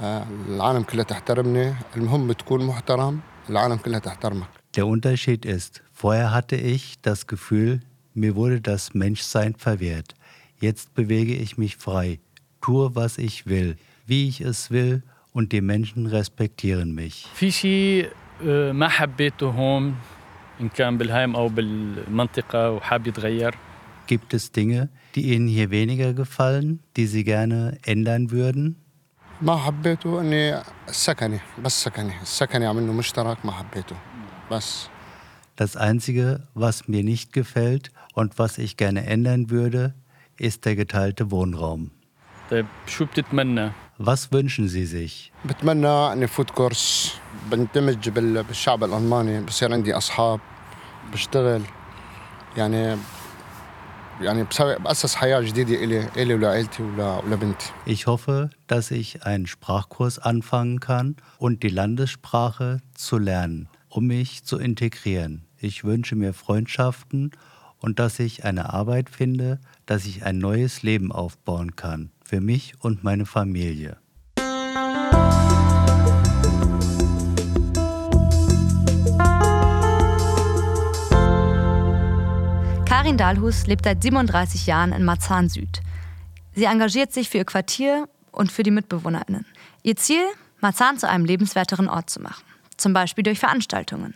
آه، 0.00 0.26
العالم 0.48 0.82
كلها 0.82 1.04
تحترمني 1.04 1.74
المهم 1.96 2.32
تكون 2.32 2.66
محترم 2.66 3.20
العالم 3.50 3.76
كلها 3.76 3.98
تحترمك 3.98 4.48
Der 4.76 4.86
Unterschied 4.86 5.46
ist, 5.46 5.82
vorher 5.92 6.32
hatte 6.32 6.56
ich 6.56 7.00
das 7.00 7.26
Gefühl, 7.26 7.80
mir 8.12 8.36
wurde 8.36 8.60
das 8.60 8.92
Menschsein 8.92 9.54
verwehrt. 9.54 10.14
Jetzt 10.60 10.94
bewege 10.94 11.34
ich 11.34 11.56
mich 11.56 11.76
frei, 11.76 12.20
tue, 12.60 12.94
was 12.94 13.16
ich 13.16 13.46
will, 13.46 13.78
wie 14.06 14.28
ich 14.28 14.42
es 14.42 14.70
will 14.70 15.02
und 15.32 15.52
die 15.52 15.60
Menschen 15.60 16.06
respektieren 16.06 16.94
mich. 16.94 17.26
في 17.34 17.50
شيء 17.50 18.08
آه، 18.46 18.72
ما 18.72 18.88
حبيته 18.88 19.46
هون 19.46 19.94
ان 20.60 20.68
كان 20.68 20.98
بالهايم 20.98 21.36
او 21.36 21.48
بالمنطقه 21.48 22.70
وحاب 22.70 23.06
يتغير 23.06 23.54
Gibt 24.08 24.34
es 24.34 24.52
Dinge, 24.52 24.88
die 25.16 25.32
Ihnen 25.34 25.48
hier 25.48 25.70
weniger 25.70 26.14
gefallen, 26.14 26.78
die 26.96 27.06
Sie 27.06 27.24
gerne 27.24 27.78
ändern 27.86 28.30
würden? 28.30 28.76
ما 29.42 29.56
حبيته 29.56 30.20
اني 30.20 30.62
السكني 30.88 31.40
بس 31.64 31.84
سكني 31.84 32.12
السكني 32.22 32.66
عملنا 32.66 32.92
مشترك 32.92 33.46
ما 33.46 33.52
حبيته 33.52 33.96
بس 34.50 34.88
Das 35.58 35.74
Einzige, 35.76 36.46
was 36.54 36.86
mir 36.86 37.02
nicht 37.02 37.32
gefällt 37.32 37.90
und 38.14 38.38
was 38.38 38.58
ich 38.58 38.76
gerne 38.76 39.06
ändern 39.06 39.48
würde, 39.50 39.94
ist 40.38 40.64
der 40.66 40.76
geteilte 40.76 41.30
Wohnraum. 41.30 41.90
طيب 42.50 42.66
شو 42.86 43.04
بتتمنى؟ 43.04 43.70
Was 44.00 44.30
wünschen 44.32 44.68
Sie 44.68 44.84
sich? 44.86 45.32
بتمنى 45.44 46.12
اني 46.12 46.26
فوت 46.26 46.50
كورس 46.50 47.14
بندمج 47.50 48.08
بال- 48.08 48.42
بالشعب 48.42 48.84
الالماني 48.84 49.40
بصير 49.40 49.72
عندي 49.72 49.94
اصحاب 49.96 50.40
بشتغل 51.12 51.62
يعني 52.56 52.96
يعني 54.20 54.44
بسوي 54.44 54.76
باسس 54.78 55.14
حياه 55.14 55.40
جديده 55.40 55.84
الي 55.84 56.08
الي 56.22 56.34
ولعائلتي 56.34 56.82
ولا 56.82 57.18
ولبنتي 57.24 57.66
Ich 57.86 58.06
hoffe, 58.06 58.50
dass 58.66 58.90
ich 58.90 59.24
einen 59.26 59.46
Sprachkurs 59.46 60.18
anfangen 60.18 60.80
kann 60.80 61.16
und 61.38 61.62
die 61.62 61.68
Landessprache 61.68 62.80
zu 62.94 63.18
lernen, 63.18 63.68
um 63.88 64.06
mich 64.06 64.44
zu 64.44 64.58
integrieren. 64.58 65.42
Ich 65.58 65.84
wünsche 65.84 66.16
mir 66.16 66.32
Freundschaften 66.34 67.30
und 67.78 67.98
dass 67.98 68.18
ich 68.18 68.44
eine 68.44 68.72
Arbeit 68.72 69.10
finde, 69.10 69.58
dass 69.86 70.04
ich 70.06 70.24
ein 70.24 70.38
neues 70.38 70.82
Leben 70.82 71.12
aufbauen 71.12 71.76
kann, 71.76 72.10
für 72.31 72.39
mich 72.39 72.75
und 72.79 73.03
meine 73.03 73.25
Familie. 73.25 73.97
Karin 82.85 83.17
Dahlhus 83.17 83.67
lebt 83.67 83.83
seit 83.83 84.01
37 84.01 84.65
Jahren 84.65 84.93
in 84.93 85.03
Marzahn 85.03 85.49
Süd. 85.49 85.81
Sie 86.55 86.63
engagiert 86.63 87.11
sich 87.11 87.29
für 87.29 87.39
ihr 87.39 87.43
Quartier 87.43 88.07
und 88.31 88.49
für 88.49 88.63
die 88.63 88.71
MitbewohnerInnen. 88.71 89.45
Ihr 89.83 89.97
Ziel, 89.97 90.23
Marzahn 90.61 90.97
zu 90.97 91.09
einem 91.09 91.25
lebenswerteren 91.25 91.89
Ort 91.89 92.09
zu 92.09 92.21
machen. 92.21 92.45
Zum 92.77 92.93
Beispiel 92.93 93.25
durch 93.25 93.39
Veranstaltungen. 93.39 94.13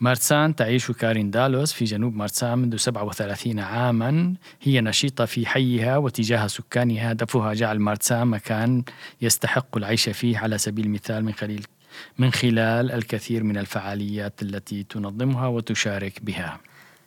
مارسان 0.00 0.56
تعيش 0.56 0.90
كارين 0.90 1.30
دالوس 1.30 1.72
في 1.72 1.84
جنوب 1.84 2.16
مارسان 2.16 2.58
منذ 2.58 2.76
37 2.76 3.58
عاما 3.58 4.34
هي 4.62 4.80
نشيطة 4.80 5.24
في 5.24 5.46
حيها 5.46 5.96
وتجاه 5.96 6.46
سكانها 6.46 7.12
هدفها 7.12 7.54
جعل 7.54 7.78
مارسان 7.78 8.26
مكان 8.26 8.82
يستحق 9.22 9.76
العيش 9.76 10.08
فيه 10.08 10.38
على 10.38 10.58
سبيل 10.58 10.84
المثال 10.86 11.24
من 11.24 11.32
خلال 11.32 11.62
من 12.18 12.30
خلال 12.30 12.92
الكثير 12.92 13.44
من 13.44 13.58
الفعاليات 13.58 14.42
التي 14.42 14.82
تنظمها 14.82 15.46
وتشارك 15.46 16.22
بها 16.22 16.60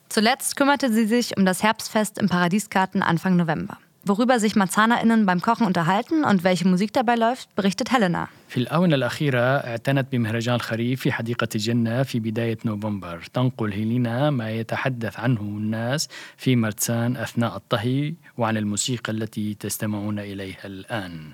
Zuletzt 0.09 0.55
kümmerte 0.55 0.91
sie 0.91 1.07
sich 1.07 1.35
um 1.37 1.43
das 1.43 1.63
Herbstfest 1.63 2.19
im 2.19 2.29
Paradiesgarten 2.29 3.01
Anfang 3.01 3.35
November. 3.35 3.77
Worüber 4.04 4.38
sich 4.40 4.56
MarzahnerInnen 4.56 5.26
beim 5.26 5.40
Kochen 5.42 5.66
unterhalten 5.66 6.24
und 6.24 6.42
welche 6.44 6.66
Musik 6.66 6.92
dabei 6.92 7.16
läuft, 7.16 7.54
berichtet 7.56 7.92
Helena. 7.92 8.28
في 8.48 8.56
الآونة 8.60 8.94
الأخيرة 8.94 9.40
اعتنت 9.40 10.12
بمهرجان 10.12 10.60
خريف 10.60 11.00
في 11.00 11.12
حديقة 11.12 11.48
الجنة 11.54 12.02
في 12.02 12.20
بداية 12.20 12.58
نوفمبر 12.64 13.22
تنقل 13.34 13.72
هيلينا 13.72 14.30
ما 14.30 14.50
يتحدث 14.50 15.20
عنه 15.20 15.40
الناس 15.40 16.08
في 16.36 16.56
مرتسان 16.56 17.16
أثناء 17.16 17.56
الطهي 17.56 18.14
وعن 18.38 18.56
الموسيقى 18.56 19.12
التي 19.12 19.54
تستمعون 19.54 20.18
إليها 20.18 20.66
الآن 20.66 21.32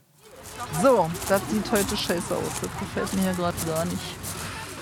So, 0.82 1.10
das 1.28 1.42
sieht 1.50 1.70
heute 1.72 1.96
scheiße 1.96 2.34
aus. 2.36 2.54
Das 2.62 2.70
gefällt 2.80 3.14
mir 3.14 3.22
hier 3.22 3.32
gerade 3.34 3.56
gar 3.66 3.84
nicht. 3.84 4.16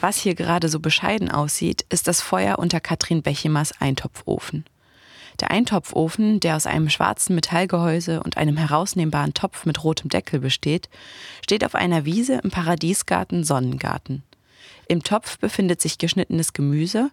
Was 0.01 0.17
hier 0.17 0.35
gerade 0.35 0.69
so 0.69 0.81
bescheiden 0.81 1.31
aussieht, 1.31 1.85
ist 1.89 2.09
das 2.09 2.21
Feuer 2.21 2.59
unter 2.59 2.81
Katrin 2.81 3.23
Bechemers 3.23 3.73
Eintopfofen. 3.81 4.65
Der 5.40 5.52
Eintopfofen, 5.52 6.40
der 6.40 6.56
aus 6.56 6.66
einem 6.66 6.90
schwarzen 6.90 7.36
Metallgehäuse 7.36 8.22
und 8.24 8.38
einem 8.38 8.58
herausnehmbaren 8.58 9.34
Topf 9.34 9.66
mit 9.66 9.84
rotem 9.84 10.10
Deckel 10.10 10.40
besteht, 10.40 10.90
steht 11.44 11.64
auf 11.64 11.76
einer 11.76 12.06
Wiese 12.06 12.40
im 12.44 12.50
Paradiesgarten 12.50 13.44
Sonnengarten. 13.44 14.24
Im 14.88 15.04
Topf 15.04 15.38
befindet 15.38 15.82
sich 15.82 15.98
geschnittenes 15.98 16.54
Gemüse, 16.54 17.12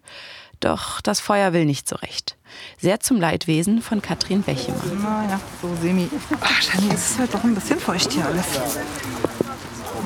doch 0.61 1.01
das 1.01 1.21
Feuer 1.21 1.53
will 1.53 1.67
nicht 1.67 1.89
so 1.89 1.97
recht. 1.97 2.37
Sehr 2.79 3.01
zum 3.01 3.21
Leidwesen 3.21 3.83
von 3.83 4.01
Katrin 4.01 4.43
Bechemer. 4.43 4.81
Naja, 5.03 5.41
so 5.61 5.75
semi. 5.83 6.09
Ach, 6.41 6.63
Shani, 6.63 6.89
es 6.93 7.11
ist 7.11 7.19
halt 7.19 7.35
doch 7.35 7.45
ein 7.45 7.55
bisschen 7.55 7.81
feucht 7.81 8.13
hier 8.13 8.25
alles. 8.25 8.47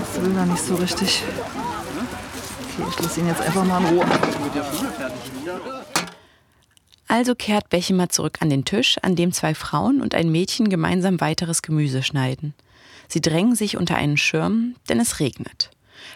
Das 0.01 0.23
will 0.23 0.35
da 0.35 0.47
nicht 0.47 0.63
so 0.63 0.75
richtig. 0.77 1.23
Okay, 2.79 2.89
ich 2.91 3.01
lasse 3.01 3.21
ihn 3.21 3.29
jetzt 3.29 3.43
einfach 3.43 3.65
mal 3.65 3.81
in 3.81 3.99
Ruhe. 3.99 4.07
Also 7.09 7.35
kehrt 7.35 7.71
Bechemer 7.71 8.11
zurück 8.11 8.39
an 8.41 8.51
den 8.51 8.67
Tisch, 8.67 8.97
an 9.01 9.17
dem 9.17 9.33
zwei 9.33 9.55
Frauen 9.55 10.03
und 10.03 10.15
ein 10.15 10.31
Mädchen 10.31 10.69
gemeinsam 10.69 11.21
weiteres 11.21 11.63
Gemüse 11.63 12.03
schneiden. 12.03 12.55
Sie 13.09 13.23
drängen 13.23 13.57
sich 13.57 13.79
unter 13.79 13.97
einen 13.97 14.19
Schirm, 14.19 14.77
denn 14.91 15.01
es 15.01 15.19
regnet. 15.19 15.71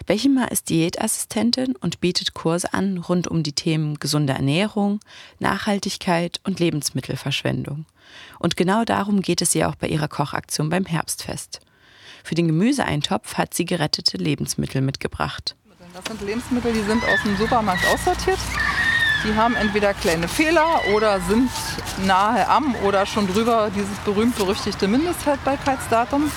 Bechima 0.06 0.44
ist 0.44 0.68
Diätassistentin 0.68 1.74
und 1.76 2.00
bietet 2.00 2.34
Kurse 2.34 2.72
an 2.74 2.98
rund 2.98 3.26
um 3.26 3.42
die 3.42 3.54
Themen 3.54 3.98
gesunde 3.98 4.34
Ernährung, 4.34 5.00
Nachhaltigkeit 5.38 6.40
und 6.44 6.60
Lebensmittelverschwendung. 6.60 7.86
Und 8.38 8.56
genau 8.56 8.84
darum 8.84 9.22
geht 9.22 9.40
es 9.40 9.54
ihr 9.54 9.68
auch 9.68 9.74
bei 9.74 9.88
ihrer 9.88 10.08
Kochaktion 10.08 10.68
beim 10.68 10.84
Herbstfest. 10.84 11.60
Für 12.22 12.34
den 12.34 12.46
Gemüseeintopf 12.46 13.34
hat 13.34 13.54
sie 13.54 13.64
gerettete 13.64 14.18
Lebensmittel 14.18 14.82
mitgebracht. 14.82 15.56
Das 15.94 16.04
sind 16.06 16.26
Lebensmittel, 16.26 16.72
die 16.72 16.82
sind 16.82 17.02
aus 17.04 17.22
dem 17.24 17.36
Supermarkt 17.36 17.84
aussortiert. 17.86 18.38
Die 19.24 19.36
haben 19.36 19.54
entweder 19.54 19.94
kleine 19.94 20.26
Fehler 20.26 20.80
oder 20.94 21.20
sind 21.20 21.50
nahe 22.04 22.48
am 22.48 22.74
oder 22.84 23.06
schon 23.06 23.28
drüber 23.28 23.70
dieses 23.74 23.96
berühmt-berüchtigte 24.04 24.88
Mindesthaltbarkeitsdatum. 24.88 26.30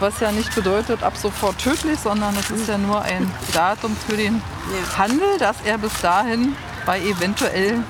Was 0.00 0.20
ja 0.20 0.32
nicht 0.32 0.54
bedeutet 0.54 1.02
ab 1.02 1.16
sofort 1.16 1.58
tödlich, 1.58 1.98
sondern 1.98 2.34
es 2.36 2.50
ist 2.50 2.68
ja 2.68 2.78
nur 2.78 3.02
ein 3.02 3.30
Datum 3.52 3.94
für 4.06 4.16
den 4.16 4.42
Handel, 4.96 5.38
dass 5.38 5.56
er 5.64 5.76
bis 5.78 6.00
dahin 6.00 6.54
bei 6.86 7.00
eventuellen 7.00 7.84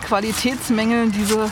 Qualitätsmängeln 0.00 1.12
diese 1.12 1.50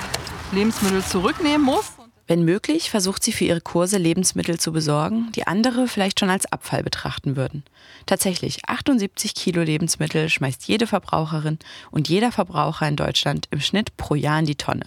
Lebensmittel 0.53 1.05
zurücknehmen 1.05 1.63
muss. 1.63 1.93
Wenn 2.27 2.45
möglich, 2.45 2.91
versucht 2.91 3.23
sie 3.23 3.33
für 3.33 3.45
ihre 3.45 3.61
Kurse 3.61 3.99
Lebensmittel 3.99 4.59
zu 4.59 4.73
besorgen, 4.73 5.31
die 5.33 5.47
andere 5.47 5.87
vielleicht 5.89 6.21
schon 6.21 6.31
als 6.31 6.51
Abfall 6.51 6.83
betrachten 6.83 7.37
würden. 7.37 7.65
Tatsächlich, 8.07 8.67
78 8.67 9.35
Kilo 9.35 9.63
Lebensmittel 9.63 10.31
schmeißt 10.31 10.67
jede 10.67 10.87
Verbraucherin 10.87 11.59
und 11.91 12.09
jeder 12.09 12.33
Verbraucher 12.33 12.89
in 12.89 12.97
Deutschland 12.97 13.47
im 13.51 13.61
Schnitt 13.61 13.97
pro 13.99 14.15
Jahr 14.15 14.39
in 14.39 14.47
die 14.47 14.55
Tonne. 14.55 14.87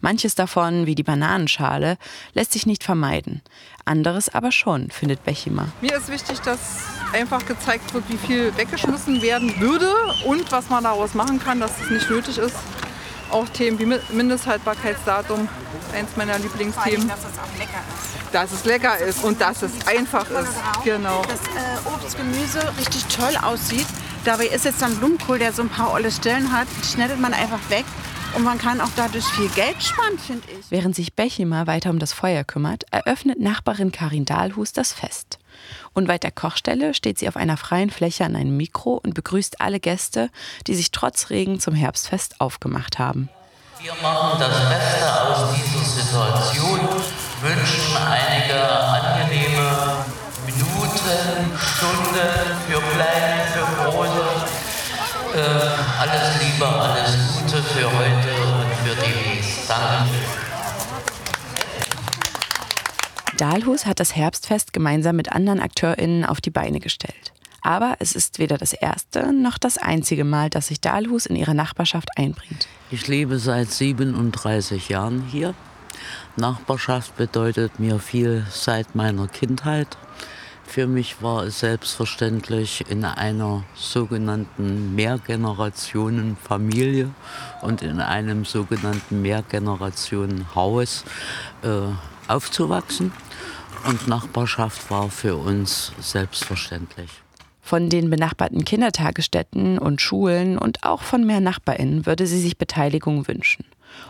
Manches 0.00 0.34
davon, 0.34 0.86
wie 0.86 0.96
die 0.96 1.04
Bananenschale, 1.04 1.98
lässt 2.34 2.52
sich 2.52 2.66
nicht 2.66 2.82
vermeiden. 2.82 3.42
Anderes 3.84 4.28
aber 4.28 4.50
schon, 4.50 4.90
findet 4.90 5.24
Bechima. 5.24 5.68
Mir 5.80 5.96
ist 5.96 6.10
wichtig, 6.10 6.40
dass 6.40 6.82
einfach 7.12 7.46
gezeigt 7.46 7.94
wird, 7.94 8.04
wie 8.08 8.18
viel 8.18 8.56
weggeschmissen 8.56 9.22
werden 9.22 9.58
würde 9.60 9.90
und 10.26 10.50
was 10.50 10.68
man 10.68 10.82
daraus 10.82 11.14
machen 11.14 11.38
kann, 11.38 11.60
dass 11.60 11.80
es 11.80 11.90
nicht 11.90 12.10
nötig 12.10 12.38
ist. 12.38 12.56
Auch 13.30 13.48
Themen 13.48 13.78
wie 13.78 13.86
Mindesthaltbarkeitsdatum, 14.14 15.48
eins 15.94 16.16
meiner 16.16 16.38
Lieblingsthemen. 16.38 17.08
Dass 17.08 17.20
es 17.20 17.38
auch 17.38 17.58
lecker 17.58 17.82
ist. 17.88 18.34
Dass 18.34 18.52
es 18.52 18.64
lecker 18.64 18.98
ist 18.98 19.24
und 19.24 19.40
dass 19.40 19.62
es 19.62 19.72
einfach 19.86 20.28
ist. 20.30 20.52
Genau. 20.84 21.22
Dass 21.22 21.40
äh, 21.40 21.94
Obst, 21.94 22.16
Gemüse 22.16 22.60
richtig 22.78 23.04
toll 23.06 23.36
aussieht. 23.42 23.86
Dabei 24.24 24.46
ist 24.46 24.64
jetzt 24.64 24.82
dann 24.82 24.96
Blumenkohl, 24.96 25.38
der 25.38 25.52
so 25.52 25.62
ein 25.62 25.68
paar 25.68 25.92
olle 25.92 26.10
Stellen 26.10 26.52
hat, 26.52 26.66
schneidet 26.84 27.20
man 27.20 27.32
einfach 27.32 27.60
weg. 27.70 27.84
Und 28.34 28.44
man 28.44 28.58
kann 28.58 28.80
auch 28.80 28.90
dadurch 28.96 29.24
viel 29.24 29.48
Geld 29.50 29.82
sparen, 29.82 30.18
finde 30.18 30.42
ich. 30.50 30.66
Während 30.70 30.94
sich 30.94 31.14
Bechima 31.14 31.66
weiter 31.66 31.90
um 31.90 31.98
das 31.98 32.12
Feuer 32.12 32.44
kümmert, 32.44 32.84
eröffnet 32.90 33.40
Nachbarin 33.40 33.92
Karin 33.92 34.24
Dahlhus 34.24 34.72
das 34.72 34.92
Fest. 34.92 35.38
Unweit 35.96 36.24
der 36.24 36.30
Kochstelle 36.30 36.92
steht 36.92 37.18
sie 37.18 37.26
auf 37.26 37.36
einer 37.36 37.56
freien 37.56 37.88
Fläche 37.88 38.26
an 38.26 38.36
einem 38.36 38.54
Mikro 38.54 39.00
und 39.02 39.14
begrüßt 39.14 39.62
alle 39.62 39.80
Gäste, 39.80 40.28
die 40.66 40.74
sich 40.74 40.90
trotz 40.90 41.30
Regen 41.30 41.58
zum 41.58 41.74
Herbstfest 41.74 42.38
aufgemacht 42.38 42.98
haben. 42.98 43.30
Wir 43.80 43.94
machen 44.02 44.38
das 44.38 44.68
Beste 44.68 45.22
aus 45.22 45.54
dieser 45.54 45.84
Situation, 45.84 46.80
wünschen 47.40 47.96
einige 47.96 48.62
angenehme 48.62 50.04
Minuten, 50.44 51.56
Stunden 51.56 52.58
für 52.68 52.82
Kleine, 52.92 53.44
für 53.54 53.90
Große. 53.90 54.26
Äh, 55.34 55.40
alles 55.98 56.42
Liebe, 56.42 56.66
alles 56.66 57.16
Gute 57.32 57.62
für 57.62 57.86
heute 57.86 58.34
und 58.42 58.74
für 58.84 58.96
demnächst. 58.96 59.70
Danke. 59.70 60.45
Dahlhus 63.36 63.84
hat 63.84 64.00
das 64.00 64.16
Herbstfest 64.16 64.72
gemeinsam 64.72 65.16
mit 65.16 65.30
anderen 65.30 65.60
AkteurInnen 65.60 66.24
auf 66.24 66.40
die 66.40 66.48
Beine 66.50 66.80
gestellt. 66.80 67.34
Aber 67.60 67.96
es 67.98 68.14
ist 68.14 68.38
weder 68.38 68.56
das 68.56 68.72
erste 68.72 69.30
noch 69.32 69.58
das 69.58 69.76
einzige 69.76 70.24
Mal, 70.24 70.48
dass 70.48 70.68
sich 70.68 70.80
Dahlhus 70.80 71.26
in 71.26 71.36
ihre 71.36 71.54
Nachbarschaft 71.54 72.08
einbringt. 72.16 72.66
Ich 72.90 73.06
lebe 73.08 73.38
seit 73.38 73.70
37 73.70 74.88
Jahren 74.88 75.22
hier. 75.30 75.52
Nachbarschaft 76.36 77.14
bedeutet 77.16 77.78
mir 77.78 77.98
viel 77.98 78.46
seit 78.50 78.94
meiner 78.94 79.28
Kindheit. 79.28 79.98
Für 80.64 80.86
mich 80.86 81.20
war 81.22 81.42
es 81.44 81.60
selbstverständlich, 81.60 82.86
in 82.88 83.04
einer 83.04 83.64
sogenannten 83.74 84.94
Mehrgenerationenfamilie 84.94 87.10
und 87.62 87.82
in 87.82 88.00
einem 88.00 88.46
sogenannten 88.46 89.22
Mehrgenerationenhaus 89.22 91.04
äh, 91.62 91.88
aufzuwachsen. 92.28 93.12
Und 93.88 94.08
Nachbarschaft 94.08 94.90
war 94.90 95.10
für 95.10 95.36
uns 95.36 95.92
selbstverständlich. 96.00 97.10
Von 97.60 97.88
den 97.88 98.10
benachbarten 98.10 98.64
Kindertagesstätten 98.64 99.78
und 99.78 100.00
Schulen 100.00 100.58
und 100.58 100.84
auch 100.84 101.02
von 101.02 101.24
mehr 101.24 101.40
NachbarInnen 101.40 102.06
würde 102.06 102.26
sie 102.26 102.40
sich 102.40 102.58
Beteiligung 102.58 103.28
wünschen. 103.28 103.64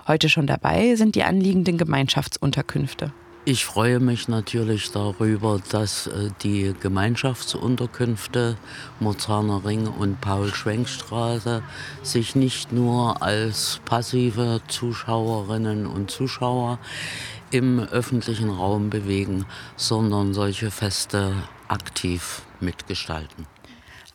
Heute 0.07 0.29
schon 0.29 0.47
dabei 0.47 0.95
sind 0.97 1.15
die 1.15 1.25
anliegenden 1.25 1.79
Gemeinschaftsunterkünfte. 1.79 3.13
Ich 3.49 3.65
freue 3.65 4.01
mich 4.01 4.27
natürlich 4.27 4.91
darüber, 4.91 5.61
dass 5.71 6.09
äh, 6.09 6.31
die 6.43 6.75
Gemeinschaftsunterkünfte 6.81 8.57
Mozarner 8.99 9.65
Ring 9.65 9.87
und 9.87 10.21
Paul-Schwenk-Straße 10.21 11.63
sich 12.03 12.35
nicht 12.35 12.73
nur 12.73 13.23
als 13.23 13.81
passive 13.85 14.63
Zuschauerinnen 14.67 15.87
und 15.87 16.11
Zuschauer 16.11 16.81
im 17.51 17.81
öffentlichen 17.81 18.51
Raum 18.51 18.91
bewegen, 18.91 19.47
sondern 19.77 20.35
solche 20.35 20.71
Feste 20.71 21.33
aktiv 21.69 22.43
mitgestalten. 22.61 23.47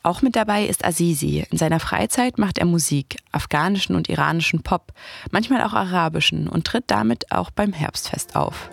Auch 0.04 0.24
mit 0.24 0.36
dabei 0.36 0.66
ist 0.66 0.84
Azizi. 0.84 1.46
In 1.52 1.58
seiner 1.60 1.80
Freizeit 1.80 2.40
macht 2.40 2.58
er 2.58 2.66
Musik, 2.66 3.18
afghanischen 3.32 3.96
und 3.96 4.10
iranischen 4.10 4.64
Pop, 4.64 4.94
manchmal 5.30 5.62
auch 5.62 5.74
arabischen 5.74 6.48
und 6.48 6.66
tritt 6.66 6.86
damit 6.88 7.32
auch 7.32 7.52
beim 7.52 7.72
Herbstfest 7.72 8.36
auf. 8.36 8.70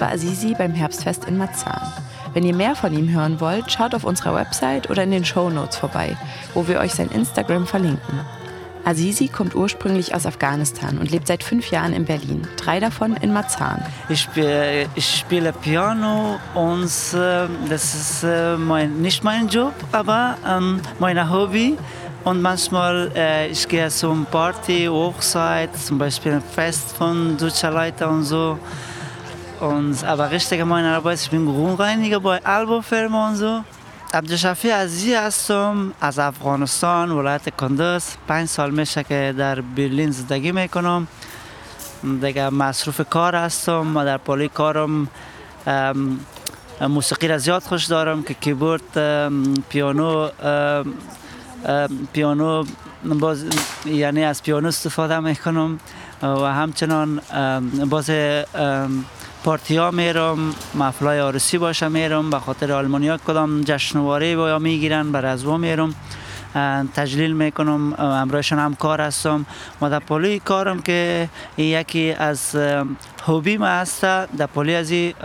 War 0.00 0.12
Azizi 0.12 0.54
beim 0.56 0.72
Herbstfest 0.72 1.26
in 1.26 1.36
Marzahn. 1.36 1.92
Wenn 2.32 2.44
ihr 2.44 2.54
mehr 2.54 2.74
von 2.74 2.92
ihm 2.96 3.10
hören 3.10 3.40
wollt, 3.40 3.70
schaut 3.70 3.94
auf 3.94 4.04
unserer 4.04 4.34
Website 4.34 4.88
oder 4.88 5.02
in 5.02 5.10
den 5.10 5.24
Show 5.24 5.50
Notes 5.50 5.76
vorbei, 5.76 6.16
wo 6.54 6.66
wir 6.66 6.80
euch 6.80 6.94
sein 6.94 7.10
Instagram 7.10 7.66
verlinken. 7.66 8.20
Azizi 8.84 9.28
kommt 9.28 9.54
ursprünglich 9.54 10.14
aus 10.14 10.24
Afghanistan 10.24 10.96
und 10.96 11.10
lebt 11.10 11.26
seit 11.26 11.44
fünf 11.44 11.70
Jahren 11.70 11.92
in 11.92 12.06
Berlin, 12.06 12.48
drei 12.56 12.80
davon 12.80 13.14
in 13.16 13.32
Marzahn. 13.32 13.84
Ich, 14.08 14.22
spiele, 14.22 14.86
ich 14.94 15.18
spiele 15.18 15.52
Piano 15.52 16.40
und 16.54 16.86
äh, 16.86 17.46
das 17.68 17.94
ist 17.94 18.24
äh, 18.24 18.56
mein, 18.56 19.02
nicht 19.02 19.22
mein 19.22 19.48
Job, 19.48 19.74
aber 19.92 20.38
ähm, 20.48 20.80
mein 20.98 21.30
Hobby. 21.30 21.76
Und 22.24 22.42
manchmal 22.42 23.10
äh, 23.14 23.48
ich 23.48 23.66
gehe 23.66 23.88
zum 23.88 24.26
Party, 24.26 24.86
Hochzeit, 24.86 25.76
zum 25.76 25.98
Beispiel 25.98 26.32
ein 26.32 26.42
Fest 26.42 26.92
von 26.96 27.36
deutscher 27.36 27.70
Leute 27.70 28.06
und 28.08 28.24
so. 28.24 28.58
Und, 29.60 30.04
aber 30.04 30.30
richtig 30.30 30.64
meine 30.64 30.96
Arbeit, 30.96 31.20
ich 31.20 31.30
bin 31.30 31.44
Grundreiniger 31.44 32.18
bei 32.18 32.42
Albo-Firma 32.44 33.28
und 33.28 33.36
so. 33.36 33.64
عبدالشفی 34.14 34.70
عزیزی 34.70 35.14
هستم 35.14 35.92
از 36.00 36.18
افغانستان 36.18 37.10
ولایت 37.10 37.56
کندز 37.56 38.04
پنج 38.28 38.48
سال 38.48 38.70
میشه 38.70 39.04
که 39.04 39.34
در 39.38 39.60
برلین 39.60 40.10
زندگی 40.10 40.52
می‌کنم. 40.52 41.06
دیگه 42.20 42.50
مصروف 42.50 43.00
کار 43.10 43.36
هستم. 43.36 43.96
و 43.96 44.04
در 44.04 44.16
پالی 44.16 44.48
کارم 44.48 45.08
موسیقی 46.80 47.28
را 47.28 47.38
زیاد 47.38 47.62
خوش 47.62 47.84
دارم 47.86 48.22
که 48.22 48.34
کیبورد 48.34 48.82
پیانو 49.68 50.28
پیانو 52.12 52.64
باز 53.04 53.44
یعنی 53.86 54.24
از 54.24 54.42
پیانو 54.42 54.68
استفاده 54.68 55.20
می‌کنم. 55.20 55.80
و 56.22 56.26
همچنان 56.26 57.20
باز 57.90 58.10
پارتی 59.44 59.76
ها 59.76 59.90
میرم 59.90 60.54
مفلای 60.74 61.20
آرسی 61.20 61.58
باشه 61.58 61.88
میرم 61.88 62.30
به 62.30 62.38
خاطر 62.38 62.72
آلمانیا 62.72 63.16
کدام 63.16 63.60
جشنواره 63.60 64.36
با 64.36 64.58
می‌گیرن 64.58 65.12
بر 65.12 65.26
از 65.26 65.46
میرم. 65.46 65.94
تجلیل 66.94 67.32
می‌کنم 67.32 67.92
امرایشان 67.98 68.58
هم 68.58 68.74
کار 68.74 69.00
هستم. 69.00 69.46
و 69.82 69.90
در 69.90 69.98
پولی 69.98 70.38
کارم 70.38 70.82
که 70.82 71.28
یکی 71.58 72.12
از 72.12 72.56
هوبی 73.26 73.56
ما 73.56 73.66
هست. 73.66 74.00
در 74.00 74.46
پولی 74.54 74.74
از 74.74 74.90
یک 74.90 75.16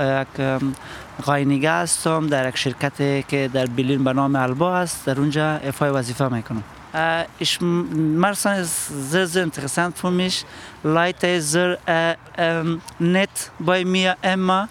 قاینیگه 1.26 1.72
هستم. 1.72 2.28
در 2.28 2.50
یک 2.50 2.58
شرکتی 2.58 3.24
که 3.28 3.50
در 3.54 3.66
برلین 3.66 4.04
به 4.04 4.14
نام 4.14 4.36
البا 4.36 4.78
است 4.78 5.06
در 5.06 5.20
اونجا 5.20 5.56
افای 5.56 5.90
وظیفه 5.90 6.28
می‌کنم. 6.28 6.64
Ich, 7.40 7.60
Marsan 7.62 8.60
ist 8.60 9.12
sehr, 9.12 9.28
sehr 9.28 9.44
interessant 9.44 9.98
für 9.98 10.12
mich. 10.12 10.46
Leute 10.84 11.42
sehr 11.42 11.78
äh, 11.86 12.16
ähm, 12.38 12.82
nett 13.00 13.52
bei 13.60 13.84
mir 13.84 14.16
immer. 14.22 14.68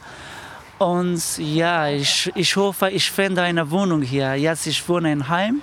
Und 0.78 1.22
ja, 1.38 1.88
ich, 1.88 2.30
ich 2.34 2.56
hoffe, 2.56 2.90
ich 2.90 3.10
finde 3.10 3.42
eine 3.42 3.70
Wohnung 3.70 4.02
hier. 4.02 4.34
Jetzt 4.34 4.66
ich 4.66 4.88
wohne 4.88 5.12
in 5.12 5.28
Heim. 5.28 5.62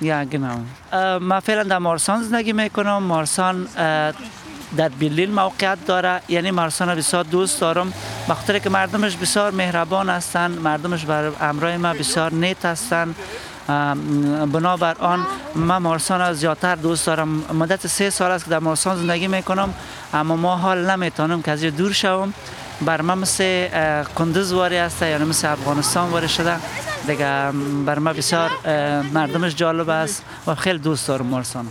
Ja, 0.00 0.24
genau. 0.24 0.60
Äh, 0.92 1.18
من 1.20 1.40
فعلا 1.40 1.62
در 1.62 1.78
مارسان 1.78 2.22
زندگی 2.22 2.52
می‌کنم. 2.52 3.02
مارسان 3.02 3.68
در 4.76 4.88
برلین 4.88 5.30
موقعیت 5.30 5.78
داره 5.86 6.20
یعنی 6.28 6.50
مارسان 6.50 6.94
بسیار 6.94 7.24
دوست 7.24 7.60
دارم 7.60 7.92
بخاطر 8.28 8.58
که 8.58 8.70
مردمش 8.70 9.16
بسیار 9.16 9.50
مهربان 9.50 10.08
هستند 10.10 10.60
مردمش 10.60 11.04
بر 11.04 11.32
امرای 11.40 11.76
ما 11.76 11.92
بسیار 11.94 12.32
نیت 12.32 12.64
هستند 12.64 13.14
بنابر 14.53 14.95
آن 14.99 15.25
من 15.55 15.77
مارسان 15.77 16.19
را 16.19 16.33
زیادتر 16.33 16.75
دوست 16.75 17.07
دارم 17.07 17.29
مدت 17.53 17.87
سه 17.87 18.09
سال 18.09 18.31
است 18.31 18.43
که 18.45 18.51
در 18.51 18.59
مارسان 18.59 18.97
زندگی 18.97 19.27
میکنم 19.27 19.73
اما 20.13 20.35
ما 20.35 20.57
حال 20.57 20.91
نمیتونم 20.91 21.41
که 21.41 21.51
از 21.51 21.61
دور 21.61 21.91
شوم 21.91 22.33
بر 22.81 23.01
من 23.01 23.17
مثل 23.17 23.67
کندز 24.15 24.53
واری 24.53 24.77
است 24.77 25.01
یعنی 25.01 25.25
مثل 25.25 25.51
افغانستان 25.51 26.09
واری 26.09 26.29
شده 26.29 26.55
دیگه 27.07 27.51
بر 27.85 27.99
من 27.99 28.13
بسیار 28.13 28.51
مردمش 29.13 29.55
جالب 29.55 29.89
است 29.89 30.23
و 30.47 30.55
خیلی 30.55 30.79
دوست 30.79 31.07
دارم 31.07 31.25
مارسان 31.25 31.67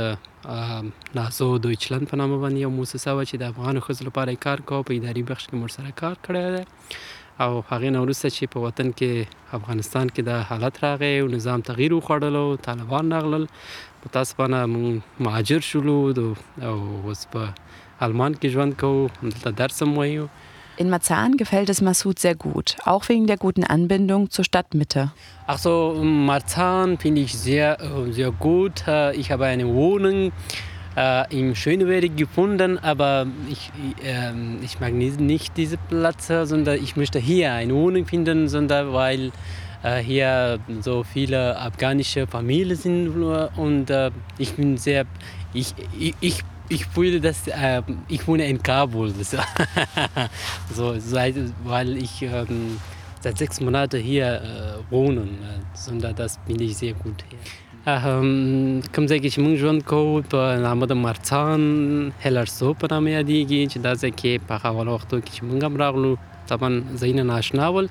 نازو 1.18 1.48
دویچلند 1.64 2.10
په 2.10 2.20
نامه 2.22 2.40
باندې 2.42 2.58
یو 2.64 2.72
موسسه 2.78 3.14
وه 3.16 3.24
چې 3.30 3.36
د 3.42 3.44
افغانو 3.52 3.84
ښځو 3.86 4.08
لپاره 4.10 4.42
کار 4.46 4.64
کوه 4.70 4.88
په 4.90 4.98
اداري 4.98 5.24
بخش 5.30 5.48
کې 5.48 5.62
مور 5.62 5.74
سره 5.76 5.96
کار 6.02 6.16
کړی 6.26 6.44
دی 6.56 6.64
او 7.44 7.50
هغې 7.70 7.90
نه 7.94 8.00
وروسته 8.04 8.30
چې 8.36 8.52
په 8.54 8.64
وطن 8.66 8.88
کې 8.98 9.58
افغانستان 9.58 10.08
کې 10.14 10.22
د 10.28 10.46
حالت 10.52 10.80
راغی 10.84 11.12
او 11.18 11.28
نظام 11.34 11.66
تغییر 11.68 11.92
وخوړلو 11.96 12.62
طالبان 12.68 13.12
راغلل 13.16 13.44
متاسفانه 14.07 14.65
مون 14.65 15.01
مهاجر 15.19 15.59
شولو 15.59 16.35
او 16.61 16.77
اوس 17.03 17.25
په 17.35 17.53
آلمان 17.99 18.33
کې 18.33 18.47
ژوند 18.55 18.73
کوو 18.79 19.09
دلته 19.21 19.51
درس 19.51 19.83
هم 19.83 19.97
وایو 19.97 20.27
In 20.75 20.89
Marzahn 20.89 21.37
gefällt 21.37 21.69
es 21.69 21.81
Massoud 21.81 22.17
sehr 22.17 22.33
gut, 22.33 22.77
auch 22.83 23.07
wegen 23.07 23.27
der 23.27 23.37
guten 23.37 23.63
Anbindung 23.63 24.31
zur 24.31 24.43
Stadtmitte. 24.43 25.11
Ach 25.45 25.59
so, 25.59 26.01
Marzahn 26.03 26.97
finde 26.97 27.21
ich 27.21 27.37
sehr, 27.37 27.77
sehr 28.09 28.31
gut. 28.31 28.83
Ich 29.13 29.31
habe 29.31 29.45
eine 29.45 29.67
Wohnung 29.67 30.31
äh, 30.97 31.39
im 31.39 31.53
Schöneberg 31.53 32.17
gefunden, 32.17 32.79
aber 32.79 33.27
ich, 33.51 33.71
äh, 34.03 34.31
ich 34.63 34.79
mag 34.79 34.93
nicht, 34.93 35.19
nicht 35.19 35.57
diese 35.57 35.77
Platz, 35.77 36.27
sondern 36.27 36.83
ich 36.83 36.95
möchte 36.95 37.19
hier 37.19 37.53
eine 37.53 37.75
Wohnung 37.75 38.07
finden, 38.07 38.47
sondern 38.47 38.93
weil 38.93 39.27
äh, 39.27 39.31
hier 40.01 40.59
so 40.81 41.03
viele 41.03 41.57
afghanische 41.59 42.25
Familien 42.25 42.77
sind 42.77 43.23
und 43.57 43.89
äh, 43.89 44.11
ich 44.37 44.53
bin 44.53 44.77
sehr, 44.77 45.05
ich, 45.53 45.73
ich, 45.99 46.15
ich 46.21 46.43
ich 46.69 46.85
fühle, 46.85 47.19
dass 47.19 47.47
äh, 47.47 47.81
ich 48.07 48.25
wohne 48.27 48.47
in 48.47 48.63
Kabul. 48.63 49.13
so, 50.73 50.95
seit, 50.97 51.35
weil 51.63 51.97
ich 51.97 52.21
ähm, 52.21 52.79
seit 53.19 53.37
sechs 53.37 53.59
Monaten 53.59 54.01
hier 54.01 54.41
äh, 54.41 54.91
wohne. 54.91 55.27
sondern 55.73 56.15
das 56.15 56.39
finde 56.45 56.63
ich 56.63 56.77
sehr 56.77 56.93
gut 56.93 57.23
hier. 57.29 57.39
کوم 57.85 59.05
ځای 59.11 59.19
کې 59.19 59.29
چې 59.33 59.39
موږ 59.43 59.55
ژوند 59.61 59.81
کوو 59.83 60.21
په 60.33 60.41
نامه 60.65 60.87
د 60.87 60.95
مرڅان 61.05 61.63
هلرسو 62.25 62.69
په 62.79 62.87
نامه 62.93 63.09
یادېږي 63.19 63.59
چې 63.71 63.77
دا 63.85 63.91
ځای 64.01 64.11
کې 64.19 64.39
په 64.47 64.55
هغه 64.63 64.85
وختو 64.95 65.19
کې 65.19 65.31
چې 65.35 65.41
موږ 65.49 65.59
هم 65.67 65.75
راغلو 65.83 66.11
طبعا 66.51 66.69
ځایونه 67.01 67.23
ناشنا 67.31 67.67
ول 67.75 67.89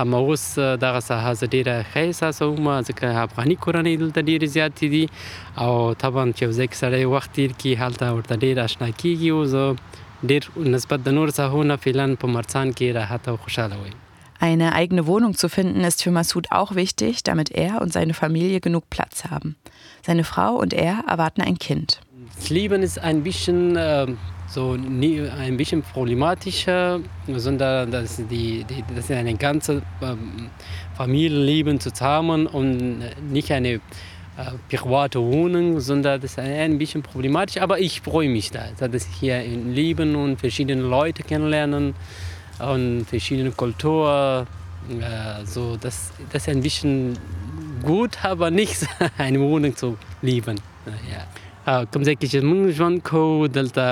هم 0.00 0.14
اوس 0.20 0.44
دغه 0.58 1.00
ساحه 1.08 1.32
زه 1.40 1.46
ډېره 1.54 1.74
ښه 1.90 2.00
احساسوم 2.06 2.70
ځکه 2.88 3.06
افغاني 3.26 3.56
کورنۍ 3.66 3.94
دلته 4.02 4.20
ډېرې 4.30 4.48
زیاتې 4.56 4.86
دي 4.94 5.04
او 5.64 5.94
طبعا 6.04 6.24
چې 6.32 6.42
یو 6.46 6.52
ځای 6.58 6.68
کې 6.70 6.76
سړی 6.82 7.04
وخت 7.14 7.30
تیر 7.38 7.52
کړي 7.60 7.72
هلته 7.82 8.14
ورته 8.16 8.34
ډېر 8.44 8.56
اشنا 8.66 8.88
کېږي 9.00 9.28
او 9.36 9.44
زه 9.44 9.62
ډېر 10.30 10.72
نسبت 10.74 11.06
د 11.06 11.16
نور 11.20 11.36
ساحو 11.38 11.62
نه 11.70 11.76
فعلا 11.86 12.08
په 12.24 12.34
مرڅان 12.38 12.74
کې 12.76 12.98
راحت 12.98 13.32
او 13.32 13.36
خوشحاله 13.46 13.78
وایم 13.84 14.02
Eine 14.38 14.74
eigene 14.74 15.06
Wohnung 15.06 15.34
zu 15.34 15.48
finden 15.48 15.82
ist 15.90 16.02
für 16.02 16.10
Massoud 16.10 16.48
auch 16.50 16.74
wichtig, 16.74 17.22
damit 17.22 17.50
er 17.50 17.80
und 17.80 17.92
seine 17.92 18.12
Familie 18.12 18.60
genug 18.60 18.90
Platz 18.90 19.24
haben. 19.24 19.56
Seine 20.02 20.24
Frau 20.24 20.56
und 20.56 20.74
er 20.74 21.04
erwarten 21.08 21.40
ein 21.40 21.58
Kind. 21.58 22.00
Das 22.36 22.50
Leben 22.50 22.82
ist 22.82 22.98
ein 22.98 23.22
bisschen 23.22 23.76
äh, 23.76 24.06
so 24.53 24.73
ein 24.73 25.57
bisschen 25.57 25.81
problematischer, 25.81 26.99
sondern 27.27 27.89
dass 27.89 28.17
die, 28.17 28.65
die 28.65 28.83
das 28.93 29.05
ist 29.09 29.11
eine 29.11 29.35
ganze 29.35 29.81
ähm, 30.01 30.49
Familienleben 30.95 31.79
zusammen 31.79 32.47
und 32.47 32.99
nicht 33.31 33.51
eine 33.51 33.75
äh, 33.75 33.79
private 34.69 35.21
Wohnung, 35.21 35.79
sondern 35.79 36.19
das 36.19 36.31
ist 36.31 36.39
ein 36.39 36.77
bisschen 36.77 37.01
problematisch. 37.01 37.61
Aber 37.61 37.79
ich 37.79 38.01
freue 38.01 38.27
mich 38.27 38.51
da, 38.51 38.65
dass 38.77 39.07
ich 39.07 39.15
hier 39.19 39.41
leben 39.41 40.15
und 40.15 40.37
verschiedene 40.37 40.81
Leute 40.81 41.23
kennenlernen 41.23 41.93
und 42.59 43.05
verschiedene 43.05 43.51
Kulturen. 43.51 44.47
Äh, 44.89 45.45
so, 45.45 45.77
das, 45.77 46.11
das 46.31 46.43
ist 46.43 46.49
ein 46.49 46.61
bisschen 46.61 47.17
gut, 47.83 48.23
aber 48.23 48.51
nicht 48.51 48.85
eine 49.17 49.39
Wohnung 49.39 49.77
zu 49.77 49.97
lieben. 50.21 50.59
Ja. 51.09 51.25
کوم 51.66 52.02
ځای 52.06 52.14
کې 52.20 52.26
چې 52.32 52.38
موږ 52.48 52.62
ژوند 52.78 52.98
کوو 53.08 53.46
دلته 53.54 53.84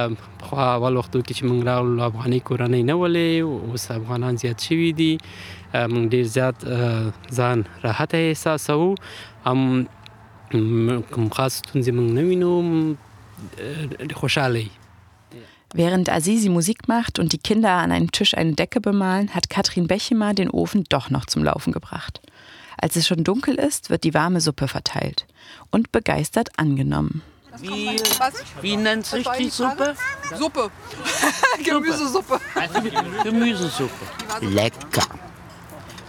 خو 0.49 0.59
اول 0.65 0.99
وختو 0.99 1.23
کې 1.23 1.33
چې 1.39 1.43
موږ 1.51 1.61
راغلو 1.69 2.05
افغاني 2.09 2.39
کورنۍ 2.51 2.83
نه 2.91 2.95
ولې 3.01 3.31
اوس 3.71 3.87
افغانان 3.97 4.39
زیات 4.43 4.67
شوي 4.69 4.93
دي 5.01 5.11
موږ 5.17 6.05
ډیر 6.15 6.31
زیات 6.37 6.65
ځان 7.41 7.65
راحت 7.87 8.15
احساسوو 8.21 8.95
هم 9.47 9.87
کوم 11.15 11.29
خاص 11.39 11.59
ستونزې 11.63 11.91
موږ 11.99 12.09
نه 12.19 12.23
وینو 12.29 12.55
خوشاله 14.23 14.67
Während 15.77 16.09
Azizi 16.09 16.49
Musik 16.49 16.87
macht 16.87 17.19
und 17.19 17.33
die 17.33 17.39
Kinder 17.39 17.73
an 17.73 17.91
einem 17.91 18.13
Tisch 18.13 18.37
eine 18.41 18.53
Decke 18.53 18.81
bemalen, 18.81 19.35
hat 19.35 19.51
Katrin 19.51 19.89
Bechemer 19.89 20.33
den 20.33 20.49
Ofen 20.49 20.85
doch 20.89 21.11
noch 21.11 21.27
zum 21.27 21.43
Laufen 21.43 21.73
gebracht. 21.73 22.21
Als 22.79 22.95
es 22.95 23.09
schon 23.09 23.25
dunkel 23.25 23.57
ist, 23.57 23.91
wird 23.91 24.05
die 24.05 24.15
warme 24.15 24.41
Suppe 24.41 24.69
verteilt 24.69 25.27
und 25.73 25.91
begeistert 25.91 26.51
angenommen. 26.57 27.23
Wie, 27.62 28.02
wie 28.62 28.78
nennt 28.78 29.06
sich 29.06 29.28
die 29.38 29.50
Suppe? 29.50 29.96
Suppe. 30.38 30.72
Gemüsesuppe. 31.64 32.40
Gemüsesuppe. 33.24 34.06
Lecker. 34.42 35.08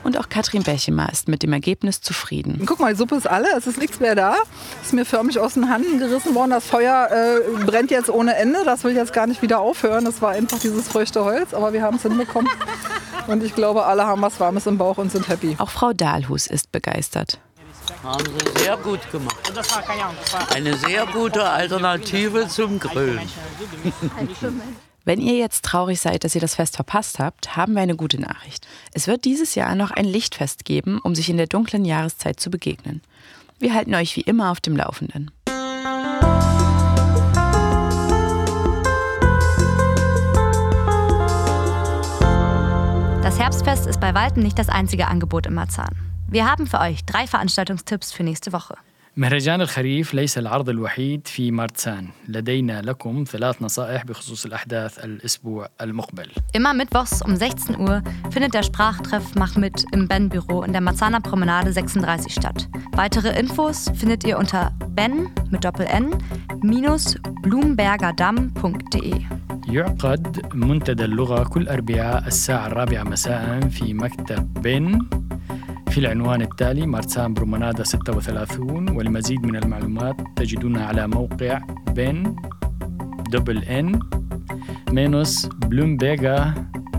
Und 0.02 0.16
auch 0.18 0.28
Katrin 0.28 0.62
Bechemer 0.62 1.10
ist 1.12 1.28
mit 1.28 1.42
dem 1.42 1.52
Ergebnis 1.52 2.00
zufrieden. 2.00 2.62
Guck 2.64 2.80
mal, 2.80 2.92
die 2.92 2.98
Suppe 2.98 3.16
ist 3.16 3.28
alle, 3.28 3.48
es 3.56 3.66
ist 3.66 3.78
nichts 3.78 4.00
mehr 4.00 4.14
da. 4.14 4.36
Ist 4.82 4.92
mir 4.92 5.04
förmlich 5.04 5.38
aus 5.38 5.54
den 5.54 5.70
Händen 5.70 5.98
gerissen 5.98 6.34
worden. 6.34 6.50
Das 6.50 6.66
Feuer 6.66 7.08
äh, 7.10 7.64
brennt 7.64 7.90
jetzt 7.90 8.08
ohne 8.08 8.34
Ende. 8.36 8.64
Das 8.64 8.84
will 8.84 8.94
jetzt 8.94 9.12
gar 9.12 9.26
nicht 9.26 9.42
wieder 9.42 9.60
aufhören. 9.60 10.04
Das 10.04 10.22
war 10.22 10.30
einfach 10.30 10.58
dieses 10.58 10.88
feuchte 10.88 11.24
Holz, 11.24 11.52
aber 11.52 11.72
wir 11.72 11.82
haben 11.82 11.96
es 11.96 12.02
hinbekommen. 12.02 12.50
Und 13.26 13.44
ich 13.44 13.54
glaube, 13.54 13.84
alle 13.84 14.06
haben 14.06 14.22
was 14.22 14.40
Warmes 14.40 14.66
im 14.66 14.78
Bauch 14.78 14.96
und 14.96 15.12
sind 15.12 15.28
happy. 15.28 15.56
Auch 15.58 15.70
Frau 15.70 15.92
Dahlhus 15.92 16.46
ist 16.46 16.72
begeistert. 16.72 17.38
Haben 18.02 18.24
Sie 18.24 18.62
sehr 18.62 18.76
gut 18.76 19.00
gemacht. 19.10 19.36
Eine 20.54 20.76
sehr 20.76 21.06
gute 21.06 21.48
Alternative 21.48 22.48
zum 22.48 22.78
Grillen. 22.78 23.20
Wenn 25.04 25.20
ihr 25.20 25.36
jetzt 25.36 25.64
traurig 25.64 26.00
seid, 26.00 26.24
dass 26.24 26.34
ihr 26.34 26.40
das 26.40 26.54
Fest 26.54 26.76
verpasst 26.76 27.18
habt, 27.18 27.56
haben 27.56 27.74
wir 27.74 27.82
eine 27.82 27.96
gute 27.96 28.20
Nachricht. 28.20 28.66
Es 28.92 29.06
wird 29.06 29.24
dieses 29.24 29.54
Jahr 29.54 29.74
noch 29.74 29.90
ein 29.90 30.04
Lichtfest 30.04 30.64
geben, 30.64 31.00
um 31.02 31.14
sich 31.14 31.30
in 31.30 31.36
der 31.36 31.46
dunklen 31.46 31.84
Jahreszeit 31.84 32.38
zu 32.38 32.50
begegnen. 32.50 33.00
Wir 33.58 33.74
halten 33.74 33.94
euch 33.94 34.16
wie 34.16 34.22
immer 34.22 34.50
auf 34.50 34.60
dem 34.60 34.76
Laufenden. 34.76 35.30
Das 43.22 43.38
Herbstfest 43.38 43.86
ist 43.86 44.00
bei 44.00 44.14
weitem 44.14 44.42
nicht 44.42 44.58
das 44.58 44.68
einzige 44.68 45.08
Angebot 45.08 45.46
in 45.46 45.54
Marzahn. 45.54 46.09
Wir 46.29 46.49
haben 46.49 46.67
für 46.67 46.79
euch 46.79 47.05
drei 47.05 47.27
Veranstaltungstipps 47.27 48.11
für 48.11 48.23
nächste 48.23 48.51
Woche. 48.51 48.75
مهرجان 49.17 49.61
الخريف 49.61 50.13
ليس 50.13 50.37
العرض 50.37 50.69
الوحيد 50.69 51.27
في 51.27 51.51
مارتسان 51.51 52.07
لدينا 52.27 52.81
لكم 52.81 53.23
ثلاث 53.27 53.61
نصائح 53.61 54.05
بخصوص 54.05 54.45
الأحداث 54.45 54.99
الأسبوع 54.99 55.67
المقبل 55.81 56.31
Immer 56.53 56.73
mittwochs 56.73 57.21
um 57.21 57.35
16 57.35 57.79
Uhr 57.79 58.01
findet 58.29 58.53
der 58.53 58.63
Sprachtreff 58.63 59.35
Mach 59.35 59.55
mit 59.55 59.85
im 59.93 60.07
Ben-Büro 60.09 60.63
in 60.63 60.73
der 60.73 60.81
Marzahner 60.81 61.21
Promenade 61.21 61.71
36 61.71 62.33
statt. 62.33 62.67
Weitere 62.91 63.39
Infos 63.39 63.89
findet 63.95 64.25
ihr 64.25 64.37
unter 64.37 64.73
ben 64.89 65.29
mit 65.49 65.63
Doppel-N 65.63 66.17
minus 66.61 67.15
blumbergerdamm.de. 67.43 69.25
يعقد 69.67 70.55
منتدى 70.55 71.05
اللغة 71.05 71.43
كل 71.43 71.67
أربعاء 71.67 72.27
الساعة 72.27 72.67
الرابعة 72.67 73.03
مساء 73.03 73.59
في 73.69 73.93
مكتب 73.93 74.53
بن 74.53 74.99
في 75.89 75.97
العنوان 75.97 76.41
التالي 76.41 76.85
مارتسان 76.85 77.33
برومنادا 77.33 77.83
36 77.83 78.89
والمزيد 78.89 79.45
من 79.45 79.55
المعلومات 79.55 80.15
تجدونها 80.35 80.85
على 80.85 81.07
موقع 81.07 81.61
بن 81.87 82.35
دبل 83.31 83.63
ان 83.63 83.99
مينوس 84.91 85.45
بلومبيغا 85.45 86.53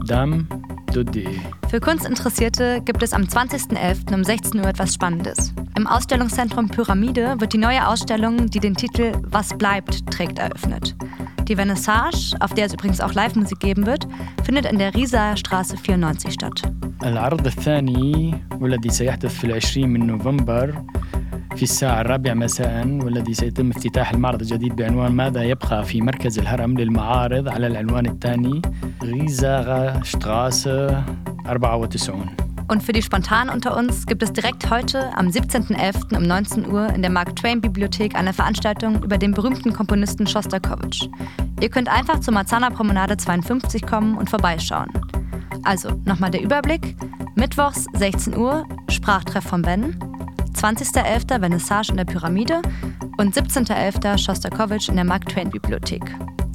دام 0.09 0.47
دوت 0.95 1.11
دي 1.11 1.29
Für 1.71 1.81
Kunstinteressierte 1.81 2.81
gibt 2.85 3.03
es 3.03 3.13
am 3.13 3.23
20.11. 3.23 4.15
um 4.15 4.23
16 4.23 4.61
Uhr 4.61 4.69
etwas 4.69 4.95
Spannendes. 4.95 5.53
Im 5.77 5.87
Ausstellungszentrum 5.89 6.69
Pyramide 6.69 7.41
wird 7.41 7.53
die 7.53 7.59
neue 7.59 7.89
Ausstellung, 7.89 8.47
die 8.47 8.61
den 8.61 8.75
Titel 8.75 9.13
Was 9.25 9.49
bleibt 9.59 10.07
trägt, 10.13 10.39
eröffnet. 10.39 10.95
Die 11.52 11.58
Vernissage, 11.58 12.34
auf 12.40 12.54
der 12.54 12.68
es 12.68 12.74
übrigens 12.74 13.02
auch 13.02 13.14
Live-Musik 13.14 13.60
geben 13.60 13.86
wird, 13.86 14.08
findet 14.46 14.66
in 14.66 14.80
der 14.80 14.96
Rieser 14.96 15.36
Straße 15.36 15.76
94 15.76 16.32
statt. 16.32 16.64
العرض 17.04 17.46
الثاني 17.46 18.36
والذي 18.60 18.90
سيحدث 18.90 19.40
في 19.40 19.44
العشرين 19.44 19.90
من 19.90 20.08
نوفمبر 20.08 20.84
في 21.56 21.64
الساعة 21.64 22.02
الرابعة 22.02 22.34
مساء 22.34 22.88
والذي 22.88 23.34
سيتم 23.34 23.70
افتتاح 23.70 24.12
المعرض 24.12 24.42
الجديد 24.42 24.76
بعنوان 24.76 25.12
ماذا 25.12 25.44
يبقى 25.44 25.84
في 25.86 26.02
مركز 26.02 26.40
الهرم 26.40 26.78
للمعارض 26.78 27.50
على 27.50 27.68
العنوان 27.68 28.06
الثاني 28.06 28.62
غيزاغا 29.04 30.04
شتراسة 30.04 31.04
94 31.48 32.26
Und 32.68 32.84
für 32.84 32.94
die 32.94 33.02
Spontanen 33.02 33.54
unter 33.54 33.76
uns 33.76 34.06
gibt 34.06 34.24
es 34.24 34.32
direkt 34.34 34.70
heute 34.70 35.16
am 35.18 35.28
17.11. 35.28 36.16
um 36.16 36.24
19 36.24 36.72
Uhr 36.72 36.88
in 36.90 37.02
der 37.02 37.12
Mark 37.12 37.36
Twain 37.36 37.62
Bibliothek 37.62 38.16
eine 38.16 38.34
Veranstaltung 38.34 39.04
über 39.04 39.18
den 39.18 39.34
berühmten 39.34 39.74
Komponisten 39.74 40.28
Schostakowitsch. 40.28 41.08
Ihr 41.60 41.70
könnt 41.70 41.90
einfach 41.90 42.20
zur 42.20 42.34
Marzahner 42.34 42.72
Promenade 42.72 43.18
52 43.18 43.86
kommen 43.86 44.18
und 44.18 44.30
vorbeischauen. 44.30 44.90
Also 45.64 45.90
nochmal 46.06 46.32
der 46.32 46.42
Überblick. 46.42 46.96
Mittwochs 47.36 47.86
16 47.94 48.36
Uhr 48.36 48.66
Sprachtreff 48.90 49.44
von 49.44 49.62
Ben, 49.62 49.98
20.11. 50.54 51.40
Vernissage 51.40 51.92
in 51.92 51.98
der 51.98 52.06
Pyramide 52.06 52.62
und 53.18 53.36
17.11. 53.36 54.18
Schostakowitsch 54.18 54.90
in 54.90 54.96
der 54.96 55.06
Mark 55.06 55.28
Twain 55.28 55.50
Bibliothek. 55.50 56.04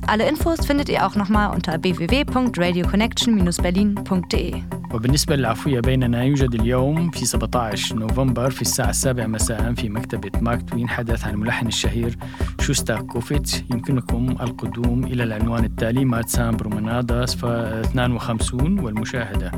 Alle 0.08 0.28
Infos 0.28 0.64
findet 0.64 0.88
ihr 0.88 1.04
auch 1.04 1.16
nochmal 1.16 1.52
unter 1.52 1.82
www.radioconnection-berlin.de. 1.82 4.62
وبالنسبة 4.94 5.36
للعفوية 5.36 5.80
بيننا 5.80 6.24
يوجد 6.24 6.54
اليوم 6.54 7.10
في 7.10 7.26
17 7.26 7.96
نوفمبر 7.96 8.50
في 8.50 8.62
الساعة 8.62 8.90
السابعة 8.90 9.26
مساء 9.26 9.74
في 9.74 9.88
مكتبة 9.88 10.30
مارك 10.40 10.70
توين 10.70 10.88
حدث 10.88 11.24
عن 11.24 11.34
الملحن 11.34 11.66
الشهير 11.66 12.16
شوستاكوفيتش 12.60 13.62
يمكنكم 13.70 14.30
القدوم 14.30 15.04
إلى 15.04 15.22
العنوان 15.22 15.64
التالي 15.64 16.04
مارتسان 16.04 16.56
برومنادا 16.56 17.24
52 17.24 18.78
والمشاهدة 18.78 19.52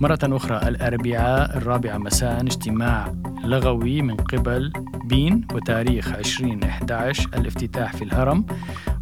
مرة 0.00 0.18
أخرى 0.22 0.68
الأربعاء 0.68 1.56
الرابعة 1.56 1.98
مساء 1.98 2.40
اجتماع 2.40 3.14
لغوي 3.44 4.02
من 4.02 4.16
قبل 4.16 4.72
بين 5.04 5.46
وتاريخ 5.54 6.14
2011 6.14 7.28
الافتتاح 7.34 7.92
في 7.92 8.04
الهرم 8.04 8.46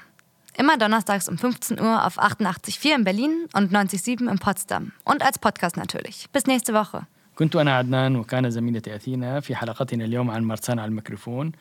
Immer 0.59 0.77
donnerstags 0.77 1.29
um 1.29 1.39
15 1.39 1.81
Uhr 1.81 2.05
auf 2.07 2.19
88.4 2.19 2.95
in 2.97 3.05
Berlin 3.05 3.47
und 3.55 3.73
90.7 3.73 4.31
in 4.31 4.39
Potsdam. 4.39 4.93
Und 5.05 5.23
als 5.23 5.39
Podcast 5.39 5.77
natürlich. 5.77 6.27
Bis 6.33 6.47
nächste 6.47 6.75
Woche. 6.75 7.03
كنت 7.39 7.57
أنا 7.57 7.77
عدنان 7.77 8.17
وكان 8.17 8.51
زميلتي 8.51 8.95
أثينا 8.95 9.41
في 9.41 9.57
حلقتنا 9.57 10.05
اليوم 10.05 10.31
عن 10.31 10.45
مرسان 10.45 10.79
على 10.79 10.89
الميكروفون 10.89 11.53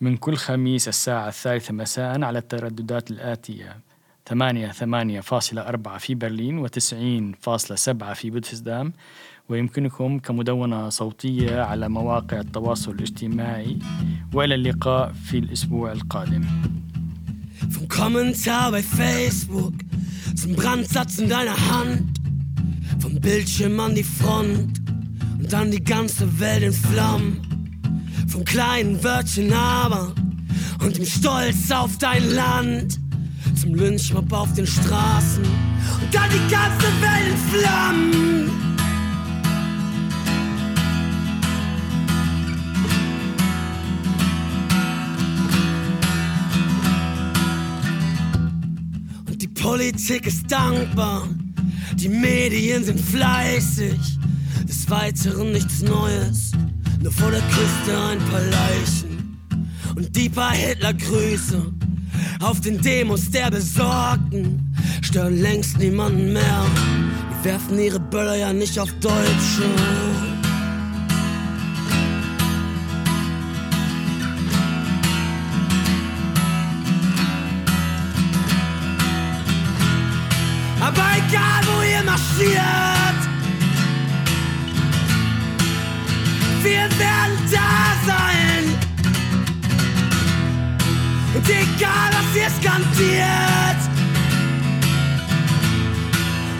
من 0.00 0.16
كل 0.16 0.36
خميس 0.36 0.88
الساعة 0.88 1.28
الثالثة 1.28 1.74
مساء 1.74 2.22
على 2.22 2.38
الترددات 2.38 3.10
الآتية 3.10 3.76
8 4.28 4.72
8.4 4.72 5.98
في 5.98 6.14
برلين 6.14 6.66
و90.7 6.66 8.12
في 8.12 8.30
بودفزدام 8.30 8.92
ويمكنكم 9.48 10.18
كمدونة 10.18 10.88
صوتية 10.88 11.60
على 11.60 11.88
مواقع 11.88 12.40
التواصل 12.40 12.90
الاجتماعي 12.90 13.78
وإلى 14.34 14.54
اللقاء 14.54 15.12
في 15.12 15.38
الأسبوع 15.38 15.92
القادم 15.92 16.44
Vom 17.70 17.88
Kommentar 17.88 18.70
bei 18.70 18.82
Facebook 18.82 19.74
zum 20.36 20.54
Brandsatz 20.54 21.18
in 21.18 21.28
deiner 21.28 21.58
Hand. 21.70 22.18
Vom 23.00 23.20
Bildschirm 23.20 23.80
an 23.80 23.94
die 23.94 24.08
Front 24.18 24.80
und 25.38 25.52
dann 25.52 25.70
die 25.70 25.82
ganze 25.82 26.24
Welt 26.40 26.62
in 26.62 26.72
Flammen. 26.72 27.32
Vom 28.28 28.44
kleinen 28.44 29.02
Wörtchen 29.02 29.52
aber 29.52 30.14
und 30.82 30.96
dem 30.96 31.04
Stolz 31.04 31.70
auf 31.70 31.98
dein 31.98 32.24
Land. 32.30 33.07
Zum 33.60 33.74
Lynchmob 33.74 34.32
auf 34.32 34.52
den 34.52 34.68
Straßen 34.68 35.42
und 35.42 36.14
dann 36.14 36.30
die 36.30 36.52
ganze 36.52 36.86
Welt 37.00 37.26
in 37.28 37.36
Flammen. 37.50 38.50
Und 49.26 49.42
die 49.42 49.48
Politik 49.48 50.26
ist 50.26 50.48
dankbar, 50.48 51.26
die 51.96 52.08
Medien 52.08 52.84
sind 52.84 53.00
fleißig. 53.00 53.98
Des 54.68 54.88
Weiteren 54.88 55.50
nichts 55.50 55.82
Neues, 55.82 56.52
nur 57.02 57.10
vor 57.10 57.32
der 57.32 57.40
Küste 57.40 57.98
ein 58.10 58.18
paar 58.30 58.40
Leichen. 58.40 59.40
Und 59.96 60.14
die 60.14 60.28
paar 60.28 60.52
Hitlergrüße 60.52 61.77
auf 62.40 62.60
den 62.60 62.80
Demos 62.80 63.30
der 63.30 63.50
Besorgten 63.50 64.74
stören 65.02 65.40
längst 65.40 65.78
niemanden 65.78 66.32
mehr. 66.32 66.66
Die 67.30 67.44
werfen 67.44 67.78
ihre 67.78 68.00
Böller 68.00 68.36
ja 68.36 68.52
nicht 68.52 68.78
auf 68.78 68.92
Deutsche. 69.00 69.64
passiert. 82.18 83.18
Wir 86.62 86.88
werden 86.98 87.38
da 87.50 88.06
sein. 88.06 88.27
Egal, 91.46 92.10
was 92.12 92.36
ihr 92.36 92.50
skandiert, 92.50 93.80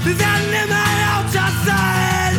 wir 0.05 0.18
werden 0.18 0.53
immer 0.64 0.89
lauter 1.05 1.49
sein. 1.66 2.35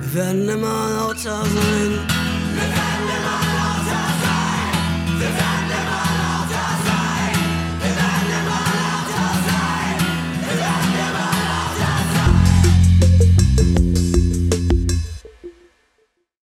Wir 0.00 0.14
werden 0.14 0.48
immer 0.48 0.88
lauter 0.96 1.44
sein. 1.44 2.17